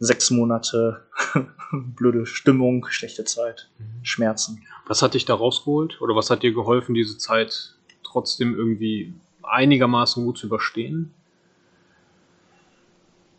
sechs 0.01 0.31
Monate 0.31 1.05
blöde 1.73 2.27
Stimmung, 2.27 2.87
schlechte 2.89 3.25
Zeit, 3.25 3.69
Schmerzen. 4.03 4.65
Was 4.87 5.03
hat 5.03 5.15
dich 5.15 5.27
da 5.27 5.35
rausgeholt? 5.35 6.01
Oder 6.01 6.17
was 6.17 6.31
hat 6.31 6.43
dir 6.43 6.53
geholfen, 6.55 6.95
diese 6.95 7.19
Zeit 7.19 7.75
trotzdem 8.03 8.57
irgendwie 8.57 9.15
einigermaßen 9.43 10.25
gut 10.25 10.39
zu 10.39 10.47
überstehen? 10.47 11.13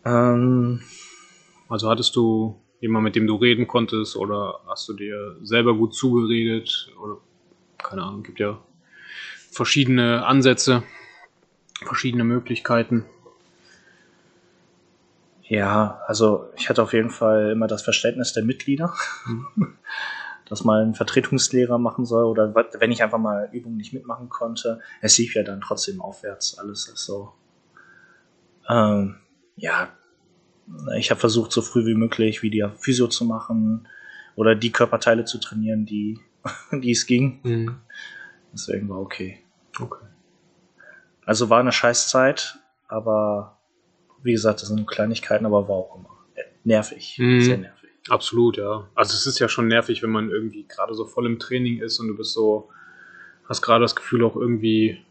Ähm, 0.05 0.81
Also 1.67 1.89
hattest 1.89 2.15
du 2.15 2.55
jemanden, 2.79 3.05
mit 3.05 3.15
dem 3.15 3.27
du 3.27 3.35
reden 3.35 3.67
konntest 3.67 4.15
oder 4.15 4.61
hast 4.67 4.87
du 4.89 4.93
dir 4.93 5.37
selber 5.41 5.75
gut 5.75 5.93
zugeredet? 5.93 6.89
Oder 7.01 7.17
keine 7.77 8.03
Ahnung, 8.03 8.23
gibt 8.23 8.39
ja 8.39 8.59
verschiedene 9.51 10.25
Ansätze, 10.25 10.83
verschiedene 11.83 12.23
Möglichkeiten. 12.23 13.05
ja, 15.49 15.99
also 16.05 16.47
ich 16.55 16.69
hatte 16.69 16.83
auf 16.83 16.93
jeden 16.93 17.09
Fall 17.09 17.49
immer 17.51 17.65
das 17.65 17.81
Verständnis 17.81 18.33
der 18.33 18.45
Mitglieder, 18.45 18.93
dass 20.45 20.63
mal 20.63 20.85
ein 20.85 20.93
Vertretungslehrer 20.93 21.79
machen 21.79 22.05
soll 22.05 22.25
oder 22.25 22.53
wenn 22.53 22.91
ich 22.91 23.01
einfach 23.01 23.17
mal 23.17 23.49
Übungen 23.51 23.77
nicht 23.77 23.91
mitmachen 23.91 24.29
konnte. 24.29 24.79
Es 25.01 25.17
lief 25.17 25.33
ja 25.33 25.41
dann 25.41 25.59
trotzdem 25.59 26.01
aufwärts, 26.01 26.59
alles 26.59 26.87
ist 26.87 27.03
so. 27.03 27.33
Ähm, 28.69 29.15
ja, 29.55 29.89
ich 30.97 31.11
habe 31.11 31.19
versucht, 31.19 31.51
so 31.51 31.61
früh 31.61 31.85
wie 31.85 31.95
möglich 31.95 32.43
wieder 32.43 32.75
Physio 32.77 33.07
zu 33.07 33.25
machen 33.25 33.87
oder 34.35 34.55
die 34.55 34.71
Körperteile 34.71 35.25
zu 35.25 35.39
trainieren, 35.39 35.85
die, 35.85 36.19
die 36.71 36.91
es 36.91 37.05
ging. 37.05 37.39
Deswegen 38.53 38.89
war 38.89 38.99
okay. 38.99 39.39
Okay. 39.79 40.05
Also 41.25 41.49
war 41.49 41.59
eine 41.59 41.71
Scheißzeit, 41.71 42.57
aber 42.87 43.59
wie 44.23 44.31
gesagt, 44.31 44.61
das 44.61 44.69
sind 44.69 44.87
Kleinigkeiten, 44.87 45.45
aber 45.45 45.67
war 45.67 45.75
auch 45.75 45.95
immer 45.95 46.09
nervig. 46.63 47.17
Mhm. 47.19 47.41
Sehr 47.41 47.57
nervig. 47.57 47.89
Absolut, 48.09 48.57
ja. 48.57 48.89
Also 48.95 49.13
es 49.13 49.27
ist 49.27 49.39
ja 49.39 49.49
schon 49.49 49.67
nervig, 49.67 50.01
wenn 50.01 50.09
man 50.09 50.29
irgendwie 50.29 50.65
gerade 50.67 50.93
so 50.93 51.05
voll 51.05 51.25
im 51.25 51.39
Training 51.39 51.81
ist 51.81 51.99
und 51.99 52.07
du 52.07 52.17
bist 52.17 52.33
so, 52.33 52.69
hast 53.47 53.61
gerade 53.61 53.83
das 53.83 53.95
Gefühl 53.95 54.23
auch 54.23 54.35
irgendwie, 54.35 55.03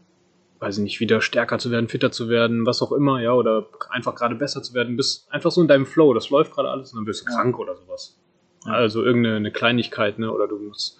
weiß 0.59 0.77
ich 0.77 0.83
nicht, 0.83 0.99
wieder 0.99 1.21
stärker 1.21 1.57
zu 1.57 1.71
werden, 1.71 1.87
fitter 1.87 2.11
zu 2.11 2.27
werden, 2.29 2.65
was 2.65 2.81
auch 2.81 2.91
immer, 2.91 3.21
ja, 3.21 3.31
oder 3.33 3.67
einfach 3.89 4.15
gerade 4.15 4.35
besser 4.35 4.61
zu 4.61 4.73
werden, 4.73 4.97
bist 4.97 5.31
einfach 5.31 5.51
so 5.51 5.61
in 5.61 5.67
deinem 5.67 5.85
Flow, 5.85 6.13
das 6.13 6.29
läuft 6.29 6.53
gerade 6.53 6.69
alles 6.69 6.91
und 6.91 6.97
dann 6.97 7.05
bist 7.05 7.25
du 7.25 7.31
Ja. 7.31 7.37
krank 7.37 7.57
oder 7.57 7.75
sowas. 7.75 8.19
Ja. 8.65 8.73
Also 8.73 9.03
irgendeine 9.03 9.37
eine 9.37 9.51
Kleinigkeit, 9.51 10.19
ne, 10.19 10.31
oder 10.31 10.47
du 10.47 10.59
musst, 10.59 10.97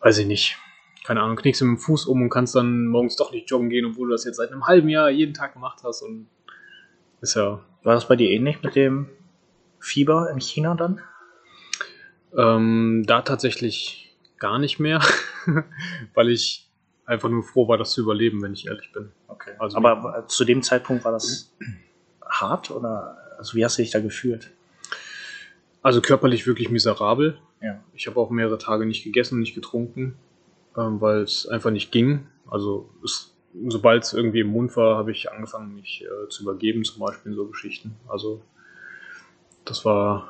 weiß 0.00 0.18
ich 0.18 0.26
nicht, 0.26 0.56
keine 1.04 1.22
Ahnung, 1.22 1.36
knickst 1.36 1.62
mit 1.62 1.68
dem 1.70 1.78
Fuß 1.78 2.06
um 2.06 2.22
und 2.22 2.30
kannst 2.30 2.54
dann 2.54 2.86
morgens 2.86 3.16
doch 3.16 3.32
nicht 3.32 3.50
joggen 3.50 3.68
gehen, 3.68 3.86
obwohl 3.86 4.08
du 4.08 4.12
das 4.12 4.24
jetzt 4.24 4.36
seit 4.36 4.52
einem 4.52 4.66
halben 4.66 4.88
Jahr 4.88 5.10
jeden 5.10 5.34
Tag 5.34 5.54
gemacht 5.54 5.80
hast 5.82 6.02
und 6.02 6.28
ist 7.20 7.34
ja 7.34 7.60
War 7.82 7.94
das 7.94 8.06
bei 8.06 8.16
dir 8.16 8.30
ähnlich 8.30 8.62
mit 8.62 8.76
dem 8.76 9.08
Fieber 9.80 10.30
in 10.30 10.40
China 10.40 10.74
dann? 10.74 11.00
Ähm, 12.36 13.04
da 13.06 13.22
tatsächlich 13.22 14.16
gar 14.38 14.58
nicht 14.58 14.78
mehr, 14.78 15.00
weil 16.14 16.28
ich 16.28 16.69
einfach 17.10 17.28
nur 17.28 17.42
froh 17.42 17.68
war, 17.68 17.76
das 17.76 17.90
zu 17.90 18.02
überleben, 18.02 18.40
wenn 18.42 18.52
ich 18.52 18.66
ehrlich 18.66 18.92
bin. 18.92 19.10
Okay. 19.28 19.52
Also- 19.58 19.76
aber 19.76 20.24
zu 20.28 20.44
dem 20.44 20.62
Zeitpunkt 20.62 21.04
war 21.04 21.12
das 21.12 21.52
hart 22.24 22.70
oder 22.70 23.16
also 23.36 23.54
wie 23.56 23.64
hast 23.64 23.78
du 23.78 23.82
dich 23.82 23.90
da 23.90 24.00
gefühlt? 24.00 24.52
Also 25.82 26.00
körperlich 26.00 26.46
wirklich 26.46 26.70
miserabel. 26.70 27.38
Ja. 27.60 27.82
Ich 27.94 28.06
habe 28.06 28.18
auch 28.20 28.30
mehrere 28.30 28.58
Tage 28.58 28.86
nicht 28.86 29.02
gegessen, 29.02 29.38
nicht 29.40 29.54
getrunken, 29.54 30.16
ähm, 30.76 31.00
weil 31.00 31.22
es 31.22 31.46
einfach 31.48 31.70
nicht 31.70 31.90
ging. 31.90 32.26
Also 32.48 32.90
es, 33.04 33.34
sobald 33.68 34.04
es 34.04 34.12
irgendwie 34.12 34.40
im 34.40 34.48
Mund 34.48 34.76
war, 34.76 34.96
habe 34.96 35.10
ich 35.10 35.32
angefangen, 35.32 35.74
mich 35.74 36.04
äh, 36.04 36.28
zu 36.28 36.42
übergeben, 36.42 36.84
zum 36.84 37.00
Beispiel 37.00 37.32
in 37.32 37.36
so 37.36 37.46
Geschichten. 37.46 37.96
Also 38.08 38.42
das 39.64 39.84
war 39.84 40.28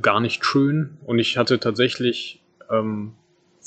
gar 0.00 0.20
nicht 0.20 0.44
schön 0.44 0.96
und 1.04 1.18
ich 1.18 1.36
hatte 1.36 1.58
tatsächlich 1.60 2.42
ähm, 2.70 3.14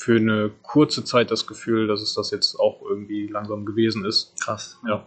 für 0.02 0.16
eine 0.16 0.50
kurze 0.62 1.04
Zeit 1.04 1.30
das 1.30 1.46
Gefühl, 1.46 1.86
dass 1.86 2.02
es 2.02 2.14
das 2.14 2.32
jetzt 2.32 2.58
auch 2.58 2.82
irgendwie 2.82 3.28
langsam 3.28 3.64
gewesen 3.64 4.04
ist. 4.04 4.34
Krass. 4.42 4.80
Ja. 4.84 5.06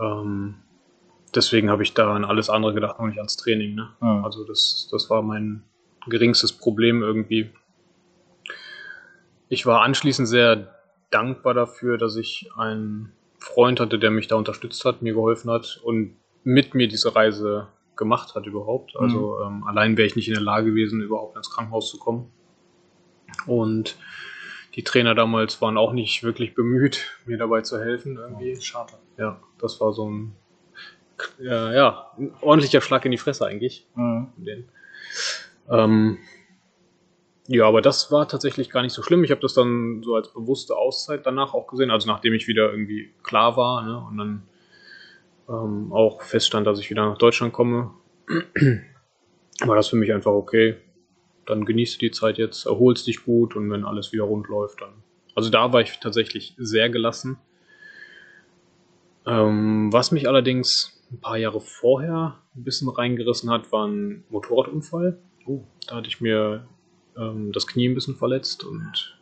Ähm, 0.00 0.56
deswegen 1.32 1.70
habe 1.70 1.84
ich 1.84 1.94
da 1.94 2.12
an 2.12 2.24
alles 2.24 2.50
andere 2.50 2.74
gedacht, 2.74 2.98
nur 2.98 3.06
nicht 3.06 3.18
ans 3.18 3.36
Training. 3.36 3.76
Ne? 3.76 3.90
Mhm. 4.00 4.24
Also 4.24 4.44
das, 4.44 4.88
das 4.90 5.10
war 5.10 5.22
mein 5.22 5.62
geringstes 6.08 6.52
Problem 6.52 7.02
irgendwie. 7.02 7.50
Ich 9.48 9.64
war 9.64 9.82
anschließend 9.82 10.26
sehr 10.26 10.74
dankbar 11.10 11.54
dafür, 11.54 11.96
dass 11.96 12.16
ich 12.16 12.50
einen 12.56 13.12
Freund 13.38 13.78
hatte, 13.78 14.00
der 14.00 14.10
mich 14.10 14.26
da 14.26 14.34
unterstützt 14.34 14.84
hat, 14.84 15.02
mir 15.02 15.14
geholfen 15.14 15.52
hat 15.52 15.80
und 15.84 16.16
mit 16.42 16.74
mir 16.74 16.88
diese 16.88 17.14
Reise 17.14 17.68
gemacht 17.94 18.34
hat 18.34 18.46
überhaupt. 18.46 18.96
Also 18.96 19.40
ähm, 19.40 19.62
allein 19.62 19.96
wäre 19.96 20.08
ich 20.08 20.16
nicht 20.16 20.26
in 20.26 20.34
der 20.34 20.42
Lage 20.42 20.70
gewesen, 20.70 21.00
überhaupt 21.00 21.36
ins 21.36 21.50
Krankenhaus 21.50 21.90
zu 21.90 21.98
kommen. 21.98 22.32
Und 23.46 23.96
die 24.74 24.82
Trainer 24.82 25.14
damals 25.14 25.60
waren 25.60 25.78
auch 25.78 25.92
nicht 25.92 26.22
wirklich 26.22 26.54
bemüht, 26.54 27.16
mir 27.26 27.38
dabei 27.38 27.60
zu 27.62 27.80
helfen 27.80 28.16
irgendwie. 28.16 28.60
Schade. 28.60 28.94
Ja, 29.18 29.40
das 29.58 29.80
war 29.80 29.92
so 29.92 30.10
ein, 30.10 30.36
ja, 31.38 31.72
ja, 31.72 32.10
ein 32.18 32.32
ordentlicher 32.40 32.80
Schlag 32.80 33.04
in 33.04 33.12
die 33.12 33.18
Fresse 33.18 33.46
eigentlich. 33.46 33.86
Mhm. 33.94 34.32
Ähm, 35.70 36.18
ja, 37.46 37.66
aber 37.66 37.82
das 37.82 38.10
war 38.10 38.26
tatsächlich 38.26 38.70
gar 38.70 38.82
nicht 38.82 38.92
so 38.92 39.02
schlimm. 39.02 39.22
Ich 39.22 39.30
habe 39.30 39.40
das 39.40 39.54
dann 39.54 40.02
so 40.02 40.14
als 40.14 40.32
bewusste 40.32 40.76
Auszeit 40.76 41.26
danach 41.26 41.54
auch 41.54 41.66
gesehen, 41.66 41.90
also 41.90 42.08
nachdem 42.08 42.32
ich 42.34 42.48
wieder 42.48 42.70
irgendwie 42.70 43.12
klar 43.22 43.56
war 43.56 43.82
ne, 43.82 43.98
und 43.98 44.16
dann 44.16 44.42
ähm, 45.48 45.92
auch 45.92 46.22
feststand, 46.22 46.66
dass 46.66 46.80
ich 46.80 46.90
wieder 46.90 47.06
nach 47.06 47.18
Deutschland 47.18 47.52
komme, 47.52 47.90
war 49.60 49.76
das 49.76 49.88
für 49.88 49.96
mich 49.96 50.12
einfach 50.12 50.32
okay. 50.32 50.76
Dann 51.46 51.64
genießt 51.64 51.96
du 51.96 51.98
die 52.06 52.10
Zeit 52.10 52.38
jetzt, 52.38 52.66
erholst 52.66 53.06
dich 53.06 53.24
gut 53.24 53.56
und 53.56 53.70
wenn 53.70 53.84
alles 53.84 54.12
wieder 54.12 54.24
rund 54.24 54.48
läuft, 54.48 54.80
dann. 54.80 54.94
Also 55.34 55.50
da 55.50 55.72
war 55.72 55.80
ich 55.80 55.98
tatsächlich 56.00 56.54
sehr 56.56 56.88
gelassen. 56.90 57.38
Ähm, 59.26 59.92
was 59.92 60.10
mich 60.12 60.28
allerdings 60.28 61.02
ein 61.10 61.20
paar 61.20 61.36
Jahre 61.36 61.60
vorher 61.60 62.40
ein 62.54 62.64
bisschen 62.64 62.88
reingerissen 62.88 63.50
hat, 63.50 63.72
war 63.72 63.86
ein 63.86 64.24
Motorradunfall. 64.30 65.18
Da 65.86 65.96
hatte 65.96 66.08
ich 66.08 66.20
mir 66.20 66.66
ähm, 67.16 67.52
das 67.52 67.66
Knie 67.66 67.88
ein 67.88 67.94
bisschen 67.94 68.16
verletzt 68.16 68.64
und 68.64 69.18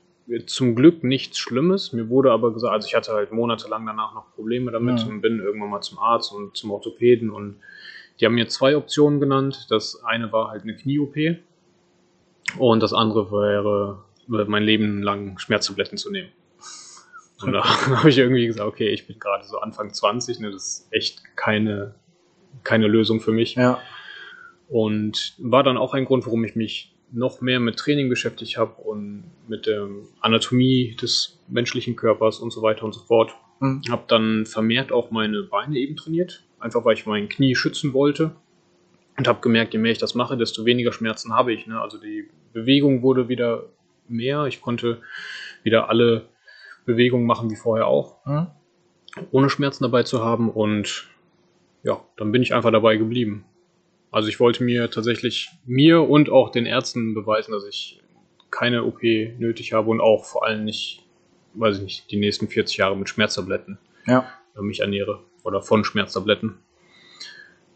zum 0.47 0.77
Glück 0.77 1.03
nichts 1.03 1.39
Schlimmes. 1.39 1.93
Mir 1.93 2.09
wurde 2.09 2.31
aber 2.31 2.53
gesagt, 2.53 2.73
also 2.73 2.87
ich 2.87 2.95
hatte 2.95 3.13
halt 3.13 3.33
monatelang 3.33 3.85
danach 3.87 4.15
noch 4.15 4.33
Probleme 4.35 4.71
damit 4.71 5.01
Ja. 5.01 5.07
und 5.07 5.21
bin 5.21 5.41
irgendwann 5.41 5.71
mal 5.71 5.81
zum 5.81 5.99
Arzt 5.99 6.33
und 6.33 6.57
zum 6.57 6.71
Orthopäden 6.71 7.31
und 7.31 7.57
die 8.21 8.27
haben 8.27 8.35
mir 8.35 8.47
zwei 8.49 8.77
Optionen 8.77 9.19
genannt. 9.21 9.67
Das 9.71 10.05
eine 10.05 10.31
war 10.33 10.49
halt 10.49 10.63
eine 10.63 10.77
Knie-OP 10.77 11.17
und 12.59 12.83
das 12.83 12.93
andere 12.93 13.31
wäre, 13.31 14.05
mein 14.27 14.63
Leben 14.63 15.03
lang 15.03 15.39
Schmerztabletten 15.39 15.99
zu 15.99 16.11
nehmen. 16.11 16.31
Und 17.43 17.53
da 17.53 17.65
habe 17.99 18.09
ich 18.09 18.19
irgendwie 18.19 18.47
gesagt, 18.47 18.67
okay, 18.67 18.89
ich 18.89 19.07
bin 19.07 19.19
gerade 19.19 19.45
so 19.45 19.59
Anfang 19.59 19.93
20, 19.93 20.41
ne, 20.41 20.51
das 20.51 20.63
ist 20.63 20.89
echt 20.93 21.37
keine, 21.37 21.95
keine 22.65 22.87
Lösung 22.87 23.21
für 23.21 23.33
mich. 23.33 23.55
Ja. 23.55 23.81
Und 24.69 25.35
war 25.39 25.63
dann 25.63 25.77
auch 25.77 25.95
ein 25.95 26.05
Grund, 26.05 26.25
warum 26.27 26.45
ich 26.45 26.57
mich 26.57 26.95
noch 27.13 27.43
mehr 27.43 27.61
mit 27.61 27.77
Training 27.77 28.09
beschäftigt 28.09 28.57
habe 28.57 28.81
und 28.83 29.25
mit 29.47 29.67
der 29.67 29.87
Anatomie 30.21 30.97
des 31.01 31.39
menschlichen 31.49 31.95
Körpers 31.95 32.39
und 32.39 32.53
so 32.53 32.63
weiter 32.63 32.85
und 32.85 32.95
so 32.95 33.01
fort. 33.01 33.35
Mhm. 33.61 33.83
Habe 33.91 34.05
dann 34.09 34.47
vermehrt 34.47 34.93
auch 34.93 35.11
meine 35.11 35.43
Beine 35.43 35.77
eben 35.79 35.97
trainiert, 35.97 36.43
einfach 36.59 36.85
weil 36.85 36.95
ich 36.95 37.05
mein 37.05 37.29
Knie 37.29 37.55
schützen 37.55 37.93
wollte. 37.93 38.35
Und 39.19 39.29
habe 39.29 39.41
gemerkt, 39.43 39.75
je 39.75 39.79
mehr 39.79 39.93
ich 39.93 39.99
das 39.99 40.15
mache, 40.15 40.39
desto 40.39 40.65
weniger 40.65 40.91
Schmerzen 40.91 41.35
habe 41.35 41.53
ich. 41.53 41.67
Ne? 41.67 41.79
Also 41.79 41.99
die 41.99 42.31
Bewegung 42.53 43.03
wurde 43.03 43.29
wieder 43.29 43.65
mehr. 44.09 44.47
Ich 44.47 44.61
konnte 44.61 45.01
wieder 45.63 45.89
alle 45.89 46.29
Bewegungen 46.85 47.27
machen 47.27 47.51
wie 47.51 47.57
vorher 47.57 47.87
auch, 47.87 48.17
Mhm. 48.27 48.47
ohne 49.31 49.49
Schmerzen 49.51 49.85
dabei 49.85 50.03
zu 50.03 50.25
haben. 50.25 50.51
Und 50.51 51.09
ja, 51.83 52.01
dann 52.17 52.33
bin 52.33 52.43
ich 52.43 52.55
einfach 52.55 52.71
dabei 52.73 52.97
geblieben. 52.97 53.45
Also 54.11 54.29
ich 54.29 54.41
wollte 54.41 54.63
mir 54.65 54.91
tatsächlich 54.91 55.51
mir 55.65 56.03
und 56.03 56.29
auch 56.31 56.51
den 56.51 56.67
Ärzten 56.67 57.15
beweisen, 57.15 57.53
dass 57.53 57.65
ich 57.67 58.03
keine 58.51 58.85
OP 58.85 59.03
nötig 59.39 59.73
habe 59.73 59.89
und 59.91 60.01
auch 60.01 60.25
vor 60.27 60.45
allem 60.45 60.65
nicht, 60.65 61.03
weiß 61.55 61.79
ich 61.79 61.83
nicht, 61.83 62.11
die 62.11 62.19
nächsten 62.19 62.49
40 62.49 62.77
Jahre 62.77 62.97
mit 62.97 63.09
Schmerztabletten 63.09 63.79
Ja. 64.07 64.27
äh, 64.57 64.61
mich 64.61 64.81
ernähre 64.81 65.21
oder 65.45 65.63
von 65.63 65.85
Schmerztabletten. 65.85 66.59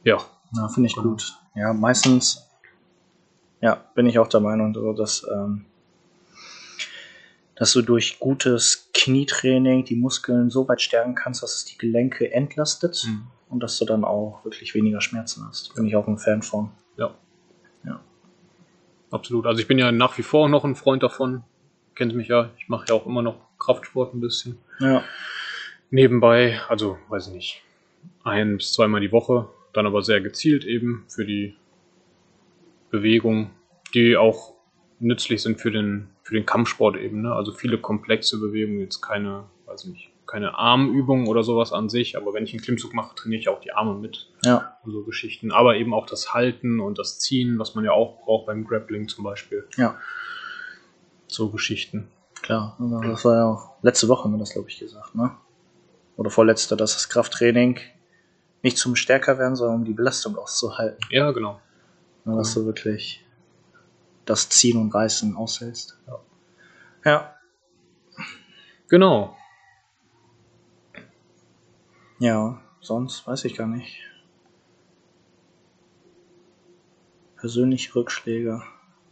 Ja, 0.05 0.19
Ja, 0.57 0.69
finde 0.69 0.89
ich 0.89 0.97
gut. 0.97 1.25
Ja, 1.55 1.73
meistens, 1.73 2.47
ja, 3.61 3.85
bin 3.95 4.07
ich 4.07 4.19
auch 4.19 4.29
der 4.29 4.41
Meinung, 4.41 4.73
dass, 4.97 5.27
ähm, 5.33 5.65
dass 7.55 7.73
du 7.73 7.83
durch 7.83 8.19
gutes 8.19 8.91
Knietraining 8.93 9.85
die 9.85 9.97
Muskeln 9.97 10.51
so 10.51 10.69
weit 10.69 10.83
stärken 10.83 11.15
kannst, 11.15 11.43
dass 11.43 11.55
es 11.55 11.65
die 11.65 11.79
Gelenke 11.79 12.33
entlastet 12.33 13.05
Mhm. 13.07 13.27
und 13.49 13.61
dass 13.63 13.79
du 13.79 13.85
dann 13.87 14.05
auch 14.05 14.45
wirklich 14.45 14.75
weniger 14.75 15.01
Schmerzen 15.01 15.47
hast. 15.49 15.75
Bin 15.75 15.87
ich 15.87 15.97
auch 15.97 16.07
ein 16.07 16.19
Fan 16.19 16.43
von. 16.43 16.71
ja. 16.97 17.15
Ja. 17.85 18.01
Absolut. 19.11 19.47
Also 19.47 19.61
ich 19.61 19.69
bin 19.69 19.79
ja 19.79 19.93
nach 19.93 20.19
wie 20.19 20.23
vor 20.23 20.49
noch 20.49 20.65
ein 20.65 20.75
Freund 20.75 21.03
davon. 21.03 21.45
Kennt 21.95 22.15
mich 22.15 22.29
ja, 22.29 22.51
ich 22.59 22.69
mache 22.69 22.87
ja 22.89 22.95
auch 22.95 23.07
immer 23.07 23.23
noch 23.23 23.37
Kraftsport 23.59 24.13
ein 24.15 24.21
bisschen. 24.21 24.59
Ja. 24.81 25.03
Nebenbei, 25.91 26.61
also 26.69 26.99
weiß 27.09 27.29
ich 27.29 27.33
nicht, 27.33 27.63
ein 28.25 28.57
bis 28.59 28.73
zweimal 28.73 29.01
die 29.01 29.13
Woche, 29.13 29.49
dann 29.73 29.87
aber 29.87 30.03
sehr 30.03 30.21
gezielt 30.21 30.65
eben 30.65 31.05
für 31.09 31.25
die 31.25 31.55
Bewegung, 32.99 33.51
die 33.95 34.17
auch 34.17 34.55
nützlich 34.99 35.43
sind 35.43 35.61
für 35.61 35.71
den, 35.71 36.09
für 36.23 36.35
den 36.35 36.47
Kampfsport 36.47 36.97
eben. 36.97 37.23
Ne? 37.23 37.33
Also 37.35 37.53
viele 37.53 37.79
komplexe 37.79 38.39
Bewegungen, 38.41 38.81
jetzt 38.81 39.01
keine, 39.03 39.45
weiß 39.67 39.85
ich 39.85 39.91
nicht, 39.91 40.11
keine 40.27 40.55
Armübungen 40.59 41.29
oder 41.29 41.43
sowas 41.45 41.73
an 41.73 41.89
sich, 41.89 42.17
aber 42.17 42.35
wenn 42.35 42.45
ich 42.45 42.53
einen 42.53 42.63
Klimmzug 42.63 42.95
mache, 42.95 43.15
trainiere 43.15 43.41
ich 43.41 43.49
auch 43.49 43.61
die 43.61 43.73
Arme 43.73 43.95
mit 43.95 44.29
Ja. 44.45 44.77
und 44.85 44.91
so 44.93 45.05
Geschichten. 45.05 45.53
Aber 45.53 45.77
eben 45.77 45.95
auch 45.95 46.07
das 46.07 46.35
Halten 46.35 46.81
und 46.81 46.99
das 46.99 47.21
Ziehen, 47.21 47.59
was 47.59 47.75
man 47.75 47.85
ja 47.85 47.93
auch 47.93 48.25
braucht 48.25 48.47
beim 48.47 48.65
Grappling 48.65 49.07
zum 49.09 49.23
Beispiel. 49.25 49.67
Ja. 49.77 49.97
So 51.29 51.51
Geschichten. 51.51 52.09
Klar. 52.43 52.77
Das 53.03 53.25
war 53.25 53.35
ja 53.37 53.45
auch 53.47 53.75
letzte 53.83 54.09
Woche, 54.09 54.25
haben 54.25 54.33
wir 54.33 54.39
das, 54.39 54.53
glaube 54.53 54.69
ich, 54.69 54.79
gesagt, 54.79 55.15
ne? 55.15 55.33
Oder 56.17 56.31
vorletzte, 56.31 56.77
dass 56.77 56.95
das 56.95 57.09
Krafttraining 57.09 57.79
nicht 58.63 58.79
zum 58.79 58.97
stärker 58.97 59.39
werden, 59.39 59.55
sondern 59.57 59.81
um 59.81 59.85
die 59.85 59.93
Belastung 59.93 60.37
auszuhalten. 60.37 60.99
Ja, 61.11 61.31
genau. 61.33 61.61
Ne, 62.27 62.37
dass 62.37 62.55
du 62.55 62.67
wirklich 62.67 63.25
das 64.25 64.49
Ziehen 64.49 64.77
und 64.79 64.93
Reißen 64.93 65.37
aushältst. 65.37 65.97
Ja. 66.07 66.21
Ja. 67.05 67.37
Genau. 68.89 69.37
Ja, 72.19 72.61
sonst 72.81 73.25
weiß 73.27 73.45
ich 73.45 73.55
gar 73.55 73.69
nicht. 73.69 74.03
Persönliche 77.37 77.95
Rückschläge 77.95 78.61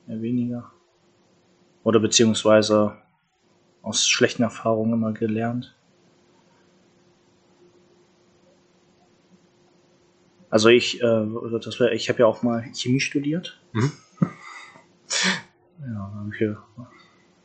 eher 0.08 0.22
weniger. 0.22 0.72
Oder 1.84 2.00
beziehungsweise 2.00 2.96
aus 3.82 4.08
schlechten 4.08 4.42
Erfahrungen 4.42 4.94
immer 4.94 5.12
gelernt. 5.12 5.76
Also 10.54 10.68
ich, 10.68 11.02
äh, 11.02 11.26
das 11.64 11.80
wär, 11.80 11.90
ich 11.90 12.08
habe 12.08 12.20
ja 12.20 12.26
auch 12.26 12.44
mal 12.44 12.62
Chemie 12.72 13.00
studiert. 13.00 13.60
Mhm. 13.72 13.90
Ja, 15.80 16.12
habe 16.14 16.30
ich 16.30 16.38
hier 16.38 16.62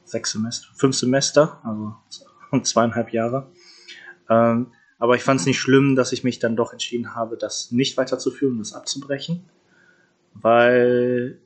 sechs 0.04 0.32
Semester, 0.34 0.68
fünf 0.76 0.96
Semester, 0.96 1.60
also 1.64 2.62
zweieinhalb 2.64 3.12
Jahre. 3.12 3.48
Ähm, 4.30 4.74
aber 5.00 5.16
ich 5.16 5.24
fand 5.24 5.40
es 5.40 5.48
nicht 5.48 5.58
schlimm, 5.58 5.96
dass 5.96 6.12
ich 6.12 6.24
mich 6.24 6.38
dann 6.38 6.56
doch 6.56 6.72
entschieden 6.72 7.16
habe, 7.16 7.36
das 7.36 7.72
nicht 7.72 7.98
weiterzuführen, 7.98 8.60
das 8.60 8.74
abzubrechen. 8.74 9.50
Weil, 10.36 11.40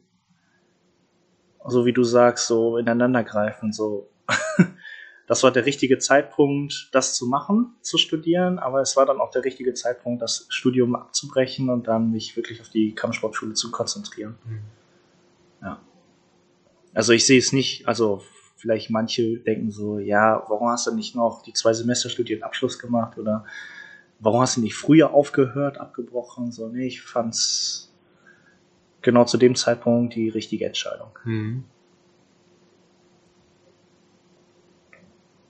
so 1.66 1.86
wie 1.86 1.94
du 1.94 2.04
sagst, 2.04 2.48
so 2.48 2.78
ineinandergreifen, 2.78 3.72
so. 3.72 4.10
Das 5.28 5.44
war 5.44 5.52
der 5.52 5.66
richtige 5.66 6.00
Zeitpunkt, 6.00 6.90
das 6.92 7.16
zu 7.16 7.28
machen, 7.28 7.76
zu 7.82 7.98
studieren, 7.98 8.60
aber 8.60 8.82
es 8.82 8.98
war 8.98 9.06
dann 9.06 9.22
auch 9.22 9.32
der 9.32 9.46
richtige 9.46 9.74
Zeitpunkt, 9.74 10.22
das 10.22 10.46
Studium 10.50 10.96
abzubrechen 10.96 11.70
und 11.70 11.88
dann 11.88 12.12
mich 12.12 12.36
wirklich 12.36 12.60
auf 12.62 12.70
die 12.70 12.94
Kampfsportschule 12.94 13.54
zu 13.54 13.72
konzentrieren. 13.72 14.38
Ja. 15.62 15.80
Also 16.94 17.14
ich 17.14 17.26
sehe 17.26 17.40
es 17.40 17.54
nicht, 17.54 17.88
also 17.88 18.22
vielleicht 18.58 18.90
manche 18.90 19.38
denken 19.40 19.72
so, 19.72 20.00
ja, 20.00 20.44
warum 20.48 20.70
hast 20.70 20.88
du 20.88 20.94
nicht 20.94 21.16
noch 21.16 21.42
die 21.42 21.54
zwei 21.54 21.74
Semester 21.74 22.10
Studienabschluss 22.10 22.78
gemacht 22.78 23.18
oder 23.18 23.46
warum 24.20 24.42
hast 24.42 24.58
du 24.58 24.62
nicht 24.62 24.76
früher 24.76 25.14
aufgehört, 25.14 25.80
abgebrochen? 25.80 26.52
So, 26.52 26.68
nee, 26.68 26.88
ich 26.88 27.02
fand's 27.02 27.94
genau 29.02 29.26
zu 29.26 29.38
dem 29.38 29.56
Zeitpunkt 29.56 30.16
die 30.16 30.30
richtige 30.30 30.66
Entscheidung. 30.66 31.10
Mhm. 31.24 31.64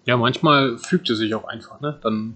Ja, 0.06 0.18
manchmal 0.18 0.78
fügt 0.78 1.10
es 1.10 1.18
sich 1.18 1.34
auch 1.36 1.46
einfach, 1.46 1.80
ne? 1.82 2.00
Dann. 2.02 2.36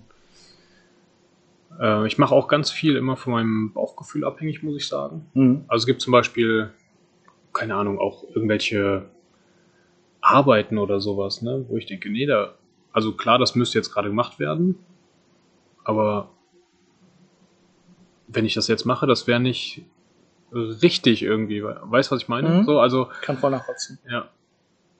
Äh, 1.80 2.07
ich 2.07 2.18
mache 2.18 2.34
auch 2.34 2.47
ganz 2.47 2.72
viel 2.72 2.95
immer 2.95 3.18
von 3.18 3.34
meinem 3.34 3.74
Bauchgefühl 3.74 4.24
abhängig, 4.26 4.63
muss 4.63 4.78
ich 4.78 4.88
sagen. 4.88 5.28
Mhm. 5.34 5.65
Also 5.68 5.84
es 5.84 5.86
gibt 5.86 6.01
zum 6.01 6.11
Beispiel, 6.11 6.72
keine 7.53 7.76
Ahnung, 7.76 7.99
auch 7.99 8.24
irgendwelche 8.34 9.09
Arbeiten 10.22 10.78
oder 10.78 10.99
sowas, 10.99 11.41
ne? 11.41 11.65
Wo 11.68 11.78
ich 11.78 11.86
denke, 11.86 12.09
nee, 12.09 12.26
da. 12.26 12.55
Also 12.93 13.13
klar, 13.13 13.38
das 13.38 13.55
müsste 13.55 13.78
jetzt 13.78 13.91
gerade 13.91 14.07
gemacht 14.07 14.39
werden. 14.39 14.76
Aber 15.84 16.32
wenn 18.28 18.45
ich 18.45 18.53
das 18.53 18.68
jetzt 18.68 18.86
mache, 18.86 19.05
das 19.07 19.28
wäre 19.28 19.39
nicht 19.39 19.86
richtig 20.51 21.22
irgendwie. 21.22 21.63
Weißt 21.63 22.09
du, 22.09 22.15
was 22.15 22.22
ich 22.24 22.28
meine? 22.28 22.49
Mhm. 22.49 22.63
So, 22.65 22.80
also 22.80 23.09
Kann 23.22 23.38
voll 23.38 23.51
nachvollziehen. 23.51 23.99
ja. 24.09 24.30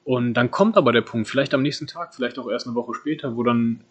Und 0.08 0.32
dann 0.32 0.50
kommt 0.50 0.78
aber 0.78 0.92
der 0.92 1.02
Punkt, 1.02 1.28
vielleicht 1.28 1.52
am 1.52 1.60
nächsten 1.60 1.86
Tag, 1.86 2.14
vielleicht 2.14 2.38
auch 2.38 2.48
erst 2.48 2.66
eine 2.66 2.74
Woche 2.74 2.94
später, 2.94 3.36
wo 3.36 3.42
dann, 3.42 3.84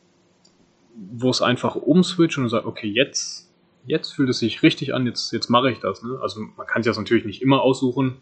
wo 0.96 1.30
es 1.30 1.44
einfach 1.44 1.76
umswitcht 1.76 2.40
und 2.40 2.46
du 2.46 2.50
sagst, 2.50 2.66
okay, 2.66 2.88
jetzt, 2.88 3.54
jetzt 3.86 4.14
fühlt 4.14 4.28
es 4.30 4.40
sich 4.40 4.64
richtig 4.64 4.96
an, 4.96 5.06
jetzt, 5.06 5.32
jetzt 5.32 5.48
mache 5.50 5.70
ich 5.70 5.78
das. 5.78 6.02
Ne? 6.02 6.18
Also 6.20 6.42
man 6.42 6.66
kann 6.66 6.82
sich 6.82 6.90
das 6.90 6.98
natürlich 6.98 7.24
nicht 7.24 7.44
immer 7.44 7.62
aussuchen. 7.62 8.18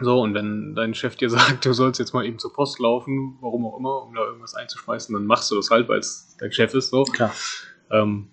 So, 0.00 0.20
und 0.20 0.34
wenn 0.34 0.74
dein 0.74 0.94
Chef 0.94 1.14
dir 1.14 1.30
sagt, 1.30 1.64
du 1.64 1.72
sollst 1.72 2.00
jetzt 2.00 2.12
mal 2.12 2.26
eben 2.26 2.40
zur 2.40 2.52
Post 2.52 2.80
laufen, 2.80 3.38
warum 3.40 3.66
auch 3.66 3.78
immer, 3.78 4.02
um 4.02 4.12
da 4.12 4.24
irgendwas 4.24 4.56
einzuschmeißen, 4.56 5.14
dann 5.14 5.26
machst 5.26 5.48
du 5.52 5.54
das 5.54 5.70
halt, 5.70 5.88
weil 5.88 6.00
es 6.00 6.36
dein 6.40 6.50
Chef 6.50 6.74
ist. 6.74 6.90
So. 6.90 7.04
Klar. 7.04 7.32
Ähm, 7.88 8.30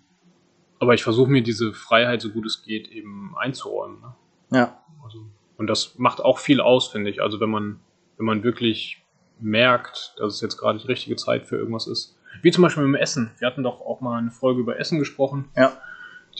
aber 0.80 0.96
ich 0.96 1.04
versuche 1.04 1.30
mir 1.30 1.44
diese 1.44 1.74
Freiheit, 1.74 2.24
so 2.24 2.32
gut 2.32 2.48
es 2.48 2.64
geht, 2.64 2.88
eben 2.88 3.36
einzuräumen. 3.38 4.02
Ne? 4.02 4.16
Ja. 4.58 4.84
Also, 5.04 5.28
und 5.58 5.68
das 5.68 5.94
macht 6.00 6.22
auch 6.22 6.40
viel 6.40 6.60
aus, 6.60 6.88
finde 6.88 7.12
ich. 7.12 7.22
Also 7.22 7.40
wenn 7.40 7.52
man, 7.52 7.80
wenn 8.18 8.26
man 8.26 8.44
wirklich 8.44 9.04
merkt, 9.40 10.16
dass 10.18 10.36
es 10.36 10.42
jetzt 10.42 10.58
gerade 10.58 10.80
die 10.80 10.88
richtige 10.88 11.16
Zeit 11.16 11.46
für 11.46 11.58
irgendwas 11.58 11.88
ist. 11.88 12.18
Wie 12.42 12.52
zum 12.52 12.62
Beispiel 12.62 12.84
mit 12.84 12.98
dem 12.98 13.02
Essen. 13.02 13.32
Wir 13.40 13.48
hatten 13.48 13.64
doch 13.64 13.82
auch 13.82 14.02
mal 14.02 14.18
eine 14.18 14.32
Folge 14.32 14.62
über 14.62 14.80
Essen 14.80 15.00
gesprochen. 15.00 15.46
Ja. 15.56 15.78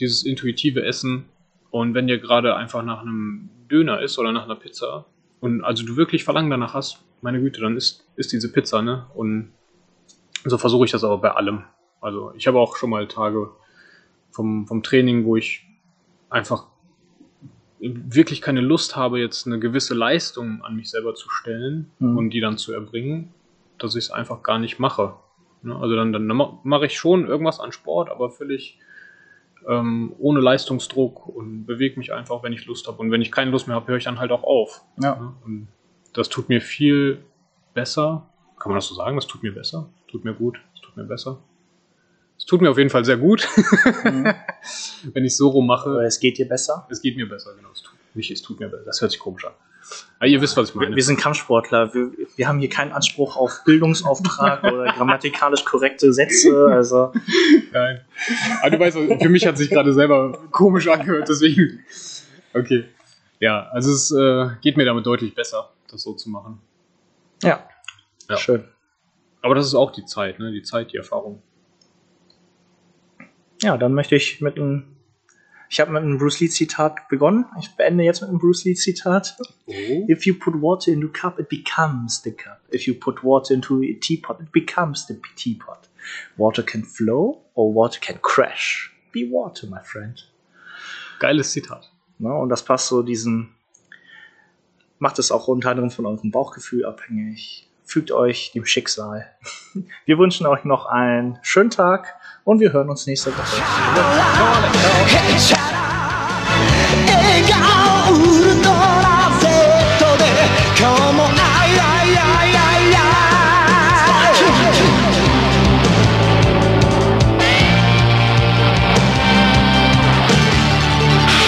Dieses 0.00 0.24
intuitive 0.24 0.84
Essen. 0.84 1.26
Und 1.70 1.94
wenn 1.94 2.06
dir 2.06 2.18
gerade 2.18 2.56
einfach 2.56 2.82
nach 2.82 3.02
einem 3.02 3.50
Döner 3.70 4.00
ist 4.00 4.18
oder 4.18 4.32
nach 4.32 4.44
einer 4.44 4.56
Pizza 4.56 5.06
und 5.40 5.62
also 5.62 5.84
du 5.84 5.96
wirklich 5.96 6.24
Verlangen 6.24 6.50
danach 6.50 6.74
hast, 6.74 7.04
meine 7.20 7.40
Güte, 7.40 7.60
dann 7.60 7.76
ist, 7.76 8.06
ist 8.16 8.32
diese 8.32 8.52
Pizza, 8.52 8.82
ne? 8.82 9.06
Und 9.14 9.52
so 10.44 10.58
versuche 10.58 10.84
ich 10.84 10.90
das 10.90 11.04
aber 11.04 11.18
bei 11.18 11.30
allem. 11.30 11.64
Also 12.00 12.32
ich 12.36 12.46
habe 12.46 12.58
auch 12.58 12.76
schon 12.76 12.90
mal 12.90 13.08
Tage 13.08 13.50
vom, 14.30 14.66
vom 14.66 14.82
Training, 14.82 15.24
wo 15.24 15.36
ich 15.36 15.66
einfach 16.28 16.66
wirklich 17.92 18.40
keine 18.40 18.60
Lust 18.60 18.96
habe, 18.96 19.20
jetzt 19.20 19.46
eine 19.46 19.58
gewisse 19.58 19.94
Leistung 19.94 20.62
an 20.62 20.76
mich 20.76 20.90
selber 20.90 21.14
zu 21.14 21.28
stellen 21.30 21.90
Mhm. 21.98 22.16
und 22.16 22.30
die 22.30 22.40
dann 22.40 22.56
zu 22.56 22.72
erbringen, 22.72 23.32
dass 23.78 23.94
ich 23.94 24.04
es 24.04 24.10
einfach 24.10 24.42
gar 24.42 24.58
nicht 24.58 24.78
mache. 24.78 25.14
Ne? 25.62 25.74
Also 25.76 25.94
dann, 25.96 26.12
dann 26.12 26.26
ma- 26.26 26.58
mache 26.62 26.86
ich 26.86 26.96
schon 26.98 27.26
irgendwas 27.26 27.60
an 27.60 27.72
Sport, 27.72 28.10
aber 28.10 28.30
völlig 28.30 28.78
ähm, 29.68 30.12
ohne 30.18 30.40
Leistungsdruck 30.40 31.26
und 31.26 31.64
bewege 31.64 31.98
mich 31.98 32.12
einfach, 32.12 32.42
wenn 32.42 32.52
ich 32.52 32.66
Lust 32.66 32.86
habe. 32.86 32.98
Und 32.98 33.10
wenn 33.10 33.22
ich 33.22 33.32
keine 33.32 33.50
Lust 33.50 33.66
mehr 33.66 33.76
habe, 33.76 33.86
höre 33.88 33.96
ich 33.96 34.04
dann 34.04 34.18
halt 34.20 34.30
auch 34.30 34.42
auf. 34.44 34.82
Ja. 35.00 35.14
Ne? 35.16 35.32
Und 35.44 35.68
das 36.12 36.28
tut 36.28 36.48
mir 36.50 36.60
viel 36.60 37.24
besser. 37.72 38.28
Kann 38.58 38.70
man 38.70 38.76
das 38.76 38.86
so 38.86 38.94
sagen? 38.94 39.16
Das 39.16 39.26
tut 39.26 39.42
mir 39.42 39.52
besser. 39.54 39.88
Tut 40.08 40.24
mir 40.24 40.34
gut. 40.34 40.60
Das 40.72 40.82
tut 40.82 40.96
mir 40.96 41.04
besser. 41.04 41.38
Es 42.36 42.46
tut 42.46 42.60
mir 42.60 42.70
auf 42.70 42.78
jeden 42.78 42.90
Fall 42.90 43.04
sehr 43.04 43.16
gut, 43.16 43.48
Mhm. 44.04 44.34
wenn 45.14 45.24
ich 45.24 45.36
so 45.36 45.48
rum 45.48 45.66
mache. 45.66 45.90
Oder 45.90 46.04
es 46.06 46.20
geht 46.20 46.38
dir 46.38 46.48
besser. 46.48 46.86
Es 46.90 47.00
geht 47.00 47.16
mir 47.16 47.28
besser, 47.28 47.54
genau. 47.56 47.68
Es 47.72 47.82
tut, 47.82 47.94
nicht, 48.14 48.30
es 48.30 48.42
tut 48.42 48.60
mir 48.60 48.68
besser. 48.68 48.84
Das 48.84 49.00
hört 49.00 49.10
sich 49.12 49.20
komisch 49.20 49.44
an. 49.44 49.52
Aber 50.18 50.26
ihr 50.28 50.40
wisst, 50.40 50.56
was 50.56 50.70
ich 50.70 50.74
Wir, 50.74 50.82
meine. 50.82 50.96
wir 50.96 51.02
sind 51.04 51.18
Kampfsportler. 51.20 51.92
Wir, 51.92 52.10
wir 52.36 52.48
haben 52.48 52.58
hier 52.58 52.70
keinen 52.70 52.92
Anspruch 52.92 53.36
auf 53.36 53.60
Bildungsauftrag 53.66 54.62
oder 54.72 54.84
grammatikalisch 54.92 55.64
korrekte 55.64 56.12
Sätze. 56.12 56.68
Also 56.70 57.12
Nein. 57.72 58.00
Aber 58.62 58.70
du 58.70 58.78
weißt, 58.80 58.96
für 59.22 59.28
mich 59.28 59.46
hat 59.46 59.58
sich 59.58 59.68
gerade 59.70 59.92
selber 59.92 60.38
komisch 60.50 60.88
angehört, 60.88 61.28
deswegen. 61.28 61.80
Okay. 62.54 62.84
Ja, 63.40 63.68
also 63.72 63.90
es 63.92 64.10
äh, 64.10 64.48
geht 64.62 64.76
mir 64.78 64.84
damit 64.86 65.04
deutlich 65.06 65.34
besser, 65.34 65.70
das 65.90 66.02
so 66.02 66.14
zu 66.14 66.30
machen. 66.30 66.60
ja, 67.42 67.68
Ja. 68.30 68.36
schön. 68.38 68.64
Aber 69.42 69.54
das 69.54 69.66
ist 69.66 69.74
auch 69.74 69.90
die 69.92 70.06
Zeit, 70.06 70.38
ne? 70.38 70.50
Die 70.52 70.62
Zeit, 70.62 70.92
die 70.92 70.96
Erfahrung. 70.96 71.42
Ja, 73.62 73.76
dann 73.76 73.94
möchte 73.94 74.16
ich 74.16 74.40
mit 74.40 74.56
einem. 74.56 74.84
Ich 75.70 75.80
habe 75.80 75.90
mit 75.90 76.02
einem 76.02 76.18
Bruce 76.18 76.40
Lee 76.40 76.48
Zitat 76.48 77.08
begonnen. 77.08 77.46
Ich 77.58 77.74
beende 77.74 78.04
jetzt 78.04 78.20
mit 78.20 78.30
einem 78.30 78.38
Bruce 78.38 78.64
Lee 78.64 78.74
Zitat. 78.74 79.36
Oh. 79.66 79.72
If 80.08 80.26
you 80.26 80.34
put 80.34 80.54
water 80.60 80.92
into 80.92 81.08
a 81.08 81.10
cup, 81.10 81.40
it 81.40 81.48
becomes 81.48 82.22
the 82.22 82.32
cup. 82.32 82.60
If 82.72 82.86
you 82.86 82.94
put 82.94 83.24
water 83.24 83.54
into 83.54 83.82
a 83.82 83.94
teapot, 84.00 84.40
it 84.40 84.52
becomes 84.52 85.06
the 85.06 85.20
teapot. 85.36 85.88
Water 86.36 86.62
can 86.62 86.84
flow 86.84 87.44
or 87.54 87.74
water 87.74 87.98
can 87.98 88.18
crash. 88.20 88.92
Be 89.12 89.28
water, 89.30 89.66
my 89.66 89.80
friend. 89.82 90.30
Geiles 91.18 91.52
Zitat. 91.52 91.90
Ne? 92.18 92.32
Und 92.32 92.50
das 92.50 92.64
passt 92.64 92.88
so 92.88 93.02
diesen. 93.02 93.54
Macht 94.98 95.18
es 95.18 95.32
auch 95.32 95.48
unter 95.48 95.70
anderem 95.70 95.90
von 95.90 96.06
eurem 96.06 96.30
Bauchgefühl 96.30 96.84
abhängig. 96.84 97.68
Fügt 97.84 98.12
euch 98.12 98.52
dem 98.52 98.64
Schicksal. 98.64 99.26
Wir 100.04 100.18
wünschen 100.18 100.46
euch 100.46 100.64
noch 100.64 100.86
einen 100.86 101.38
schönen 101.42 101.70
Tag 101.70 102.14
und 102.44 102.60
wir 102.60 102.72
hören 102.72 102.90
uns 102.90 103.06
nächste 103.06 103.30
Woche. 103.30 103.62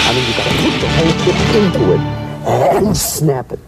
I 0.09 0.13
mean, 0.13 0.25
you 0.25 0.33
gotta 0.37 0.49
put 0.63 0.73
the 0.79 0.87
whole 0.87 1.11
thing 1.25 1.65
into 1.65 1.93
it 1.93 1.99
and 2.47 2.97
snap 2.97 3.51
it. 3.51 3.59